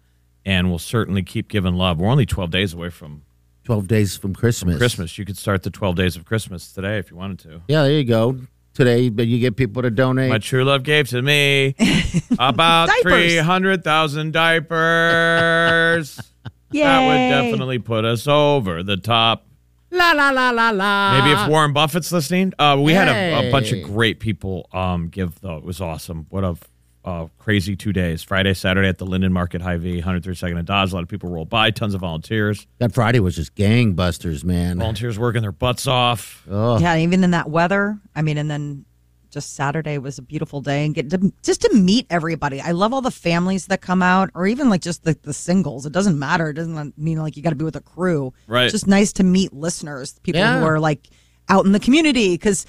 and 0.44 0.70
we'll 0.70 0.78
certainly 0.78 1.22
keep 1.22 1.48
giving 1.48 1.74
love. 1.74 1.98
We're 2.00 2.08
only 2.08 2.24
12 2.24 2.50
days 2.50 2.72
away 2.72 2.88
from 2.88 3.22
12 3.70 3.86
days 3.86 4.16
from 4.16 4.34
Christmas. 4.34 4.78
Christmas. 4.78 5.16
You 5.16 5.24
could 5.24 5.38
start 5.38 5.62
the 5.62 5.70
12 5.70 5.94
days 5.94 6.16
of 6.16 6.24
Christmas 6.24 6.72
today 6.72 6.98
if 6.98 7.08
you 7.08 7.16
wanted 7.16 7.38
to. 7.40 7.62
Yeah, 7.68 7.84
there 7.84 7.92
you 7.92 8.02
go. 8.02 8.36
Today, 8.74 9.10
but 9.10 9.28
you 9.28 9.38
get 9.38 9.54
people 9.54 9.82
to 9.82 9.92
donate. 9.92 10.28
My 10.28 10.38
true 10.38 10.64
love 10.64 10.82
gave 10.82 11.08
to 11.10 11.22
me 11.22 11.76
about 12.40 12.90
300,000 13.02 14.32
diapers. 14.32 16.20
That 16.72 17.06
would 17.08 17.50
definitely 17.50 17.80
put 17.80 18.04
us 18.04 18.28
over 18.28 18.84
the 18.84 18.96
top. 18.96 19.44
La 19.90 20.12
la 20.12 20.30
la 20.30 20.50
la 20.50 20.70
la. 20.70 21.18
Maybe 21.18 21.32
if 21.32 21.48
Warren 21.48 21.72
Buffett's 21.72 22.12
listening. 22.12 22.52
Uh, 22.60 22.80
we 22.80 22.92
had 22.92 23.08
a, 23.08 23.48
a 23.48 23.50
bunch 23.50 23.72
of 23.72 23.82
great 23.82 24.20
people 24.20 24.68
um, 24.72 25.08
give, 25.08 25.40
though. 25.40 25.56
It 25.56 25.64
was 25.64 25.80
awesome. 25.80 26.26
What 26.30 26.44
a 26.44 26.56
uh, 27.04 27.26
crazy 27.38 27.76
two 27.76 27.92
days. 27.92 28.22
Friday, 28.22 28.52
Saturday 28.54 28.88
at 28.88 28.98
the 28.98 29.06
Linden 29.06 29.32
Market 29.32 29.62
Hy-Vee, 29.62 30.02
132nd 30.02 30.58
and 30.58 30.66
Dodge. 30.66 30.92
A 30.92 30.94
lot 30.94 31.02
of 31.02 31.08
people 31.08 31.30
rolled 31.30 31.48
by, 31.48 31.70
tons 31.70 31.94
of 31.94 32.00
volunteers. 32.02 32.66
That 32.78 32.92
Friday 32.92 33.20
was 33.20 33.36
just 33.36 33.54
gangbusters, 33.54 34.44
man. 34.44 34.78
Volunteers 34.78 35.18
working 35.18 35.42
their 35.42 35.52
butts 35.52 35.86
off. 35.86 36.44
Oh, 36.50 36.78
Yeah, 36.78 36.96
even 36.96 37.24
in 37.24 37.30
that 37.30 37.48
weather. 37.50 37.98
I 38.14 38.22
mean, 38.22 38.36
and 38.38 38.50
then 38.50 38.84
just 39.30 39.54
Saturday 39.54 39.96
was 39.96 40.18
a 40.18 40.22
beautiful 40.22 40.60
day 40.60 40.84
and 40.84 40.92
get 40.94 41.08
to 41.10 41.32
just 41.42 41.62
to 41.62 41.72
meet 41.72 42.04
everybody. 42.10 42.60
I 42.60 42.72
love 42.72 42.92
all 42.92 43.00
the 43.00 43.12
families 43.12 43.66
that 43.66 43.80
come 43.80 44.02
out, 44.02 44.28
or 44.34 44.46
even 44.46 44.68
like 44.68 44.80
just 44.82 45.04
the, 45.04 45.16
the 45.22 45.32
singles. 45.32 45.86
It 45.86 45.92
doesn't 45.92 46.18
matter. 46.18 46.48
It 46.50 46.54
doesn't 46.54 46.98
mean 46.98 47.18
like 47.18 47.36
you 47.36 47.42
got 47.42 47.50
to 47.50 47.56
be 47.56 47.64
with 47.64 47.76
a 47.76 47.80
crew. 47.80 48.32
Right. 48.48 48.64
It's 48.64 48.72
just 48.72 48.88
nice 48.88 49.12
to 49.14 49.22
meet 49.22 49.52
listeners, 49.52 50.18
people 50.24 50.40
Yeah. 50.40 50.58
who 50.58 50.66
are 50.66 50.80
like 50.80 51.08
out 51.48 51.64
in 51.64 51.70
the 51.72 51.78
community 51.80 52.34
because 52.34 52.66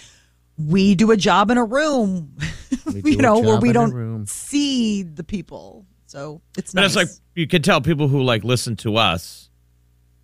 we 0.67 0.95
do 0.95 1.11
a 1.11 1.17
job 1.17 1.51
in 1.51 1.57
a 1.57 1.63
room, 1.65 2.35
you 3.03 3.17
know, 3.17 3.39
where 3.39 3.59
we 3.59 3.71
don't 3.71 4.27
see 4.27 5.03
the 5.03 5.23
people. 5.23 5.85
So 6.07 6.41
it's 6.57 6.73
But 6.73 6.81
nice. 6.81 6.89
it's 6.89 6.95
like 6.95 7.07
you 7.35 7.47
can 7.47 7.61
tell 7.61 7.81
people 7.81 8.07
who 8.07 8.21
like 8.23 8.43
listen 8.43 8.75
to 8.77 8.97
us, 8.97 9.49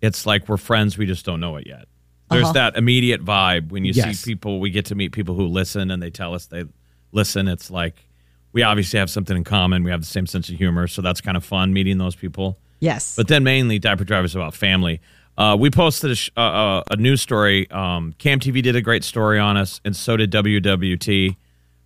it's 0.00 0.26
like 0.26 0.48
we're 0.48 0.56
friends, 0.58 0.98
we 0.98 1.06
just 1.06 1.24
don't 1.24 1.40
know 1.40 1.56
it 1.56 1.66
yet. 1.66 1.86
There's 2.30 2.44
Uh-huh. 2.44 2.52
that 2.52 2.76
immediate 2.76 3.24
vibe 3.24 3.70
when 3.70 3.84
you 3.84 3.92
Yes. 3.94 4.20
see 4.20 4.32
people, 4.34 4.60
we 4.60 4.70
get 4.70 4.84
to 4.86 4.94
meet 4.94 5.12
people 5.12 5.34
who 5.34 5.46
listen 5.46 5.90
and 5.90 6.02
they 6.02 6.10
tell 6.10 6.34
us 6.34 6.46
they 6.46 6.64
listen. 7.12 7.48
It's 7.48 7.70
like 7.70 8.04
we 8.52 8.62
obviously 8.62 8.98
have 8.98 9.08
something 9.10 9.36
in 9.36 9.44
common. 9.44 9.82
We 9.82 9.90
have 9.90 10.00
the 10.00 10.06
same 10.06 10.26
sense 10.26 10.48
of 10.50 10.56
humor. 10.56 10.86
So 10.88 11.00
that's 11.02 11.20
kind 11.22 11.36
of 11.36 11.44
fun 11.44 11.72
meeting 11.72 11.96
those 11.98 12.14
people. 12.16 12.58
yes. 12.80 13.14
But 13.16 13.28
then 13.28 13.42
mainly 13.44 13.78
Diaper 13.78 14.04
Drive 14.04 14.24
is 14.26 14.34
about 14.36 14.54
family. 14.54 15.00
Uh, 15.38 15.56
we 15.56 15.70
posted 15.70 16.10
a, 16.10 16.14
sh- 16.16 16.30
uh, 16.36 16.40
uh, 16.40 16.82
a 16.90 16.96
news 16.96 17.22
story. 17.22 17.70
Um, 17.70 18.12
KMTV 18.18 18.60
did 18.60 18.74
a 18.74 18.82
great 18.82 19.04
story 19.04 19.38
on 19.38 19.56
us, 19.56 19.80
and 19.84 19.94
so 19.94 20.16
did 20.16 20.32
WOWT. 20.32 21.36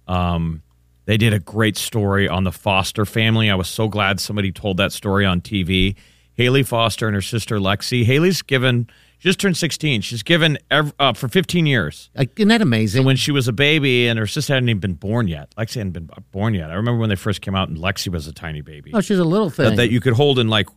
Um, 0.08 0.62
they 1.04 1.18
did 1.18 1.34
a 1.34 1.38
great 1.38 1.76
story 1.76 2.28
on 2.28 2.44
the 2.44 2.52
Foster 2.52 3.04
family. 3.04 3.50
I 3.50 3.54
was 3.54 3.68
so 3.68 3.88
glad 3.88 4.20
somebody 4.20 4.52
told 4.52 4.78
that 4.78 4.90
story 4.90 5.26
on 5.26 5.42
TV. 5.42 5.96
Haley 6.34 6.62
Foster 6.62 7.06
and 7.06 7.14
her 7.14 7.20
sister 7.20 7.58
Lexi. 7.58 8.06
Haley's 8.06 8.40
given, 8.40 8.88
she 9.18 9.28
just 9.28 9.38
turned 9.38 9.58
16. 9.58 10.00
She's 10.00 10.22
given 10.22 10.56
ev- 10.70 10.94
uh, 10.98 11.12
for 11.12 11.28
15 11.28 11.66
years. 11.66 12.08
Like, 12.16 12.38
isn't 12.38 12.48
that 12.48 12.62
amazing? 12.62 13.04
When 13.04 13.16
she 13.16 13.32
was 13.32 13.48
a 13.48 13.52
baby 13.52 14.08
and 14.08 14.18
her 14.18 14.26
sister 14.26 14.54
hadn't 14.54 14.70
even 14.70 14.80
been 14.80 14.94
born 14.94 15.28
yet. 15.28 15.54
Lexi 15.58 15.74
hadn't 15.74 15.92
been 15.92 16.08
born 16.30 16.54
yet. 16.54 16.70
I 16.70 16.74
remember 16.74 17.00
when 17.00 17.10
they 17.10 17.16
first 17.16 17.42
came 17.42 17.54
out 17.54 17.68
and 17.68 17.76
Lexi 17.76 18.08
was 18.08 18.26
a 18.26 18.32
tiny 18.32 18.62
baby 18.62 18.92
oh, 18.94 19.02
she's 19.02 19.18
a 19.18 19.24
little 19.24 19.50
thing. 19.50 19.70
that, 19.70 19.76
that 19.76 19.90
you 19.90 20.00
could 20.00 20.14
hold 20.14 20.38
in 20.38 20.48
like 20.48 20.68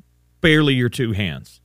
barely 0.41 0.73
your 0.73 0.89
two 0.89 1.13
hands. 1.13 1.61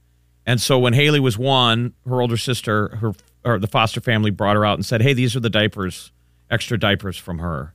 And 0.51 0.61
so 0.61 0.81
when 0.81 0.95
Haley 0.95 1.21
was 1.21 1.39
one, 1.39 1.93
her 2.09 2.21
older 2.21 2.37
sister, 2.37 2.97
her 2.97 3.13
or 3.45 3.61
the 3.61 3.69
foster 3.69 4.01
family 4.01 4.33
brought 4.33 4.57
her 4.57 4.67
out 4.67 4.77
and 4.77 4.85
said, 4.85 5.01
"Hey, 5.01 5.13
these 5.13 5.37
are 5.37 5.41
the 5.41 5.49
diapers, 5.49 6.11
extra 6.51 6.77
diapers 6.77 7.17
from 7.17 7.39
her." 7.39 7.73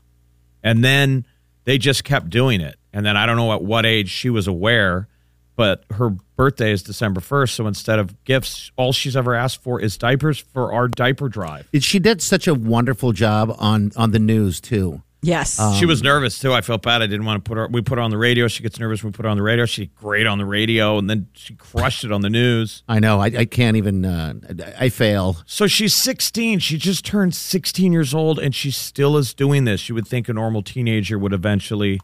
And 0.61 0.83
then 0.83 1.25
they 1.63 1.77
just 1.77 2.03
kept 2.03 2.29
doing 2.29 2.59
it. 2.59 2.75
And 2.91 3.05
then 3.05 3.15
I 3.15 3.25
don't 3.25 3.37
know 3.37 3.53
at 3.53 3.63
what 3.63 3.85
age 3.85 4.09
she 4.09 4.29
was 4.29 4.45
aware, 4.45 5.07
but 5.55 5.85
her 5.91 6.17
birthday 6.35 6.73
is 6.73 6.83
December 6.83 7.21
1st, 7.21 7.55
so 7.55 7.65
instead 7.65 7.97
of 7.97 8.21
gifts, 8.25 8.71
all 8.75 8.91
she's 8.91 9.15
ever 9.15 9.33
asked 9.35 9.63
for 9.63 9.79
is 9.79 9.97
diapers 9.97 10.37
for 10.39 10.73
our 10.73 10.89
diaper 10.89 11.29
drive. 11.29 11.69
she 11.79 11.99
did 11.99 12.21
such 12.21 12.45
a 12.45 12.53
wonderful 12.53 13.13
job 13.13 13.55
on 13.57 13.93
on 13.95 14.11
the 14.11 14.19
news 14.19 14.59
too. 14.59 15.01
Yes. 15.21 15.59
she 15.77 15.85
was 15.85 16.03
nervous 16.03 16.39
too. 16.39 16.53
I 16.53 16.61
felt 16.61 16.81
bad. 16.81 17.01
I 17.01 17.07
didn't 17.07 17.25
want 17.25 17.43
to 17.43 17.47
put 17.47 17.57
her. 17.57 17.67
We 17.67 17.81
put 17.81 17.97
her 17.97 18.03
on 18.03 18.11
the 18.11 18.17
radio. 18.17 18.47
She 18.47 18.63
gets 18.63 18.79
nervous. 18.79 19.03
when 19.03 19.11
We 19.11 19.15
put 19.15 19.25
her 19.25 19.29
on 19.29 19.37
the 19.37 19.43
radio. 19.43 19.65
She 19.65 19.85
did 19.85 19.95
great 19.95 20.27
on 20.27 20.37
the 20.37 20.45
radio, 20.45 20.97
and 20.97 21.09
then 21.09 21.27
she 21.33 21.55
crushed 21.55 22.03
it 22.03 22.11
on 22.11 22.21
the 22.21 22.29
news. 22.29 22.83
I 22.87 22.99
know. 22.99 23.19
I, 23.19 23.25
I 23.25 23.45
can't 23.45 23.77
even. 23.77 24.05
Uh, 24.05 24.33
I, 24.49 24.85
I 24.85 24.89
fail. 24.89 25.37
So 25.45 25.67
she's 25.67 25.93
16. 25.93 26.59
She 26.59 26.77
just 26.77 27.05
turned 27.05 27.35
16 27.35 27.91
years 27.91 28.13
old, 28.13 28.39
and 28.39 28.53
she 28.53 28.71
still 28.71 29.17
is 29.17 29.33
doing 29.33 29.65
this. 29.65 29.89
You 29.89 29.95
would 29.95 30.07
think 30.07 30.29
a 30.29 30.33
normal 30.33 30.61
teenager 30.61 31.17
would 31.17 31.33
eventually 31.33 31.99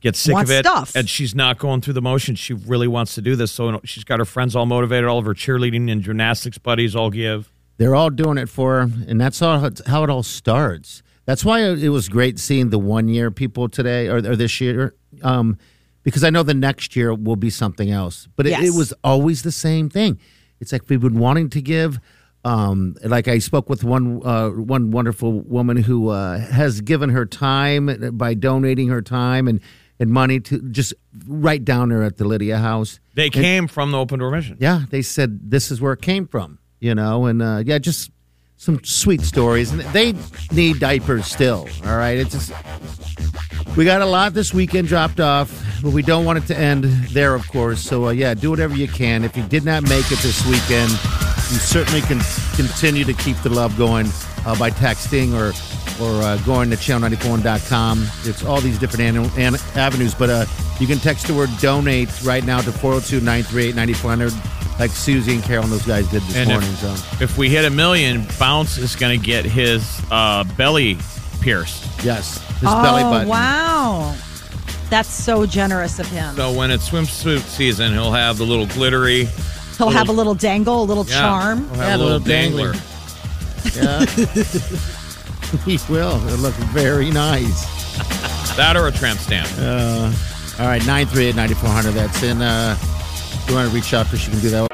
get 0.00 0.16
sick 0.16 0.36
of 0.36 0.50
it, 0.50 0.64
stuff. 0.64 0.94
and 0.94 1.08
she's 1.08 1.34
not 1.34 1.58
going 1.58 1.80
through 1.80 1.92
the 1.92 2.02
motions. 2.02 2.38
She 2.38 2.54
really 2.54 2.88
wants 2.88 3.14
to 3.14 3.20
do 3.20 3.36
this. 3.36 3.52
So 3.52 3.80
she's 3.84 4.04
got 4.04 4.18
her 4.18 4.24
friends 4.24 4.56
all 4.56 4.66
motivated. 4.66 5.08
All 5.08 5.18
of 5.18 5.26
her 5.26 5.34
cheerleading 5.34 5.90
and 5.90 6.02
gymnastics 6.02 6.58
buddies 6.58 6.96
all 6.96 7.10
give. 7.10 7.52
They're 7.76 7.94
all 7.94 8.10
doing 8.10 8.36
it 8.36 8.48
for 8.48 8.80
her, 8.80 8.90
and 9.06 9.20
that's 9.20 9.40
all 9.40 9.70
how 9.86 10.04
it 10.04 10.10
all 10.10 10.22
starts. 10.22 11.02
That's 11.26 11.44
why 11.44 11.60
it 11.62 11.88
was 11.90 12.08
great 12.08 12.38
seeing 12.38 12.70
the 12.70 12.78
one 12.78 13.08
year 13.08 13.30
people 13.30 13.68
today 13.68 14.08
or, 14.08 14.16
or 14.16 14.36
this 14.36 14.60
year, 14.60 14.94
um, 15.22 15.58
because 16.02 16.24
I 16.24 16.30
know 16.30 16.42
the 16.42 16.54
next 16.54 16.96
year 16.96 17.14
will 17.14 17.36
be 17.36 17.50
something 17.50 17.90
else. 17.90 18.26
But 18.36 18.46
it, 18.46 18.52
it 18.60 18.74
was 18.74 18.92
always 19.04 19.42
the 19.42 19.52
same 19.52 19.88
thing. 19.90 20.18
It's 20.60 20.72
like 20.72 20.82
we've 20.88 21.00
been 21.00 21.18
wanting 21.18 21.50
to 21.50 21.60
give 21.62 22.00
Um, 22.42 22.96
like 23.04 23.28
I 23.28 23.38
spoke 23.40 23.68
with 23.68 23.84
one 23.84 24.22
uh, 24.24 24.48
one 24.48 24.90
wonderful 24.92 25.40
woman 25.42 25.76
who 25.76 26.08
uh, 26.08 26.38
has 26.38 26.80
given 26.80 27.10
her 27.10 27.26
time 27.26 28.16
by 28.16 28.32
donating 28.34 28.88
her 28.88 29.02
time 29.02 29.46
and, 29.46 29.60
and 29.98 30.10
money 30.10 30.40
to 30.40 30.58
just 30.72 30.94
right 31.28 31.62
down 31.62 31.90
there 31.90 32.02
at 32.02 32.16
the 32.16 32.24
Lydia 32.24 32.56
House. 32.56 32.98
They 33.14 33.24
And- 33.26 33.32
came 33.34 33.68
from 33.68 33.90
the 33.92 33.98
open 33.98 34.20
door 34.20 34.30
mission. 34.30 34.56
yeah, 34.58 34.86
they 34.88 35.02
said 35.02 35.50
this 35.50 35.70
is 35.70 35.82
where 35.82 35.92
it 35.92 36.00
came 36.00 36.26
from, 36.26 36.58
you 36.80 36.94
know, 36.94 37.26
and 37.26 37.42
uh, 37.42 37.62
yeah, 37.66 37.78
just 37.78 38.10
some 38.60 38.78
sweet 38.84 39.22
stories. 39.22 39.72
And 39.72 39.80
they 39.80 40.14
need 40.52 40.78
diapers 40.80 41.26
still. 41.26 41.66
All 41.86 41.96
right, 41.96 42.18
it's 42.18 42.32
just 42.32 42.52
we 43.76 43.84
got 43.86 44.02
a 44.02 44.06
lot 44.06 44.34
this 44.34 44.52
weekend 44.52 44.86
dropped 44.86 45.18
off, 45.18 45.50
but 45.82 45.92
we 45.92 46.02
don't 46.02 46.26
want 46.26 46.38
it 46.38 46.46
to 46.48 46.58
end 46.58 46.84
there, 46.84 47.34
of 47.34 47.48
course. 47.48 47.80
So 47.80 48.08
uh, 48.08 48.10
yeah, 48.10 48.34
do 48.34 48.50
whatever 48.50 48.76
you 48.76 48.86
can. 48.86 49.24
If 49.24 49.34
you 49.36 49.44
did 49.44 49.64
not 49.64 49.82
make 49.84 50.12
it 50.12 50.18
this 50.18 50.44
weekend, 50.46 50.90
you 50.90 51.58
certainly 51.58 52.02
can 52.02 52.20
continue 52.54 53.04
to 53.04 53.14
keep 53.14 53.38
the 53.38 53.48
love 53.48 53.76
going 53.78 54.08
uh, 54.44 54.58
by 54.58 54.70
texting 54.70 55.32
or 55.32 55.54
or 56.04 56.22
uh, 56.22 56.36
going 56.44 56.68
to 56.70 56.76
channel94.com. 56.76 58.06
It's 58.24 58.44
all 58.44 58.60
these 58.60 58.78
different 58.78 59.16
an- 59.16 59.54
an- 59.54 59.60
avenues, 59.74 60.14
but 60.14 60.28
uh, 60.30 60.44
you 60.78 60.86
can 60.86 60.98
text 60.98 61.26
the 61.26 61.34
word 61.34 61.48
donate 61.60 62.08
right 62.24 62.44
now 62.44 62.60
to 62.60 62.72
402 62.72 63.20
938 63.24 63.74
9400 63.74 64.59
like 64.78 64.90
Susie 64.92 65.34
and 65.34 65.42
Carol 65.42 65.64
and 65.64 65.72
those 65.72 65.86
guys 65.86 66.08
did 66.08 66.22
this 66.22 66.36
And 66.36 66.48
morning. 66.48 66.70
if, 66.70 66.78
so 66.78 67.24
if 67.24 67.36
we 67.36 67.48
hit 67.50 67.64
a 67.64 67.70
million, 67.70 68.26
Bounce 68.38 68.78
is 68.78 68.96
going 68.96 69.18
to 69.18 69.24
get 69.24 69.44
his 69.44 70.00
uh, 70.10 70.44
belly 70.56 70.96
pierced. 71.40 71.84
yes, 72.04 72.38
his 72.60 72.68
oh, 72.70 72.82
belly 72.82 73.02
button. 73.02 73.28
wow. 73.28 74.14
That's 74.88 75.08
so 75.08 75.46
generous 75.46 75.98
of 76.00 76.06
him. 76.06 76.34
So 76.34 76.52
when 76.52 76.70
it's 76.70 76.88
swimsuit 76.90 77.40
season, 77.40 77.92
he'll 77.92 78.10
have 78.12 78.38
the 78.38 78.44
little 78.44 78.66
glittery. 78.66 79.26
He'll 79.78 79.88
have 79.90 80.08
a 80.08 80.12
little 80.12 80.34
dangle, 80.34 80.82
a 80.82 80.84
little 80.84 81.06
Yeah, 81.06 81.20
charm. 81.20 81.68
He'll 81.70 81.74
have 81.78 82.00
a 82.00 82.04
little 82.04 82.18
dangler. 82.20 82.74
Yeah. 83.76 84.04
he 85.64 85.78
will. 85.88 86.16
It'll 86.26 86.38
look 86.38 86.54
very 86.72 87.10
nice. 87.10 87.66
That 88.56 88.76
or 88.76 88.88
a 88.88 88.92
tramp 88.92 89.20
stamp. 89.20 89.48
Uh, 89.58 90.12
all 90.58 90.66
right, 90.66 90.84
938 90.86 91.36
9400. 91.36 91.92
That's 91.92 92.22
in. 92.22 92.42
Uh, 92.42 92.76
if 92.80 92.99
you 93.50 93.56
want 93.56 93.68
to 93.68 93.74
reach 93.74 93.92
out 93.94 94.06
to 94.06 94.14
us, 94.14 94.24
you 94.26 94.30
can 94.30 94.40
do 94.40 94.50
that. 94.50 94.70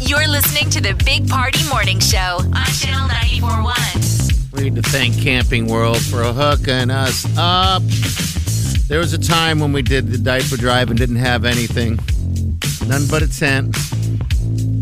You're 0.00 0.26
listening 0.26 0.70
to 0.70 0.80
the 0.80 1.00
Big 1.04 1.28
Party 1.28 1.62
Morning 1.68 2.00
Show 2.00 2.18
on 2.18 2.66
Channel 2.66 3.06
941. 3.06 3.74
We 4.54 4.70
need 4.70 4.82
to 4.82 4.90
thank 4.90 5.20
Camping 5.22 5.68
World 5.68 6.00
for 6.00 6.24
hooking 6.24 6.90
us 6.90 7.24
up. 7.38 7.82
There 8.88 8.98
was 8.98 9.12
a 9.12 9.18
time 9.18 9.60
when 9.60 9.72
we 9.72 9.82
did 9.82 10.08
the 10.08 10.18
diaper 10.18 10.56
drive 10.56 10.90
and 10.90 10.98
didn't 10.98 11.16
have 11.16 11.44
anything, 11.44 12.00
none 12.88 13.06
but 13.08 13.22
a 13.22 13.28
tent. 13.28 13.76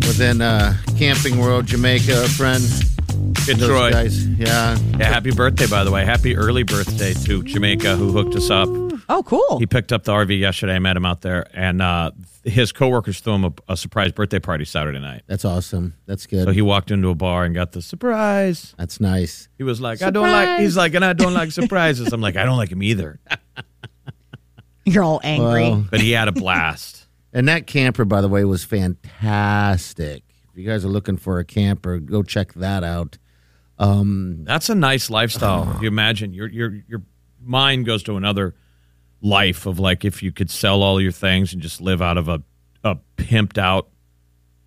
Within 0.06 0.40
uh, 0.40 0.76
Camping 0.98 1.38
World, 1.38 1.66
Jamaica, 1.66 2.24
a 2.24 2.28
friend. 2.28 2.62
Good 3.46 3.58
those 3.58 3.68
Troy. 3.68 3.90
guys, 3.92 4.26
yeah. 4.26 4.76
Yeah, 4.98 5.06
happy 5.06 5.30
birthday, 5.30 5.66
by 5.66 5.84
the 5.84 5.90
way. 5.90 6.04
Happy 6.04 6.34
early 6.36 6.62
birthday 6.62 7.12
to 7.24 7.42
Jamaica, 7.42 7.96
who 7.96 8.12
hooked 8.12 8.34
us 8.34 8.48
up. 8.50 8.68
Oh, 9.08 9.22
cool. 9.24 9.58
He 9.58 9.66
picked 9.66 9.92
up 9.92 10.04
the 10.04 10.12
RV 10.12 10.38
yesterday. 10.38 10.74
I 10.74 10.78
met 10.78 10.96
him 10.96 11.04
out 11.04 11.20
there, 11.20 11.46
and 11.54 11.82
uh, 11.82 12.12
his 12.44 12.72
coworkers 12.72 13.20
threw 13.20 13.34
him 13.34 13.44
a, 13.44 13.52
a 13.68 13.76
surprise 13.76 14.12
birthday 14.12 14.38
party 14.38 14.64
Saturday 14.64 14.98
night. 14.98 15.22
That's 15.26 15.44
awesome. 15.44 15.94
That's 16.06 16.26
good. 16.26 16.44
So 16.44 16.50
he 16.50 16.62
walked 16.62 16.90
into 16.90 17.08
a 17.10 17.14
bar 17.14 17.44
and 17.44 17.54
got 17.54 17.72
the 17.72 17.82
surprise. 17.82 18.74
That's 18.78 18.98
nice. 18.98 19.48
He 19.58 19.64
was 19.64 19.80
like, 19.80 20.02
"I 20.02 20.10
don't 20.10 20.30
like." 20.30 20.60
He's 20.60 20.76
like, 20.76 20.94
"And 20.94 21.04
I 21.04 21.12
don't 21.12 21.34
like 21.34 21.52
surprises." 21.52 22.12
I'm 22.12 22.20
like, 22.22 22.36
"I 22.36 22.44
don't 22.44 22.56
like 22.56 22.70
him 22.72 22.82
either." 22.82 23.20
You're 24.86 25.04
all 25.04 25.20
angry. 25.22 25.62
Well, 25.70 25.84
But 25.90 26.00
he 26.00 26.12
had 26.12 26.28
a 26.28 26.32
blast. 26.32 27.06
and 27.32 27.48
that 27.48 27.66
camper, 27.66 28.04
by 28.04 28.20
the 28.22 28.28
way, 28.28 28.44
was 28.44 28.64
fantastic. 28.64 30.22
If 30.56 30.60
you 30.62 30.66
guys 30.66 30.86
are 30.86 30.88
looking 30.88 31.18
for 31.18 31.38
a 31.38 31.44
camper, 31.44 31.98
go 31.98 32.22
check 32.22 32.54
that 32.54 32.82
out. 32.82 33.18
Um, 33.78 34.44
That's 34.44 34.70
a 34.70 34.74
nice 34.74 35.10
lifestyle. 35.10 35.70
If 35.76 35.82
you 35.82 35.88
imagine 35.88 36.32
your 36.32 36.48
your 36.48 36.80
your 36.88 37.02
mind 37.42 37.84
goes 37.84 38.02
to 38.04 38.16
another 38.16 38.54
life 39.20 39.66
of 39.66 39.78
like 39.78 40.02
if 40.06 40.22
you 40.22 40.32
could 40.32 40.48
sell 40.48 40.82
all 40.82 40.98
your 40.98 41.12
things 41.12 41.52
and 41.52 41.60
just 41.60 41.82
live 41.82 42.00
out 42.00 42.16
of 42.16 42.28
a 42.28 42.42
a 42.82 42.96
pimped 43.18 43.58
out 43.58 43.88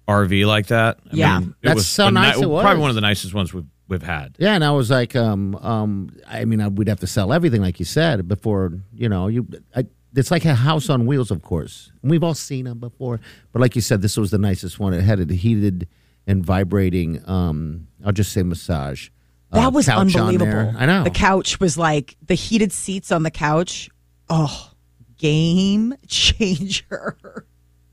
RV 0.07 0.45
like 0.45 0.67
that. 0.67 0.99
I 1.11 1.15
Yeah. 1.15 1.39
mean, 1.39 1.55
That's 1.63 1.87
so 1.87 2.05
a 2.05 2.11
ni- 2.11 2.15
nice 2.21 2.39
it 2.39 2.47
was. 2.47 2.61
Probably 2.61 2.81
one 2.81 2.89
of 2.91 2.95
the 2.95 3.01
nicest 3.01 3.33
ones 3.33 3.51
we've 3.51 3.65
we've 3.87 4.03
had. 4.03 4.35
Yeah, 4.37 4.53
and 4.53 4.63
I 4.63 4.69
was 4.69 4.91
like, 4.91 5.15
um, 5.15 5.55
um, 5.55 6.11
I 6.27 6.45
mean, 6.45 6.61
I, 6.61 6.67
we'd 6.67 6.87
have 6.87 6.99
to 6.99 7.07
sell 7.07 7.33
everything, 7.33 7.63
like 7.63 7.79
you 7.79 7.85
said, 7.85 8.27
before 8.27 8.73
you 8.93 9.09
know, 9.09 9.25
you. 9.27 9.47
I, 9.75 9.87
it's 10.15 10.31
like 10.31 10.45
a 10.45 10.55
house 10.55 10.89
on 10.89 11.05
wheels, 11.05 11.31
of 11.31 11.41
course. 11.41 11.91
And 12.01 12.09
we've 12.11 12.23
all 12.23 12.33
seen 12.33 12.65
them 12.65 12.79
before, 12.79 13.19
but 13.51 13.61
like 13.61 13.75
you 13.75 13.81
said, 13.81 14.01
this 14.01 14.17
was 14.17 14.31
the 14.31 14.37
nicest 14.37 14.79
one. 14.79 14.93
It 14.93 15.01
had 15.01 15.19
a 15.19 15.33
heated 15.33 15.87
and 16.27 16.43
vibrating. 16.45 17.21
Um, 17.27 17.87
I'll 18.05 18.11
just 18.11 18.31
say 18.31 18.43
massage. 18.43 19.09
uh, 19.51 19.57
That 19.61 19.73
was 19.73 19.87
unbelievable. 19.89 20.73
I 20.77 20.85
know. 20.85 21.03
The 21.03 21.09
couch 21.11 21.59
was 21.59 21.77
like 21.77 22.15
the 22.25 22.35
heated 22.35 22.71
seats 22.71 23.11
on 23.11 23.23
the 23.23 23.31
couch. 23.31 23.89
Oh, 24.29 24.71
game 25.17 25.93
changer. 26.07 27.17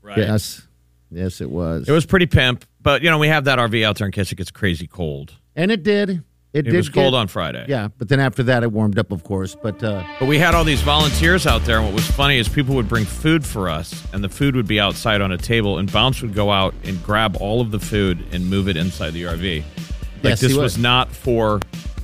Right. 0.01 0.17
Yes, 0.19 0.67
yes, 1.11 1.41
it 1.41 1.49
was. 1.49 1.87
It 1.89 1.91
was 1.91 2.05
pretty 2.05 2.27
pimp, 2.27 2.63
but 2.81 3.01
you 3.01 3.09
know 3.09 3.17
we 3.17 3.27
have 3.27 3.43
that 3.45 3.59
RV 3.59 3.83
out 3.83 3.97
there 3.97 4.05
in 4.07 4.11
case 4.11 4.31
it 4.31 4.35
gets 4.35 4.51
crazy 4.51 4.87
cold. 4.87 5.33
and 5.55 5.71
it 5.71 5.83
did. 5.83 6.23
It, 6.57 6.67
It 6.67 6.71
did 6.71 6.77
was 6.77 6.89
cold 6.89 7.13
get- 7.13 7.17
on 7.19 7.27
Friday. 7.27 7.65
Yeah, 7.67 7.89
but 7.97 8.09
then 8.09 8.19
after 8.19 8.43
that, 8.43 8.63
it 8.63 8.71
warmed 8.71 8.97
up, 8.97 9.11
of 9.11 9.23
course. 9.23 9.55
But 9.55 9.83
uh, 9.83 10.03
But 10.19 10.27
we 10.27 10.37
had 10.39 10.55
all 10.55 10.63
these 10.63 10.81
volunteers 10.81 11.45
out 11.45 11.63
there, 11.65 11.77
and 11.77 11.85
what 11.85 11.93
was 11.93 12.09
funny 12.09 12.37
is 12.37 12.47
people 12.49 12.75
would 12.75 12.87
bring 12.89 13.05
food 13.05 13.45
for 13.45 13.69
us, 13.69 14.03
and 14.13 14.23
the 14.23 14.29
food 14.29 14.55
would 14.55 14.67
be 14.67 14.79
outside 14.79 15.21
on 15.21 15.31
a 15.31 15.37
table, 15.37 15.77
and 15.77 15.91
Bounce 15.91 16.21
would 16.21 16.33
go 16.33 16.51
out 16.51 16.73
and 16.83 17.01
grab 17.03 17.37
all 17.39 17.61
of 17.61 17.71
the 17.71 17.79
food 17.79 18.23
and 18.31 18.49
move 18.49 18.67
it 18.67 18.75
inside 18.77 19.11
the 19.11 19.23
RV. 19.23 19.57
Like 19.61 20.23
Yes, 20.23 20.41
he 20.41 20.47
this 20.47 20.55
would. 20.55 20.63
was 20.63 20.77
not 20.77 21.11
for 21.11 21.61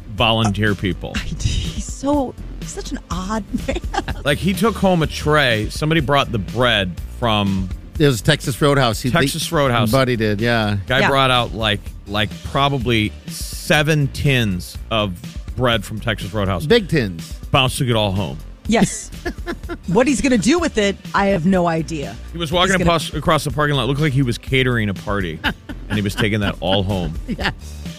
volunteer 0.09 0.75
people. 0.75 1.13
He's 1.15 1.85
so 1.85 2.35
he's 2.59 2.69
such 2.69 2.91
an 2.91 2.99
odd 3.09 3.43
man. 3.67 4.21
Like 4.23 4.37
he 4.37 4.53
took 4.53 4.75
home 4.75 5.01
a 5.03 5.07
tray. 5.07 5.69
Somebody 5.69 6.01
brought 6.01 6.31
the 6.31 6.37
bread 6.39 6.99
from 7.19 7.69
it 8.03 8.07
was 8.07 8.21
Texas 8.21 8.61
Roadhouse. 8.61 9.01
He, 9.01 9.09
Texas 9.09 9.51
Roadhouse. 9.51 9.91
Buddy 9.91 10.15
did, 10.15 10.41
yeah. 10.41 10.77
guy 10.87 10.99
Yeah. 10.99 11.09
brought 11.09 11.31
out 11.31 11.53
like 11.53 11.79
like 12.07 12.29
probably 12.45 13.11
seven 13.27 14.07
tins 14.09 14.77
of 14.91 15.17
bread 15.55 15.85
from 15.85 15.99
Texas 15.99 16.33
Roadhouse. 16.33 16.65
Big 16.65 16.89
tins. 16.89 17.31
Bounce 17.51 17.77
took 17.77 17.87
it 17.87 17.95
all 17.95 18.11
home. 18.11 18.37
Yes. 18.67 19.09
what 19.87 20.07
he's 20.07 20.21
going 20.21 20.31
to 20.31 20.37
do 20.37 20.57
with 20.59 20.77
it, 20.77 20.95
I 21.13 21.27
have 21.27 21.45
no 21.45 21.67
idea. 21.67 22.15
He 22.31 22.37
was 22.37 22.51
walking 22.51 22.69
He's 22.73 22.77
gonna- 22.79 22.83
across, 22.89 23.13
across 23.13 23.43
the 23.43 23.51
parking 23.51 23.75
lot. 23.75 23.87
Looked 23.87 23.99
like 24.01 24.13
he 24.13 24.21
was 24.21 24.37
catering 24.37 24.89
a 24.89 24.93
party, 24.93 25.39
and 25.43 25.95
he 25.95 26.01
was 26.01 26.15
taking 26.15 26.39
that 26.41 26.55
all 26.61 26.83
home. 26.83 27.13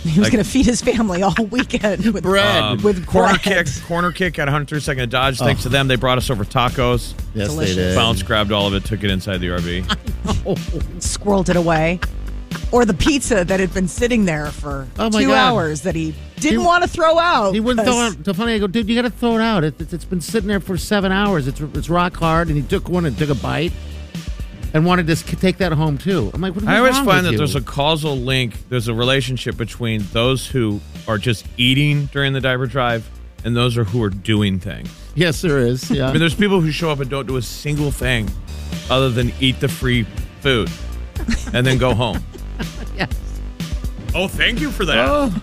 He 0.14 0.20
was 0.20 0.26
Like- 0.28 0.32
going 0.32 0.44
to 0.44 0.50
feed 0.50 0.66
his 0.66 0.80
family 0.82 1.22
all 1.22 1.34
weekend 1.50 2.12
with 2.12 2.22
Bread. 2.24 2.62
Um, 2.62 2.82
with 2.82 3.06
corner 3.06 3.38
bread. 3.42 3.66
kick, 3.66 3.66
corner 3.86 4.12
kick 4.12 4.38
at 4.38 4.48
132nd 4.48 5.08
Dodge. 5.08 5.38
Thanks 5.38 5.62
to 5.62 5.68
them, 5.70 5.88
they 5.88 5.96
brought 5.96 6.18
us 6.18 6.28
over 6.30 6.44
tacos. 6.44 7.14
Yes, 7.34 7.48
Delicious. 7.48 7.76
they 7.76 7.82
did. 7.82 7.94
Bounce 7.96 8.22
grabbed 8.22 8.52
all 8.52 8.66
of 8.66 8.74
it, 8.74 8.84
took 8.84 9.02
it 9.02 9.10
inside 9.10 9.38
the 9.38 9.48
RV. 9.48 9.82
squirreled 11.00 11.48
it 11.48 11.56
away. 11.56 12.00
Or 12.70 12.84
the 12.84 12.94
pizza 12.94 13.44
that 13.44 13.60
had 13.60 13.72
been 13.72 13.88
sitting 13.88 14.24
there 14.24 14.46
for 14.50 14.86
Oh, 14.98 15.08
my 15.10 15.22
two 15.22 15.28
God. 15.28 15.34
hours 15.36 15.82
that 15.82 15.94
he 15.94 16.14
didn't 16.36 16.60
He- 16.60 16.66
want 16.66 16.82
to 16.84 16.88
throw 16.88 17.18
out. 17.18 17.52
He 17.54 17.60
wouldn't 17.60 17.86
throw 17.86 17.94
because- 18.10 18.14
it. 18.20 18.24
So 18.24 18.34
funny, 18.34 18.54
I 18.54 18.58
go, 18.58 18.66
dude, 18.66 18.88
you 18.88 18.94
got 18.94 19.02
to 19.02 19.10
throw 19.10 19.36
it 19.36 19.40
out. 19.42 19.64
It, 19.64 19.80
it's 19.80 19.92
it's 19.92 20.04
been 20.04 20.20
sitting 20.20 20.48
there 20.48 20.60
for 20.60 20.76
seven 20.76 21.12
hours. 21.12 21.46
It's 21.48 21.60
it's 21.60 21.88
rock 21.88 22.16
hard. 22.16 22.48
And 22.48 22.56
he 22.56 22.62
took 22.62 22.88
one 22.88 23.04
and 23.06 23.16
took 23.16 23.30
a 23.30 23.34
bite, 23.34 23.72
and 24.74 24.84
wanted 24.84 25.06
to 25.06 25.16
take 25.36 25.56
that 25.58 25.72
home 25.72 25.96
too. 25.96 26.30
I'm 26.34 26.40
like, 26.42 26.54
what 26.54 26.62
is 26.64 26.68
I 26.68 26.78
always 26.78 26.96
wrong 26.96 27.04
find 27.06 27.16
with 27.18 27.24
that 27.26 27.32
you? 27.32 27.38
there's 27.38 27.54
a 27.54 27.60
causal 27.62 28.16
link, 28.16 28.68
there's 28.68 28.88
a 28.88 28.94
relationship 28.94 29.56
between 29.56 30.02
those 30.12 30.46
who 30.46 30.80
are 31.08 31.16
just 31.16 31.46
eating 31.56 32.06
during 32.06 32.32
the 32.34 32.40
diaper 32.40 32.66
drive 32.66 33.08
and 33.44 33.56
those 33.56 33.78
are 33.78 33.84
who 33.84 34.02
are 34.02 34.10
doing 34.10 34.58
things. 34.58 34.88
yes, 35.14 35.40
there 35.42 35.58
is. 35.58 35.90
Yeah, 35.90 36.08
I 36.08 36.10
mean, 36.10 36.18
there's 36.20 36.34
people 36.34 36.60
who 36.60 36.70
show 36.70 36.90
up 36.90 37.00
and 37.00 37.08
don't 37.08 37.26
do 37.26 37.36
a 37.36 37.42
single 37.42 37.90
thing 37.90 38.28
other 38.90 39.10
than 39.10 39.32
eat 39.40 39.60
the 39.60 39.68
free 39.68 40.02
food 40.40 40.68
and 41.52 41.66
then 41.66 41.78
go 41.78 41.94
home. 41.94 42.22
Yes. 42.96 43.10
Oh, 44.14 44.28
thank 44.28 44.60
you 44.60 44.70
for 44.70 44.84
that. 44.84 45.08
oh, 45.08 45.34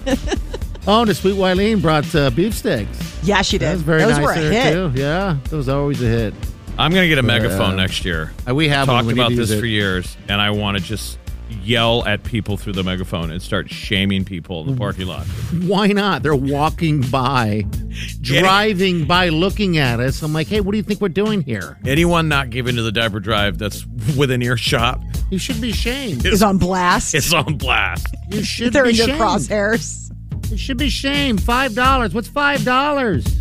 oh, 0.88 1.02
and 1.02 1.10
the 1.10 1.14
sweet 1.14 1.36
Wileen 1.36 1.82
brought 1.82 2.14
uh, 2.16 2.30
beef 2.30 2.54
sticks. 2.54 3.20
Yeah, 3.24 3.42
she 3.42 3.58
did. 3.58 3.66
That 3.68 3.74
was 3.74 3.82
very 3.82 4.02
Those 4.04 4.18
nice 4.18 4.24
were 4.26 4.32
a 4.32 4.38
hit. 4.38 4.74
too. 4.74 4.92
Yeah, 4.96 5.38
that 5.44 5.56
was 5.56 5.68
always 5.68 6.02
a 6.02 6.06
hit. 6.08 6.34
I'm 6.78 6.92
going 6.92 7.04
to 7.04 7.10
get 7.10 7.18
a 7.20 7.24
megaphone 7.24 7.74
Uh, 7.74 7.76
next 7.76 8.06
year. 8.06 8.32
Uh, 8.48 8.56
we 8.56 8.68
have 8.70 8.88
one. 8.88 8.98
talked 8.98 9.08
We 9.08 9.14
about 9.14 9.32
this 9.34 9.54
for 9.58 9.66
years, 9.66 10.18
and 10.28 10.42
I 10.42 10.50
want 10.52 10.78
to 10.78 10.84
just 10.84 11.20
yell 11.64 12.04
at 12.06 12.24
people 12.24 12.56
through 12.58 12.72
the 12.74 12.84
megaphone 12.84 13.30
and 13.30 13.42
start 13.42 13.70
shaming 13.70 14.24
people 14.24 14.62
in 14.64 14.72
the 14.72 14.78
parking 14.78 15.06
lot. 15.06 15.26
Why 15.66 15.88
not? 15.88 16.24
They're 16.24 16.34
walking 16.36 17.02
by, 17.02 17.66
driving 18.22 19.06
by, 19.06 19.30
looking 19.30 19.78
at 19.78 20.00
us. 20.00 20.22
I'm 20.24 20.34
like, 20.34 20.48
hey, 20.48 20.62
what 20.62 20.72
do 20.72 20.78
you 20.78 20.84
think 20.84 21.02
we're 21.02 21.10
doing 21.10 21.42
here? 21.42 21.78
Anyone 21.86 22.30
not 22.30 22.50
giving 22.50 22.78
to 22.78 22.82
the 22.82 22.92
diaper 22.92 23.20
drive 23.20 23.58
that's 23.58 23.86
within 24.18 24.42
earshot 24.42 25.02
You 25.30 25.38
should 25.38 25.60
be 25.62 25.74
shamed. 25.74 26.26
Is 26.26 26.42
on 26.42 26.58
blast. 26.58 27.14
is 27.14 27.34
on 27.34 27.58
blast. 27.58 28.08
You 28.30 28.44
should 28.44 28.72
They're 28.74 28.86
be 28.86 28.92
in 28.92 28.96
your 28.96 29.06
ashamed. 29.08 29.22
crosshairs. 29.22 30.52
It 30.52 30.58
should 30.60 30.78
be 30.78 30.90
shame. 30.90 31.38
Five 31.38 31.76
dollars. 31.76 32.14
What's 32.14 32.28
five 32.30 32.64
dollars? 32.66 33.41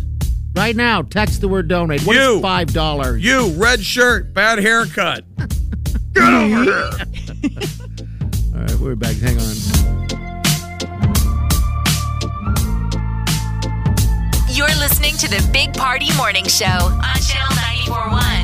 Right 0.53 0.75
now, 0.75 1.01
text 1.01 1.39
the 1.41 1.47
word 1.47 1.67
donate. 1.69 2.01
What 2.03 2.15
is 2.15 2.21
You. 2.27 2.41
five 2.41 2.73
dollars? 2.73 3.23
You, 3.23 3.51
red 3.53 3.81
shirt, 3.83 4.33
bad 4.33 4.59
haircut. 4.59 5.23
Get 6.13 6.23
over 6.23 6.63
here. 6.63 6.89
All 8.53 8.61
right, 8.61 8.75
we're 8.79 8.95
back. 8.95 9.15
Hang 9.15 9.37
on. 9.39 9.55
You're 14.49 14.67
listening 14.77 15.15
to 15.17 15.29
the 15.29 15.49
Big 15.53 15.73
Party 15.73 16.13
Morning 16.17 16.45
Show 16.45 16.65
on 16.65 17.15
Channel 17.21 17.55
941. 17.87 18.40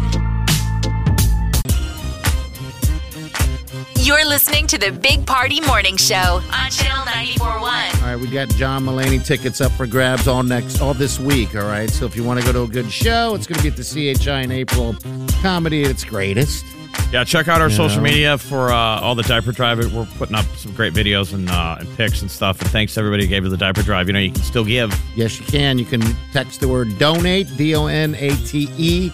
You're 4.07 4.25
listening 4.25 4.67
to 4.67 4.77
the 4.77 4.93
Big 4.93 5.25
Party 5.27 5.59
Morning 5.59 5.97
Show 5.97 6.15
on 6.15 6.71
Channel 6.71 7.03
941. 7.07 7.59
All 7.59 8.01
right, 8.01 8.15
we 8.15 8.27
got 8.27 8.47
John 8.51 8.85
Mulaney 8.85 9.21
tickets 9.21 9.59
up 9.59 9.73
for 9.73 9.85
grabs 9.85 10.29
all 10.29 10.43
next, 10.43 10.79
all 10.79 10.93
this 10.93 11.19
week. 11.19 11.55
All 11.57 11.63
right, 11.63 11.89
so 11.89 12.05
if 12.05 12.15
you 12.15 12.23
want 12.23 12.39
to 12.39 12.45
go 12.45 12.53
to 12.53 12.61
a 12.61 12.67
good 12.69 12.89
show, 12.89 13.35
it's 13.35 13.45
going 13.45 13.57
to 13.57 13.63
be 13.63 13.67
at 13.67 13.75
the 13.75 13.83
CHI 14.17 14.43
in 14.43 14.51
April. 14.53 14.95
Comedy 15.41 15.83
at 15.83 15.91
its 15.91 16.05
greatest. 16.05 16.65
Yeah, 17.11 17.25
check 17.25 17.49
out 17.49 17.59
our 17.59 17.67
You 17.67 17.75
social 17.75 17.97
know? 17.97 18.03
media 18.03 18.37
for 18.37 18.71
uh, 18.71 18.75
all 18.77 19.13
the 19.13 19.23
diaper 19.23 19.51
drive. 19.51 19.79
We're 19.93 20.05
putting 20.17 20.37
up 20.37 20.45
some 20.55 20.71
great 20.71 20.93
videos 20.93 21.33
and 21.33 21.49
uh, 21.49 21.75
and 21.79 21.97
pics 21.97 22.21
and 22.21 22.31
stuff. 22.31 22.61
And 22.61 22.71
thanks 22.71 22.93
to 22.93 23.01
everybody 23.01 23.23
who 23.23 23.29
gave 23.29 23.43
to 23.43 23.49
the 23.49 23.57
diaper 23.57 23.81
drive. 23.83 24.07
You 24.07 24.13
know, 24.13 24.19
you 24.19 24.31
can 24.31 24.41
still 24.41 24.63
give. 24.63 24.97
Yes, 25.17 25.37
you 25.37 25.45
can. 25.45 25.77
You 25.79 25.85
can 25.85 26.01
text 26.31 26.61
the 26.61 26.69
word 26.69 26.97
donate, 26.97 27.47
D 27.57 27.75
O 27.75 27.87
N 27.87 28.15
A 28.15 28.29
T 28.29 28.69
E, 28.77 29.11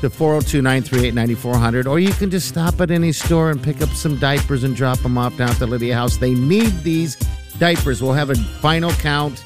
to 0.00 0.10
402 0.10 0.62
938 0.62 1.14
9400. 1.14 1.86
Or 1.86 1.98
you 1.98 2.12
can 2.12 2.30
just 2.30 2.48
stop 2.48 2.80
at 2.80 2.90
any 2.90 3.12
store 3.12 3.50
and 3.50 3.62
pick 3.62 3.80
up 3.82 3.88
some 3.90 4.18
diapers 4.18 4.64
and 4.64 4.76
drop 4.76 4.98
them 4.98 5.16
off 5.18 5.36
down 5.36 5.50
at 5.50 5.58
the 5.58 5.66
Lydia 5.66 5.94
House. 5.94 6.16
They 6.16 6.34
need 6.34 6.72
these 6.82 7.16
diapers. 7.58 8.02
We'll 8.02 8.12
have 8.12 8.30
a 8.30 8.34
final 8.34 8.90
count 8.92 9.38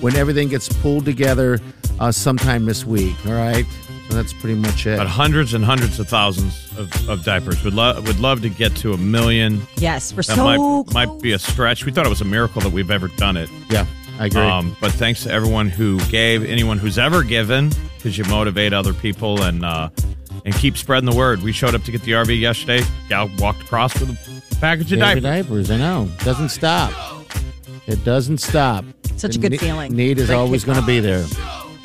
when 0.00 0.14
everything 0.16 0.48
gets 0.48 0.68
pulled 0.80 1.04
together 1.04 1.60
uh, 1.98 2.12
sometime 2.12 2.64
this 2.66 2.84
week. 2.84 3.16
All 3.26 3.32
right. 3.32 3.66
So 4.08 4.14
that's 4.14 4.32
pretty 4.32 4.54
much 4.54 4.86
it. 4.86 4.98
But 4.98 5.08
hundreds 5.08 5.54
and 5.54 5.64
hundreds 5.64 5.98
of 5.98 6.08
thousands 6.08 6.70
of, 6.78 7.08
of 7.08 7.24
diapers. 7.24 7.64
Would 7.64 7.74
love 7.74 8.06
would 8.06 8.20
love 8.20 8.40
to 8.42 8.48
get 8.48 8.76
to 8.76 8.92
a 8.92 8.96
million. 8.96 9.60
Yes, 9.78 10.12
we're 10.12 10.18
That 10.18 10.36
so 10.36 10.84
might, 10.84 11.06
might 11.06 11.20
be 11.20 11.32
a 11.32 11.38
stretch. 11.40 11.84
We 11.84 11.90
thought 11.90 12.06
it 12.06 12.10
was 12.10 12.20
a 12.20 12.26
miracle 12.26 12.60
that 12.62 12.72
we've 12.72 12.90
ever 12.92 13.08
done 13.08 13.36
it. 13.36 13.50
Yeah, 13.68 13.84
I 14.18 14.26
agree. 14.26 14.40
Um, 14.40 14.76
but 14.80 14.92
thanks 14.92 15.22
to 15.24 15.30
everyone 15.30 15.68
who 15.68 15.98
gave, 16.06 16.44
anyone 16.44 16.78
who's 16.78 16.98
ever 16.98 17.22
given, 17.22 17.70
because 17.96 18.16
you 18.16 18.24
motivate 18.24 18.72
other 18.72 18.94
people 18.94 19.42
and 19.42 19.64
uh, 19.64 19.90
and 20.44 20.54
keep 20.54 20.76
spreading 20.76 21.08
the 21.10 21.16
word. 21.16 21.42
We 21.42 21.52
showed 21.52 21.74
up 21.74 21.82
to 21.84 21.92
get 21.92 22.02
the 22.02 22.12
RV 22.12 22.38
yesterday. 22.38 22.84
Gal 23.08 23.30
walked 23.38 23.62
across 23.62 23.98
with 24.00 24.10
a 24.10 24.56
package 24.56 24.92
of 24.92 25.00
diapers. 25.00 25.22
diapers. 25.22 25.70
I 25.70 25.76
know. 25.76 26.08
Doesn't 26.20 26.50
stop. 26.50 26.92
It 27.86 28.04
doesn't 28.04 28.38
stop. 28.38 28.84
Such 29.16 29.36
a 29.36 29.38
good 29.38 29.52
ne- 29.52 29.58
feeling. 29.58 29.94
Need 29.94 30.18
is 30.18 30.26
Great 30.26 30.36
always 30.36 30.64
going 30.64 30.78
to 30.80 30.86
be 30.86 31.00
there. 31.00 31.24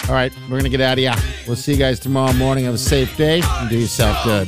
All 0.08 0.16
right, 0.16 0.34
we're 0.44 0.60
going 0.60 0.64
to 0.64 0.70
get 0.70 0.82
out 0.82 0.94
of 0.94 1.00
here. 1.00 1.14
We'll 1.48 1.56
see 1.56 1.74
you 1.74 1.78
guys 1.78 2.00
tomorrow 2.00 2.34
morning. 2.34 2.66
Have 2.66 2.74
a 2.74 2.78
safe 2.78 3.16
day 3.18 3.42
and 3.44 3.70
do 3.70 3.78
yourself 3.78 4.24
good. 4.24 4.48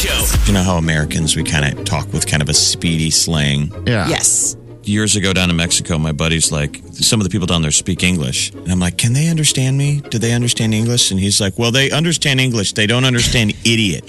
Show. 0.00 0.24
You 0.46 0.54
know 0.54 0.62
how 0.62 0.78
Americans, 0.78 1.36
we 1.36 1.44
kind 1.44 1.78
of 1.78 1.84
talk 1.84 2.10
with 2.10 2.26
kind 2.26 2.42
of 2.42 2.48
a 2.48 2.54
speedy 2.54 3.10
slang. 3.10 3.70
Yeah. 3.86 4.08
Yes. 4.08 4.56
Years 4.82 5.14
ago 5.14 5.34
down 5.34 5.50
in 5.50 5.56
Mexico, 5.56 5.98
my 5.98 6.12
buddy's 6.12 6.50
like, 6.50 6.80
some 6.92 7.20
of 7.20 7.24
the 7.24 7.30
people 7.30 7.46
down 7.46 7.60
there 7.60 7.70
speak 7.70 8.02
English. 8.02 8.50
And 8.50 8.72
I'm 8.72 8.80
like, 8.80 8.96
can 8.96 9.12
they 9.12 9.28
understand 9.28 9.76
me? 9.76 10.00
Do 10.08 10.18
they 10.18 10.32
understand 10.32 10.72
English? 10.72 11.10
And 11.10 11.20
he's 11.20 11.38
like, 11.38 11.58
well, 11.58 11.70
they 11.70 11.90
understand 11.90 12.40
English. 12.40 12.72
They 12.72 12.86
don't 12.86 13.04
understand 13.04 13.52
idiot. 13.64 14.04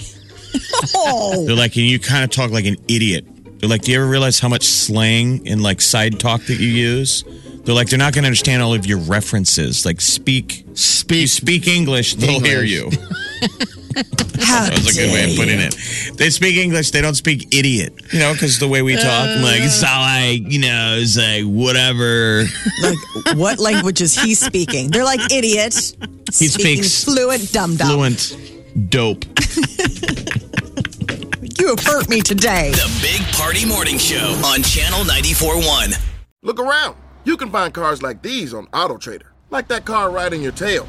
Oh. 0.94 1.46
They're 1.46 1.56
like, 1.56 1.76
and 1.76 1.86
you 1.86 1.98
kind 1.98 2.24
of 2.24 2.30
talk 2.30 2.50
like 2.50 2.66
an 2.66 2.76
idiot. 2.88 3.24
They're 3.58 3.70
like, 3.70 3.82
do 3.82 3.92
you 3.92 3.98
ever 3.98 4.06
realize 4.06 4.38
how 4.38 4.48
much 4.48 4.64
slang 4.64 5.46
and 5.48 5.62
like 5.62 5.80
side 5.80 6.18
talk 6.20 6.42
that 6.42 6.58
you 6.58 6.68
use? 6.68 7.24
They're 7.64 7.74
like, 7.74 7.88
they're 7.88 7.98
not 7.98 8.12
going 8.12 8.24
to 8.24 8.26
understand 8.26 8.62
all 8.62 8.74
of 8.74 8.84
your 8.84 8.98
references. 8.98 9.86
Like, 9.86 10.00
speak, 10.00 10.64
speak, 10.74 11.28
speak 11.28 11.68
English. 11.68 12.16
They'll 12.16 12.40
hear 12.40 12.64
you. 12.64 12.90
that 13.94 14.70
was 14.72 14.96
a 14.96 15.00
good 15.00 15.12
way 15.12 15.30
of 15.30 15.36
putting 15.36 15.58
it. 15.60 15.76
They 16.16 16.30
speak 16.30 16.56
English. 16.56 16.90
They 16.90 17.00
don't 17.00 17.14
speak 17.14 17.54
idiot. 17.54 17.94
You 18.12 18.18
know, 18.20 18.32
because 18.32 18.58
the 18.58 18.68
way 18.68 18.82
we 18.82 18.94
talk, 18.96 19.04
I'm 19.06 19.42
like, 19.42 19.60
it's 19.60 19.82
all 19.82 20.00
like, 20.00 20.50
you 20.50 20.58
know, 20.60 20.96
it's 20.98 21.16
like 21.16 21.44
whatever. 21.44 22.44
Like, 22.82 23.36
what 23.36 23.58
language 23.58 24.00
is 24.00 24.14
he 24.14 24.34
speaking? 24.34 24.90
They're 24.90 25.04
like 25.04 25.32
idiot. 25.32 25.74
He 26.32 26.48
speaks 26.48 27.04
fluent 27.04 27.52
dum 27.52 27.76
dum. 27.76 27.88
Fluent 27.88 28.36
dope. 28.90 29.24
You 31.58 31.68
have 31.68 31.80
hurt 31.80 32.08
me 32.08 32.20
today. 32.20 32.72
The 32.72 32.98
Big 33.00 33.22
Party 33.34 33.64
Morning 33.64 33.96
Show 33.96 34.40
on 34.44 34.64
Channel 34.64 35.04
94.1. 35.04 35.96
Look 36.42 36.58
around. 36.58 36.96
You 37.22 37.36
can 37.36 37.50
find 37.50 37.72
cars 37.72 38.02
like 38.02 38.20
these 38.20 38.52
on 38.52 38.66
AutoTrader, 38.68 39.22
like 39.50 39.68
that 39.68 39.84
car 39.84 40.10
right 40.10 40.32
in 40.32 40.42
your 40.42 40.50
tail. 40.50 40.88